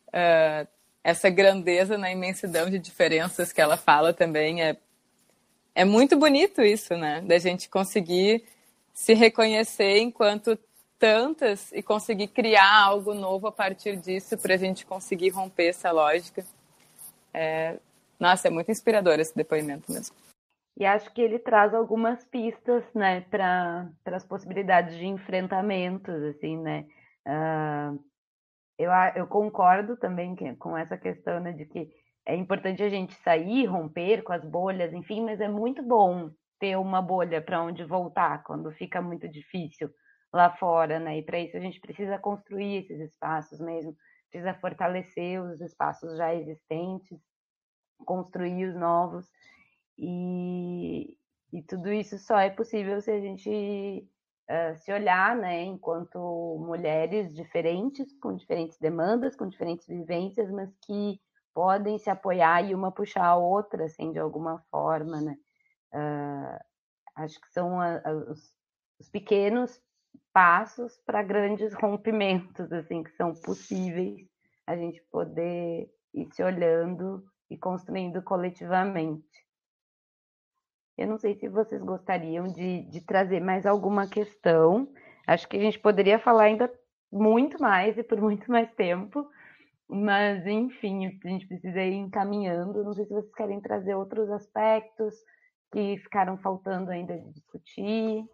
Uh, 0.08 0.68
essa 1.04 1.30
grandeza 1.30 1.97
na 1.97 2.12
imensidão 2.12 2.70
de 2.70 2.78
diferenças 2.78 3.54
que 3.54 3.62
ela 3.62 3.78
fala 3.78 4.14
também 4.14 4.62
é, 4.62 4.78
é 5.74 5.86
muito 5.86 6.18
bonito 6.18 6.62
isso, 6.62 6.95
né? 6.97 7.22
Da 7.22 7.38
gente 7.38 7.70
conseguir 7.70 8.43
se 8.93 9.14
reconhecer 9.14 10.00
enquanto 10.00 10.58
tantas 10.97 11.72
e 11.72 11.82
conseguir 11.82 12.28
criar 12.28 12.84
algo 12.84 13.14
novo 13.14 13.47
a 13.47 13.52
partir 13.52 13.95
disso 13.95 14.38
para 14.38 14.56
a 14.56 14.58
gente 14.58 14.86
conseguir 14.86 15.30
romper 15.30 15.68
essa 15.68 15.89
lógica. 15.91 16.45
É, 17.34 17.78
nossa, 18.20 18.50
é 18.50 18.52
muito 18.52 18.70
inspirador 18.70 19.20
esse 19.20 19.34
depoimento 19.34 19.89
mesmo. 19.89 20.14
E 20.80 20.86
acho 20.86 21.14
que 21.14 21.22
ele 21.22 21.38
traz 21.38 21.74
algumas 21.74 22.24
pistas, 22.24 22.84
né, 22.96 23.22
para 23.30 23.92
as 24.06 24.26
possibilidades 24.26 24.98
de 24.98 25.06
enfrentamentos, 25.06 26.24
assim, 26.24 26.58
né. 26.58 26.86
Uh, 27.28 28.00
eu, 28.78 28.90
eu 29.16 29.28
concordo 29.28 29.98
também 29.98 30.36
que, 30.36 30.56
com 30.56 30.78
essa 30.78 30.98
questão, 30.98 31.42
né, 31.42 31.52
de 31.52 31.66
que 31.66 31.90
é 32.26 32.36
importante 32.36 32.82
a 32.82 32.90
gente 32.90 33.14
sair, 33.16 33.66
romper 33.66 34.24
com 34.24 34.32
as 34.32 34.46
bolhas, 34.46 34.94
enfim, 34.94 35.22
mas 35.26 35.42
é 35.42 35.50
muito 35.50 35.84
bom 35.84 36.32
ter 36.60 36.78
uma 36.78 37.02
bolha 37.02 37.42
para 37.42 37.62
onde 37.62 37.84
voltar 37.84 38.44
quando 38.44 38.72
fica 38.72 39.02
muito 39.02 39.28
difícil 39.28 39.90
lá 40.32 40.50
fora, 40.58 41.00
né? 41.00 41.18
E 41.18 41.24
para 41.24 41.40
isso 41.40 41.58
a 41.58 41.60
gente 41.60 41.80
precisa 41.80 42.20
construir 42.20 42.78
esses 42.78 43.00
espaços 43.00 43.60
mesmo, 43.60 43.96
precisa 44.30 44.54
fortalecer 44.54 45.42
os 45.42 45.60
espaços 45.60 46.18
já 46.18 46.34
existentes, 46.36 47.18
construir 48.06 48.68
os 48.68 48.76
novos. 48.76 49.26
E, 50.02 51.18
e 51.52 51.62
tudo 51.64 51.91
isso 51.91 52.18
só 52.18 52.39
é 52.39 52.50
possível 52.50 53.02
se 53.02 53.12
a 53.12 53.20
gente 53.20 54.08
uh, 54.50 54.76
se 54.78 54.93
olhar, 54.93 55.36
né, 55.36 55.64
enquanto 55.64 56.18
mulheres 56.66 57.36
diferentes, 57.36 58.18
com 58.20 58.34
diferentes 58.34 58.78
demandas, 58.80 59.36
com 59.36 59.47
diferentes 59.47 59.86
vivências, 59.86 60.50
mas 60.50 60.74
que 60.86 61.20
podem 61.54 61.97
se 61.97 62.10
apoiar 62.10 62.62
e 62.62 62.74
uma 62.74 62.93
puxar 62.93 63.26
a 63.26 63.36
outra, 63.36 63.86
assim, 63.86 64.14
de 64.14 64.20
alguma 64.20 64.64
forma, 64.72 65.20
né? 65.20 65.38
Uh, 65.93 66.60
acho 67.16 67.41
que 67.41 67.50
são 67.50 67.82
a, 67.82 67.97
a, 67.97 68.14
os, 68.14 68.54
os 69.00 69.10
pequenos 69.10 69.82
passos 70.32 70.97
para 71.06 71.22
grandes 71.24 71.74
rompimentos, 71.74 72.72
assim, 72.72 73.04
que 73.04 73.12
são 73.12 73.34
possíveis 73.34 74.26
a 74.66 74.78
gente 74.78 75.04
poder 75.12 75.91
ir 76.14 76.30
se 76.32 76.41
olhando 76.41 77.26
e 77.50 77.58
construindo 77.58 78.22
coletivamente. 78.22 79.49
Eu 81.00 81.08
não 81.08 81.18
sei 81.18 81.34
se 81.34 81.47
vocês 81.47 81.82
gostariam 81.82 82.52
de, 82.52 82.82
de 82.89 83.00
trazer 83.00 83.39
mais 83.39 83.66
alguma 83.66 84.05
questão. 84.05 84.86
Acho 85.26 85.47
que 85.47 85.55
a 85.55 85.59
gente 85.62 85.80
poderia 85.80 86.20
falar 86.20 86.43
ainda 86.43 86.70
muito 87.09 87.58
mais 87.58 87.97
e 87.97 88.04
por 88.04 88.20
muito 88.20 88.51
mais 88.51 88.70
tempo. 88.74 89.26
Mas, 89.88 90.46
enfim, 90.46 91.05
a 91.05 91.28
gente 91.30 91.47
precisa 91.47 91.82
ir 91.82 91.93
encaminhando. 91.93 92.84
Não 92.84 92.93
sei 92.93 93.05
se 93.05 93.13
vocês 93.13 93.34
querem 93.34 93.62
trazer 93.62 93.96
outros 93.96 94.30
aspectos 94.30 95.16
que 95.71 95.97
ficaram 96.00 96.38
faltando 96.38 96.92
ainda 96.92 97.17
de 97.17 97.32
discutir. 97.32 98.26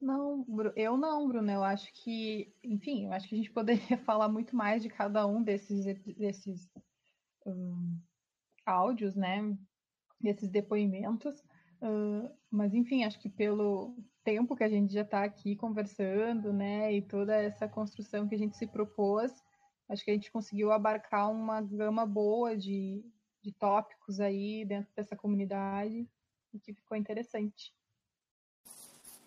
Não, 0.00 0.44
eu 0.74 0.96
não, 0.96 1.28
Bruno. 1.28 1.48
Eu 1.48 1.62
acho 1.62 1.92
que, 2.02 2.52
enfim, 2.60 3.06
eu 3.06 3.12
acho 3.12 3.28
que 3.28 3.36
a 3.36 3.38
gente 3.38 3.52
poderia 3.52 3.98
falar 4.04 4.28
muito 4.28 4.56
mais 4.56 4.82
de 4.82 4.88
cada 4.88 5.24
um 5.28 5.44
desses, 5.44 5.84
desses 6.16 6.68
um, 7.46 7.96
áudios, 8.66 9.14
né? 9.14 9.56
Desses 10.24 10.48
depoimentos. 10.48 11.38
Uh, 11.80 12.30
mas, 12.50 12.74
enfim, 12.74 13.04
acho 13.04 13.18
que 13.20 13.28
pelo 13.28 13.96
tempo 14.24 14.56
que 14.56 14.64
a 14.64 14.68
gente 14.68 14.92
já 14.92 15.02
está 15.02 15.22
aqui 15.22 15.54
conversando, 15.54 16.52
né, 16.52 16.92
e 16.92 17.02
toda 17.02 17.36
essa 17.36 17.68
construção 17.68 18.26
que 18.26 18.34
a 18.34 18.38
gente 18.38 18.56
se 18.56 18.66
propôs, 18.66 19.30
acho 19.88 20.04
que 20.04 20.10
a 20.10 20.14
gente 20.14 20.32
conseguiu 20.32 20.72
abarcar 20.72 21.30
uma 21.30 21.60
gama 21.60 22.06
boa 22.06 22.56
de, 22.56 23.04
de 23.42 23.52
tópicos 23.52 24.18
aí 24.18 24.64
dentro 24.64 24.90
dessa 24.96 25.14
comunidade 25.14 26.08
e 26.54 26.58
que 26.58 26.72
ficou 26.72 26.96
interessante. 26.96 27.72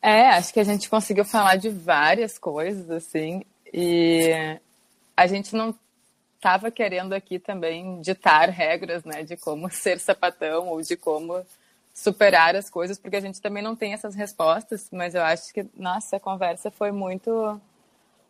É, 0.02 0.30
acho 0.30 0.54
que 0.54 0.60
a 0.60 0.64
gente 0.64 0.90
conseguiu 0.90 1.26
falar 1.26 1.58
de 1.58 1.70
várias 1.70 2.38
coisas, 2.38 2.90
assim, 2.90 3.44
e 3.74 4.32
a 5.16 5.28
gente 5.28 5.56
não 5.56 5.76
estava 6.48 6.72
querendo 6.72 7.12
aqui 7.12 7.40
também 7.40 8.00
ditar 8.00 8.50
regras, 8.50 9.04
né, 9.04 9.22
de 9.24 9.36
como 9.36 9.70
ser 9.70 10.00
sapatão 10.00 10.70
ou 10.70 10.82
de 10.82 10.96
como 10.96 11.46
superar 11.94 12.56
as 12.56 12.70
coisas, 12.70 12.98
porque 12.98 13.18
a 13.18 13.22
gente 13.22 13.42
também 13.42 13.62
não 13.62 13.76
tem 13.76 13.92
essas 13.92 14.16
respostas, 14.16 14.88
mas 14.92 15.14
eu 15.14 15.24
acho 15.24 15.54
que, 15.54 15.66
nossa, 15.76 16.16
a 16.16 16.20
conversa 16.20 16.72
foi 16.72 16.92
muito, 16.92 17.60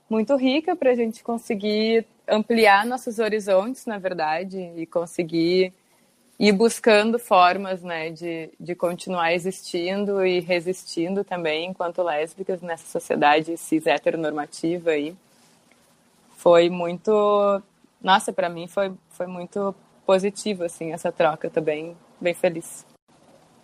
muito 0.10 0.36
rica 0.36 0.76
para 0.76 0.92
a 0.92 0.96
gente 0.96 1.24
conseguir 1.24 2.08
ampliar 2.28 2.86
nossos 2.88 3.20
horizontes, 3.20 3.86
na 3.86 4.00
verdade, 4.00 4.58
e 4.76 4.86
conseguir 4.88 5.72
e 6.40 6.52
buscando 6.52 7.20
formas, 7.20 7.82
né, 7.84 8.10
de, 8.10 8.50
de 8.60 8.74
continuar 8.74 9.34
existindo 9.34 10.26
e 10.26 10.40
resistindo 10.40 11.24
também 11.24 11.70
enquanto 11.70 12.02
lésbicas 12.02 12.62
nessa 12.62 12.88
sociedade 12.88 13.58
cis 13.58 13.86
heteronormativa 13.86 14.92
aí. 14.92 15.16
Foi 16.38 16.70
muito, 16.70 17.62
nossa, 18.02 18.32
para 18.32 18.50
mim 18.50 18.68
foi, 18.68 18.94
foi 19.10 19.28
muito 19.28 19.76
positivo, 20.06 20.64
assim, 20.64 20.94
essa 20.94 21.12
troca, 21.12 21.50
também 21.50 21.98
bem 22.20 22.34
feliz. 22.34 22.86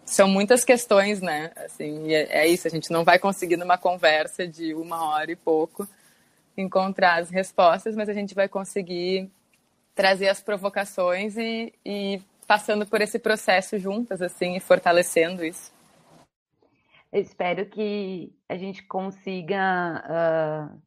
São 0.06 0.28
muitas 0.28 0.66
questões, 0.66 1.22
né, 1.22 1.52
assim, 1.56 2.14
é, 2.14 2.44
é 2.44 2.48
isso, 2.48 2.68
a 2.68 2.70
gente 2.70 2.92
não 2.92 3.04
vai 3.04 3.18
conseguir 3.18 3.56
numa 3.56 3.78
conversa 3.78 4.46
de 4.48 4.74
uma 4.74 5.10
hora 5.10 5.32
e 5.32 5.36
pouco 5.36 5.88
encontrar 6.58 7.22
as 7.22 7.30
respostas, 7.30 7.96
mas 7.96 8.10
a 8.10 8.14
gente 8.14 8.36
vai 8.36 8.48
conseguir 8.48 9.32
trazer 9.96 10.30
as 10.30 10.42
provocações 10.42 11.38
e, 11.38 11.74
e 11.86 12.22
passando 12.48 12.86
por 12.86 13.02
esse 13.02 13.18
processo 13.18 13.78
juntas, 13.80 14.22
assim, 14.22 14.56
e 14.56 14.60
fortalecendo 14.60 15.44
isso. 15.44 15.72
Eu 17.12 17.22
espero 17.22 17.66
que 17.68 18.34
a 18.50 18.58
gente 18.58 18.84
consiga 18.84 20.72
uh, 20.74 20.82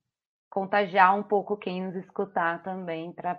contagiar 0.56 1.14
um 1.14 1.22
pouco 1.22 1.54
quem 1.54 1.84
nos 1.84 1.94
escutar 1.96 2.62
também 2.62 3.12
para 3.12 3.34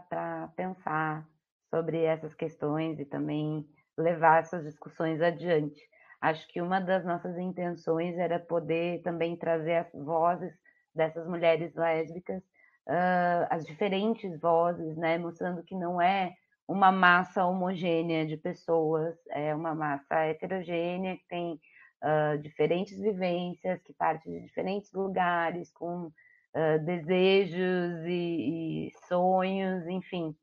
pensar 0.55 1.27
sobre 1.67 2.03
essas 2.03 2.35
questões 2.35 2.99
e 2.99 3.05
também 3.05 3.67
levar 3.97 4.41
essas 4.41 4.63
discussões 4.63 5.19
adiante. 5.19 5.81
Acho 6.21 6.47
que 6.47 6.61
uma 6.61 6.79
das 6.79 7.03
nossas 7.03 7.35
intenções 7.39 8.15
era 8.19 8.37
poder 8.39 9.01
também 9.01 9.35
trazer 9.35 9.77
as 9.77 9.91
vozes 9.93 10.53
dessas 10.93 11.27
mulheres 11.27 11.73
lésbicas, 11.73 12.43
uh, 12.87 13.47
as 13.49 13.65
diferentes 13.65 14.39
vozes, 14.39 14.95
né, 14.95 15.17
mostrando 15.17 15.63
que 15.63 15.73
não 15.73 15.99
é 15.99 16.35
uma 16.67 16.91
massa 16.91 17.43
homogênea 17.47 18.27
de 18.27 18.37
pessoas, 18.37 19.15
é 19.31 19.55
uma 19.55 19.73
massa 19.73 20.19
heterogênea 20.19 21.17
que 21.17 21.27
tem 21.27 21.59
uh, 22.03 22.37
diferentes 22.37 22.95
vivências, 22.99 23.81
que 23.81 23.93
parte 23.93 24.29
de 24.29 24.39
diferentes 24.39 24.93
lugares, 24.93 25.71
com 25.71 26.11
uh, 26.57 26.83
desejos 26.83 28.05
e, 28.05 28.87
e, 28.87 28.91
sonhos, 29.07 29.87
enfim, 29.87 30.35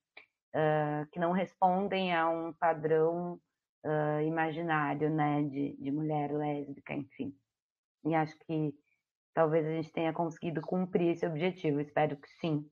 uh, 0.54 1.06
que 1.10 1.18
não 1.18 1.32
respondem 1.32 2.14
a 2.14 2.28
um 2.28 2.52
padrão 2.52 3.40
imaginário, 4.26 5.10
né, 5.10 5.42
de, 5.42 5.76
de 5.76 5.90
mulher 5.90 6.32
lésbica, 6.32 6.94
enfim. 6.94 7.36
E 8.02 8.14
acho 8.14 8.34
que 8.46 8.74
talvez 9.34 9.66
a 9.66 9.70
gente 9.72 9.92
tenha 9.92 10.10
conseguido 10.10 10.62
cumprir 10.62 11.10
esse 11.10 11.26
objetivo, 11.26 11.80
espero 11.80 12.16
que 12.16 12.28
sim. 12.40 12.66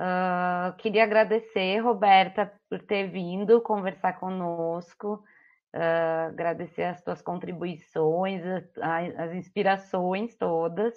Uh, 0.00 0.74
queria 0.78 1.04
agradecer, 1.04 1.78
Roberta, 1.78 2.52
por 2.68 2.80
ter 2.82 3.08
vindo 3.08 3.60
conversar 3.60 4.18
conosco, 4.18 5.22
uh, 5.72 6.28
agradecer 6.28 6.82
as 6.82 7.00
tuas 7.02 7.22
contribuições, 7.22 8.42
as, 8.44 8.64
as 9.16 9.32
inspirações 9.34 10.34
todas. 10.34 10.94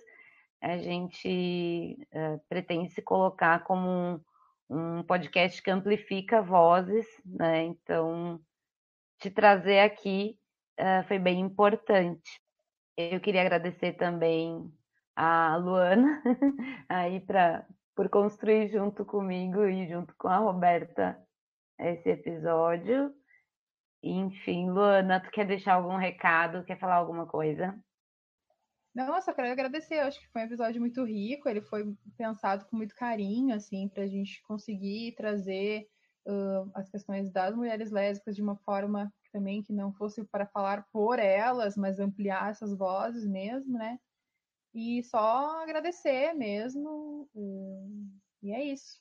A 0.62 0.78
gente 0.78 1.98
uh, 2.14 2.40
pretende 2.50 2.90
se 2.90 3.02
colocar 3.02 3.64
como 3.64 3.88
um, 3.88 4.20
um, 4.70 5.04
podcast 5.04 5.62
que 5.62 5.72
amplifica 5.72 6.42
vozes, 6.42 7.06
né? 7.26 7.64
Então, 7.66 8.40
te 9.20 9.30
trazer 9.30 9.80
aqui 9.80 10.38
foi 11.08 11.18
bem 11.18 11.40
importante. 11.40 12.40
Eu 12.96 13.20
queria 13.20 13.42
agradecer 13.42 13.94
também 13.94 14.72
a 15.16 15.58
Luana 15.58 16.22
aí 16.88 17.20
para 17.20 17.66
por 17.96 18.10
construir 18.10 18.70
junto 18.70 19.04
comigo 19.04 19.66
e 19.66 19.88
junto 19.90 20.16
com 20.18 20.28
a 20.28 20.38
Roberta 20.38 21.20
esse 21.80 22.10
episódio. 22.10 23.12
Enfim, 24.04 24.70
Luana, 24.70 25.20
tu 25.20 25.32
quer 25.32 25.46
deixar 25.48 25.74
algum 25.74 25.96
recado? 25.98 26.64
Quer 26.64 26.78
falar 26.78 26.96
alguma 26.96 27.26
coisa? 27.26 27.76
Não, 28.98 29.14
eu 29.16 29.22
só 29.22 29.32
quero 29.32 29.52
agradecer. 29.52 30.00
Acho 30.00 30.20
que 30.20 30.28
foi 30.30 30.42
um 30.42 30.46
episódio 30.46 30.82
muito 30.82 31.04
rico. 31.04 31.48
Ele 31.48 31.62
foi 31.62 31.96
pensado 32.18 32.66
com 32.66 32.76
muito 32.76 32.96
carinho, 32.96 33.54
assim, 33.54 33.88
para 33.88 34.02
a 34.02 34.08
gente 34.08 34.42
conseguir 34.42 35.14
trazer 35.16 35.88
uh, 36.26 36.72
as 36.74 36.90
questões 36.90 37.32
das 37.32 37.56
mulheres 37.56 37.92
lésbicas 37.92 38.36
de 38.36 38.42
uma 38.42 38.56
forma 38.56 39.14
também 39.32 39.62
que 39.62 39.72
não 39.72 39.94
fosse 39.94 40.24
para 40.24 40.48
falar 40.48 40.84
por 40.92 41.20
elas, 41.20 41.78
mas 41.78 42.00
ampliar 42.00 42.50
essas 42.50 42.76
vozes 42.76 43.24
mesmo, 43.28 43.78
né? 43.78 44.00
E 44.74 45.04
só 45.04 45.62
agradecer 45.62 46.34
mesmo. 46.34 47.30
E 48.42 48.52
é 48.52 48.64
isso. 48.64 49.00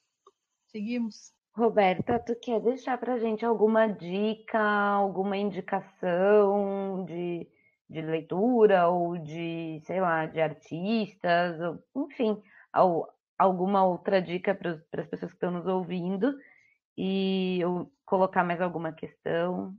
Seguimos. 0.67 1.33
Roberta, 1.55 2.19
tu 2.19 2.37
quer 2.37 2.61
deixar 2.61 2.99
para 2.99 3.19
gente 3.19 3.47
alguma 3.47 3.87
dica, 3.87 4.61
alguma 4.61 5.39
indicação 5.39 7.03
de, 7.07 7.49
de 7.89 8.03
leitura 8.03 8.89
ou 8.89 9.17
de, 9.19 9.81
sei 9.85 10.01
lá, 10.01 10.27
de 10.27 10.41
artistas, 10.41 11.61
ou, 11.61 12.07
enfim, 12.07 12.41
alguma 13.39 13.85
outra 13.85 14.21
dica 14.21 14.55
para 14.55 14.73
as 14.73 15.09
pessoas 15.09 15.31
que 15.31 15.37
estão 15.37 15.51
nos 15.51 15.67
ouvindo 15.67 16.37
e 16.97 17.59
eu 17.61 17.91
colocar 18.05 18.45
mais 18.45 18.61
alguma 18.61 18.93
questão? 18.93 19.75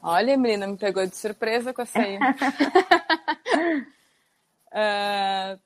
Olha, 0.00 0.36
menina, 0.36 0.66
me 0.66 0.76
pegou 0.76 1.04
de 1.06 1.16
surpresa 1.16 1.72
com 1.74 1.82
essa 1.82 2.00
aí. 2.00 2.18
Uh, 4.70 5.58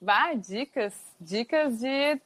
bah, 0.00 0.34
dicas. 0.34 0.94
Dicas 1.20 1.78
de 1.78 2.20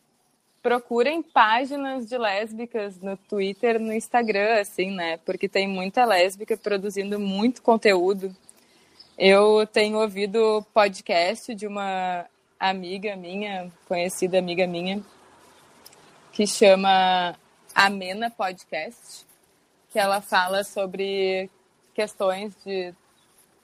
procurem 0.63 1.23
páginas 1.23 2.07
de 2.07 2.19
lésbicas 2.19 3.01
no 3.01 3.17
Twitter, 3.17 3.81
no 3.81 3.93
Instagram, 3.93 4.61
assim, 4.61 4.91
né? 4.91 5.17
Porque 5.19 5.49
tem 5.49 5.69
muita 5.69 6.05
lésbica 6.05 6.57
produzindo 6.57 7.19
muito 7.19 7.63
conteúdo. 7.63 8.35
Eu 9.17 9.67
tenho 9.67 9.99
ouvido 9.99 10.65
podcast 10.73 11.55
de 11.55 11.67
uma 11.67 12.27
amiga 12.59 13.17
minha, 13.17 13.71
conhecida 13.87 14.39
amiga 14.39 14.67
minha, 14.67 15.03
que 16.33 16.47
chama 16.47 17.37
Amena 17.75 18.31
Podcast, 18.31 19.27
que 19.91 19.99
ela 19.99 20.21
fala 20.21 20.65
sobre 20.65 21.51
questões 21.95 22.55
de 22.65 22.95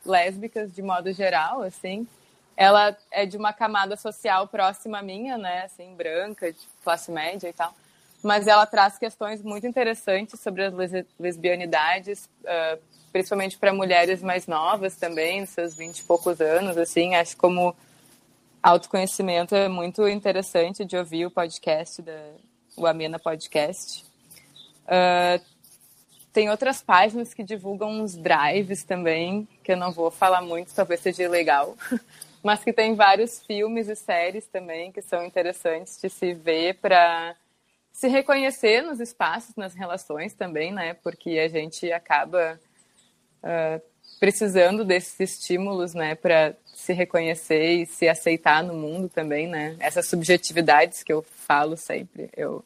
lésbicas 0.04 0.74
de 0.74 0.82
modo 0.82 1.12
geral, 1.12 1.62
assim 1.62 2.06
ela 2.56 2.96
é 3.10 3.26
de 3.26 3.36
uma 3.36 3.52
camada 3.52 3.96
social 3.96 4.46
próxima 4.46 4.98
à 4.98 5.02
minha, 5.02 5.36
né, 5.36 5.62
assim, 5.64 5.94
branca, 5.94 6.52
de 6.52 6.58
classe 6.82 7.10
média 7.10 7.48
e 7.48 7.52
tal. 7.52 7.74
Mas 8.22 8.46
ela 8.46 8.64
traz 8.64 8.96
questões 8.96 9.42
muito 9.42 9.66
interessantes 9.66 10.40
sobre 10.40 10.64
as 10.64 10.72
lesbianidades, 11.18 12.28
uh, 12.44 12.80
principalmente 13.12 13.58
para 13.58 13.72
mulheres 13.72 14.22
mais 14.22 14.46
novas 14.46 14.96
também, 14.96 15.44
seus 15.44 15.74
vinte 15.74 15.98
e 15.98 16.04
poucos 16.04 16.40
anos, 16.40 16.76
assim. 16.78 17.14
Acho 17.14 17.36
como 17.36 17.76
autoconhecimento 18.62 19.54
é 19.54 19.68
muito 19.68 20.08
interessante 20.08 20.84
de 20.86 20.96
ouvir 20.96 21.26
o 21.26 21.30
podcast, 21.30 22.00
da, 22.00 22.18
o 22.76 22.86
Amena 22.86 23.18
Podcast. 23.18 24.06
Uh, 24.84 25.44
tem 26.32 26.50
outras 26.50 26.82
páginas 26.82 27.34
que 27.34 27.44
divulgam 27.44 27.90
uns 27.90 28.16
drives 28.16 28.82
também, 28.84 29.46
que 29.62 29.72
eu 29.72 29.76
não 29.76 29.92
vou 29.92 30.10
falar 30.10 30.40
muito, 30.40 30.74
talvez 30.74 31.00
seja 31.00 31.28
legal. 31.28 31.76
mas 32.44 32.62
que 32.62 32.74
tem 32.74 32.94
vários 32.94 33.40
filmes 33.40 33.88
e 33.88 33.96
séries 33.96 34.46
também 34.46 34.92
que 34.92 35.00
são 35.00 35.24
interessantes 35.24 35.98
de 35.98 36.10
se 36.10 36.34
ver 36.34 36.74
para 36.74 37.34
se 37.90 38.06
reconhecer 38.06 38.82
nos 38.82 39.00
espaços, 39.00 39.56
nas 39.56 39.74
relações 39.74 40.34
também, 40.34 40.70
né? 40.70 40.92
Porque 40.92 41.38
a 41.38 41.48
gente 41.48 41.90
acaba 41.90 42.60
uh, 43.42 43.82
precisando 44.20 44.84
desses 44.84 45.18
estímulos, 45.18 45.94
né, 45.94 46.14
para 46.14 46.54
se 46.66 46.92
reconhecer 46.92 47.82
e 47.82 47.86
se 47.86 48.08
aceitar 48.08 48.62
no 48.62 48.74
mundo 48.74 49.08
também, 49.08 49.48
né? 49.48 49.74
Essas 49.80 50.06
subjetividades 50.06 51.02
que 51.02 51.12
eu 51.12 51.22
falo 51.22 51.78
sempre. 51.78 52.28
Eu 52.36 52.62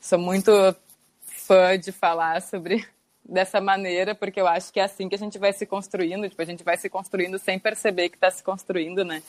sou 0.00 0.18
muito 0.18 0.50
fã 1.20 1.78
de 1.78 1.92
falar 1.92 2.40
sobre 2.40 2.86
dessa 3.24 3.60
maneira, 3.60 4.14
porque 4.14 4.40
eu 4.40 4.46
acho 4.46 4.72
que 4.72 4.80
é 4.80 4.84
assim 4.84 5.08
que 5.08 5.14
a 5.14 5.18
gente 5.18 5.38
vai 5.38 5.52
se 5.52 5.64
construindo, 5.64 6.28
tipo, 6.28 6.42
a 6.42 6.44
gente 6.44 6.64
vai 6.64 6.76
se 6.76 6.88
construindo 6.88 7.38
sem 7.38 7.58
perceber 7.58 8.08
que 8.08 8.16
está 8.16 8.30
se 8.30 8.42
construindo, 8.42 9.04
né? 9.04 9.22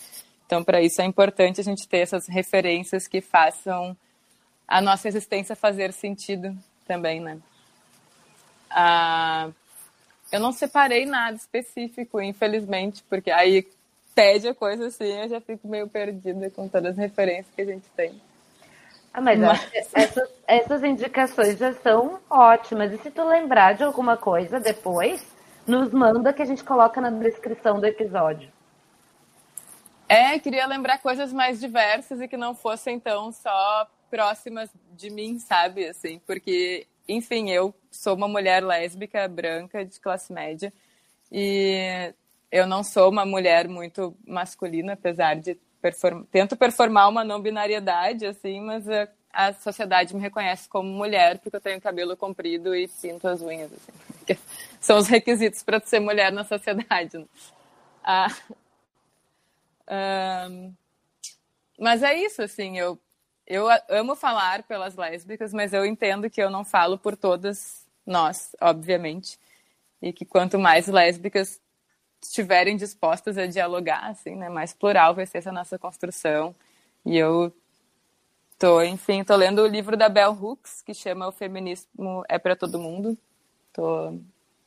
Então, 0.45 0.64
para 0.64 0.82
isso 0.82 1.02
é 1.02 1.06
importante 1.06 1.61
a 1.61 1.64
gente 1.64 1.88
ter 1.88 1.99
essas 1.99 2.28
referências 2.28 3.07
que 3.07 3.22
façam 3.22 3.95
a 4.68 4.82
nossa 4.82 5.07
existência 5.07 5.56
fazer 5.56 5.94
sentido 5.94 6.56
também, 6.86 7.20
né? 7.20 7.38
Ah, 8.70 9.49
eu 10.32 10.40
não 10.40 10.52
separei 10.52 11.06
nada 11.06 11.38
específico, 11.38 12.20
infelizmente, 12.22 13.03
porque 13.07 13.30
aí 13.30 13.65
pede 14.15 14.48
a 14.48 14.56
coisa 14.56 14.88
assim, 14.88 15.06
eu 15.06 15.30
já 15.30 15.41
fico 15.41 15.68
meio 15.68 15.88
perdida 15.88 16.49
com 16.49 16.68
todas 16.68 16.91
as 16.91 16.98
referências 16.98 17.53
que 17.56 17.61
a 17.61 17.65
gente 17.65 17.88
tem. 17.95 18.20
Ah, 19.14 19.22
mas, 19.22 19.40
mas... 19.40 19.69
Essas, 19.94 20.30
essas 20.48 20.84
indicações 20.84 21.57
já 21.57 21.73
são 21.73 22.19
ótimas. 22.30 22.91
E 22.91 22.98
se 22.98 23.11
tu 23.11 23.23
lembrar 23.23 23.73
de 23.73 23.84
alguma 23.84 24.18
coisa 24.18 24.60
depois, 24.60 25.26
nos 25.68 25.91
manda 25.94 26.34
que 26.34 26.41
a 26.41 26.45
gente 26.45 26.64
coloca 26.64 26.99
na 26.99 27.10
descrição 27.10 27.80
do 27.80 27.85
episódio. 27.85 28.52
É, 30.10 30.38
queria 30.40 30.65
lembrar 30.65 30.98
coisas 30.99 31.31
mais 31.31 31.60
diversas 31.60 32.19
e 32.22 32.27
que 32.27 32.38
não 32.38 32.53
fossem 32.56 32.99
tão 32.99 33.31
só 33.31 33.88
próximas 34.10 34.69
de 34.91 35.10
mim, 35.10 35.40
sabe? 35.40 35.88
Assim, 35.88 36.19
porque 36.26 36.88
enfim, 37.07 37.49
eu 37.49 37.73
sou 37.91 38.15
uma 38.15 38.27
mulher 38.27 38.64
lésbica, 38.64 39.27
branca, 39.27 39.84
de 39.85 39.99
classe 39.99 40.31
média, 40.31 40.72
e 41.31 42.14
eu 42.52 42.65
não 42.65 42.84
sou 42.84 43.10
uma 43.10 43.26
mulher 43.26 43.68
muito 43.68 44.15
masculina, 44.26 44.94
apesar 44.94 45.35
de 45.35 45.57
perform... 45.84 46.24
tento 46.32 46.56
performar 46.56 47.10
uma 47.10 47.26
não 47.26 47.42
binariedade, 47.42 48.26
assim, 48.26 48.62
mas 48.62 48.88
a, 48.88 49.10
a, 49.34 49.54
sociedade 49.54 50.16
me 50.16 50.22
reconhece 50.22 50.70
como 50.70 50.90
mulher 50.90 51.40
porque 51.40 51.58
eu 51.58 51.62
tenho 51.62 51.82
cabelo 51.82 52.16
comprido 52.16 52.74
e 52.74 52.88
pinto 52.88 53.28
as 53.28 53.42
unhas, 53.42 53.70
assim. 53.74 54.40
São 54.80 54.98
os 54.98 55.08
requisitos 55.08 55.62
para 55.62 55.82
ser 55.82 56.00
mulher 56.00 56.32
na 56.32 56.46
sociedade. 56.46 57.18
Né? 57.18 57.26
Ah, 58.02 58.28
um, 60.50 60.74
mas 61.78 62.02
é 62.02 62.16
isso, 62.16 62.42
assim, 62.42 62.80
eu 62.80 62.98
eu 63.46 63.68
amo 63.90 64.16
falar 64.16 64.64
pelas 64.64 64.96
lésbicas, 64.96 65.52
mas 65.52 65.74
eu 65.74 65.86
entendo 65.86 66.30
que 66.30 66.42
eu 66.42 66.50
não 66.50 66.64
falo 66.64 66.98
por 66.98 67.18
todas 67.18 67.86
nós, 68.06 68.56
obviamente. 68.62 69.38
E 70.02 70.14
que 70.14 70.24
quanto 70.24 70.58
mais 70.58 70.88
lésbicas 70.88 71.60
estiverem 72.24 72.76
dispostas 72.78 73.38
a 73.38 73.45
dialogar, 73.45 74.08
assim, 74.08 74.36
né, 74.36 74.50
mais 74.50 74.74
plural 74.74 75.14
vai 75.14 75.26
ser 75.26 75.40
essa 75.40 75.52
nossa 75.52 75.78
construção. 75.78 76.56
E 77.06 77.18
eu 77.18 77.54
tô, 78.58 78.82
enfim, 78.82 79.24
tô 79.24 79.36
lendo 79.36 79.62
o 79.62 79.68
livro 79.68 79.98
da 79.98 80.10
Bell 80.10 80.32
Hooks, 80.32 80.82
que 80.82 80.94
chama 80.94 81.28
O 81.28 81.32
Feminismo 81.32 82.24
é 82.30 82.40
para 82.40 82.56
Todo 82.56 82.80
Mundo. 82.80 83.18
Tô 83.74 84.18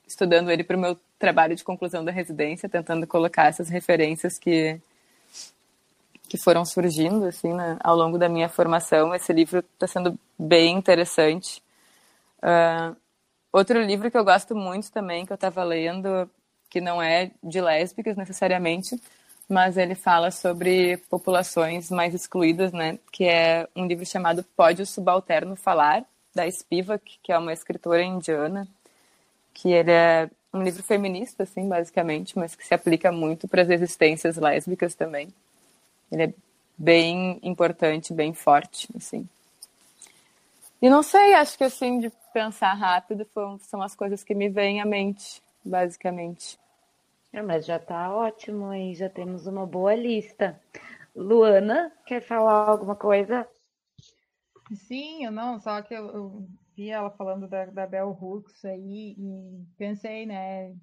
estudando 0.06 0.50
ele 0.50 0.62
para 0.62 0.76
o 0.76 0.80
meu 0.80 0.98
trabalho 1.18 1.56
de 1.56 1.64
conclusão 1.64 2.04
da 2.04 2.12
residência, 2.12 2.68
tentando 2.68 3.06
colocar 3.06 3.46
essas 3.46 3.68
referências 3.68 4.38
que 4.38 4.80
que 6.28 6.36
foram 6.36 6.64
surgindo 6.64 7.24
assim 7.24 7.54
né, 7.54 7.78
ao 7.80 7.96
longo 7.96 8.18
da 8.18 8.28
minha 8.28 8.48
formação. 8.48 9.14
Esse 9.14 9.32
livro 9.32 9.60
está 9.60 9.86
sendo 9.86 10.18
bem 10.38 10.76
interessante. 10.76 11.62
Uh, 12.38 12.96
outro 13.52 13.80
livro 13.80 14.10
que 14.10 14.18
eu 14.18 14.24
gosto 14.24 14.54
muito 14.54 14.90
também, 14.90 15.24
que 15.24 15.32
eu 15.32 15.36
estava 15.36 15.62
lendo, 15.62 16.28
que 16.68 16.80
não 16.80 17.02
é 17.02 17.30
de 17.42 17.60
lésbicas 17.60 18.16
necessariamente, 18.16 19.00
mas 19.48 19.76
ele 19.76 19.94
fala 19.94 20.30
sobre 20.30 20.96
populações 21.08 21.90
mais 21.90 22.14
excluídas, 22.14 22.72
né? 22.72 22.98
Que 23.12 23.24
é 23.24 23.68
um 23.76 23.86
livro 23.86 24.04
chamado 24.04 24.44
Pode 24.56 24.82
o 24.82 24.86
Subalterno 24.86 25.54
Falar, 25.56 26.04
da 26.34 26.50
Spivak, 26.50 27.18
que 27.22 27.32
é 27.32 27.38
uma 27.38 27.52
escritora 27.52 28.02
indiana, 28.02 28.68
que 29.54 29.72
ele 29.72 29.90
é 29.90 30.28
um 30.52 30.62
livro 30.62 30.82
feminista, 30.82 31.44
assim, 31.44 31.68
basicamente, 31.68 32.38
mas 32.38 32.54
que 32.54 32.66
se 32.66 32.74
aplica 32.74 33.10
muito 33.10 33.48
para 33.48 33.62
as 33.62 33.70
existências 33.70 34.36
lésbicas 34.36 34.94
também. 34.94 35.28
Ele 36.10 36.24
é 36.24 36.34
bem 36.76 37.38
importante, 37.42 38.12
bem 38.12 38.34
forte, 38.34 38.88
assim. 38.96 39.28
E 40.80 40.90
não 40.90 41.02
sei, 41.02 41.34
acho 41.34 41.56
que 41.56 41.64
assim, 41.64 41.98
de 42.00 42.12
pensar 42.34 42.74
rápido 42.74 43.26
são 43.62 43.80
as 43.80 43.94
coisas 43.94 44.22
que 44.22 44.34
me 44.34 44.48
vêm 44.48 44.80
à 44.80 44.84
mente, 44.84 45.42
basicamente. 45.66 46.58
É, 47.32 47.42
mas 47.42 47.66
já 47.66 47.78
tá 47.78 48.14
ótimo 48.14 48.66
aí, 48.66 48.94
já 48.94 49.10
temos 49.10 49.46
uma 49.46 49.66
boa 49.66 49.94
lista. 49.94 50.60
Luana, 51.14 51.92
quer 52.06 52.22
falar 52.22 52.68
alguma 52.68 52.94
coisa? 52.94 53.48
Sim, 54.74 55.24
eu 55.24 55.30
não, 55.30 55.60
só 55.60 55.80
que 55.82 55.94
eu, 55.94 56.06
eu 56.08 56.48
vi 56.74 56.90
ela 56.90 57.10
falando 57.10 57.48
da, 57.48 57.66
da 57.66 57.86
Bell 57.86 58.10
Hooks 58.10 58.64
aí 58.64 59.14
e 59.18 59.66
pensei, 59.76 60.26
né, 60.26 60.74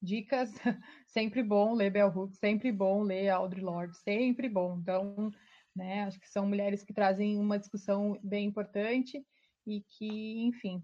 dicas, 0.00 0.50
sempre 1.06 1.42
bom 1.42 1.74
ler 1.74 1.90
Bell 1.90 2.08
Hooks, 2.08 2.38
sempre 2.38 2.72
bom 2.72 3.02
ler 3.02 3.28
Audre 3.28 3.60
Lorde, 3.60 3.96
sempre 3.98 4.48
bom. 4.48 4.78
Então, 4.80 5.30
né, 5.74 6.04
acho 6.04 6.18
que 6.18 6.28
são 6.28 6.46
mulheres 6.46 6.82
que 6.82 6.94
trazem 6.94 7.38
uma 7.38 7.58
discussão 7.58 8.18
bem 8.22 8.46
importante 8.46 9.24
e 9.66 9.82
que, 9.82 10.40
enfim, 10.46 10.82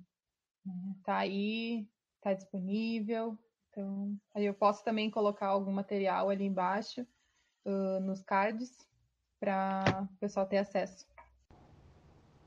está 0.98 1.18
aí, 1.18 1.86
está 2.24 2.32
disponível. 2.32 3.38
Então, 3.70 4.16
aí 4.34 4.46
eu 4.46 4.54
posso 4.54 4.82
também 4.82 5.10
colocar 5.10 5.48
algum 5.48 5.72
material 5.72 6.30
ali 6.30 6.44
embaixo 6.44 7.06
uh, 7.66 8.00
nos 8.00 8.22
cards 8.22 8.88
para 9.38 10.08
o 10.10 10.16
pessoal 10.18 10.46
ter 10.46 10.58
acesso. 10.58 11.06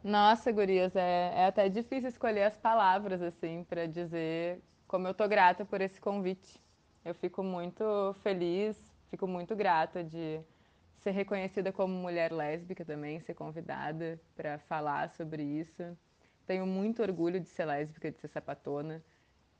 Nossa, 0.03 0.51
gurias, 0.51 0.95
é, 0.95 1.33
é 1.35 1.45
até 1.45 1.69
difícil 1.69 2.09
escolher 2.09 2.43
as 2.43 2.57
palavras 2.57 3.21
assim 3.21 3.63
para 3.65 3.85
dizer 3.85 4.61
como 4.87 5.07
eu 5.07 5.13
tô 5.13 5.27
grata 5.27 5.65
por 5.65 5.81
esse 5.81 5.99
convite. 5.99 6.59
Eu 7.03 7.13
fico 7.13 7.43
muito 7.43 8.15
feliz, 8.23 8.77
fico 9.09 9.27
muito 9.27 9.55
grata 9.55 10.03
de 10.03 10.41
ser 10.99 11.11
reconhecida 11.11 11.71
como 11.71 11.93
mulher 11.93 12.31
lésbica 12.31 12.85
também, 12.85 13.19
ser 13.19 13.33
convidada 13.33 14.19
para 14.35 14.59
falar 14.59 15.09
sobre 15.09 15.43
isso. 15.43 15.83
Tenho 16.45 16.65
muito 16.65 17.01
orgulho 17.01 17.39
de 17.39 17.49
ser 17.49 17.65
lésbica, 17.65 18.09
de 18.09 18.17
ser 18.19 18.29
sapatona 18.29 19.03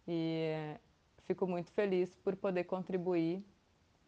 e 0.08 0.76
fico 1.26 1.46
muito 1.46 1.72
feliz 1.72 2.14
por 2.24 2.36
poder 2.36 2.64
contribuir 2.64 3.44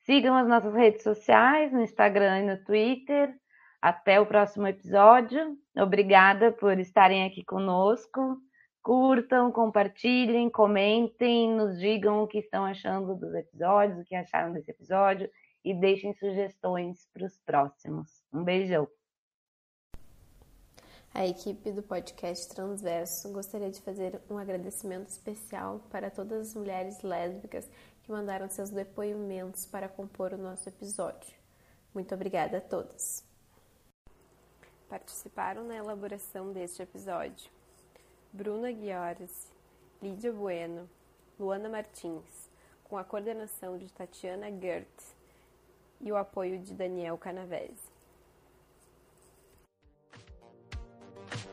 Sigam 0.05 0.35
as 0.35 0.47
nossas 0.47 0.73
redes 0.73 1.03
sociais, 1.03 1.71
no 1.71 1.81
Instagram 1.81 2.39
e 2.39 2.45
no 2.45 2.63
Twitter. 2.63 3.35
Até 3.81 4.19
o 4.19 4.25
próximo 4.25 4.67
episódio. 4.67 5.57
Obrigada 5.77 6.51
por 6.51 6.79
estarem 6.79 7.25
aqui 7.25 7.43
conosco. 7.43 8.37
Curtam, 8.81 9.51
compartilhem, 9.51 10.49
comentem, 10.49 11.51
nos 11.51 11.79
digam 11.79 12.23
o 12.23 12.27
que 12.27 12.39
estão 12.39 12.65
achando 12.65 13.15
dos 13.15 13.33
episódios, 13.33 13.99
o 13.99 14.05
que 14.05 14.15
acharam 14.15 14.53
desse 14.53 14.71
episódio 14.71 15.29
e 15.63 15.73
deixem 15.73 16.13
sugestões 16.13 17.07
para 17.13 17.25
os 17.25 17.37
próximos. 17.45 18.09
Um 18.33 18.43
beijão. 18.43 18.98
A 21.13 21.25
equipe 21.25 21.71
do 21.71 21.81
podcast 21.81 22.47
Transverso 22.49 23.31
gostaria 23.31 23.71
de 23.71 23.81
fazer 23.81 24.21
um 24.29 24.37
agradecimento 24.37 25.09
especial 25.09 25.81
para 25.89 26.09
todas 26.09 26.49
as 26.49 26.55
mulheres 26.55 27.01
lésbicas 27.01 27.67
que 28.03 28.11
mandaram 28.11 28.47
seus 28.47 28.69
depoimentos 28.69 29.65
para 29.65 29.89
compor 29.89 30.33
o 30.33 30.37
nosso 30.37 30.69
episódio. 30.69 31.33
Muito 31.93 32.13
obrigada 32.13 32.59
a 32.59 32.61
todas. 32.61 33.25
Participaram 34.87 35.63
na 35.65 35.75
elaboração 35.75 36.53
deste 36.53 36.83
episódio 36.83 37.51
Bruna 38.31 38.71
Guiores, 38.71 39.51
Lídia 40.01 40.31
Bueno, 40.31 40.87
Luana 41.39 41.67
Martins, 41.67 42.49
com 42.83 42.97
a 42.97 43.03
coordenação 43.03 43.77
de 43.77 43.91
Tatiana 43.91 44.51
Gert 44.51 44.87
e 45.99 46.11
o 46.11 46.15
apoio 46.15 46.59
de 46.59 46.73
Daniel 46.73 47.17
Canavese. 47.17 47.88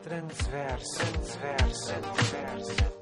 Transverso, 0.07 1.03
transverso, 1.03 1.93
transverso. 1.99 2.96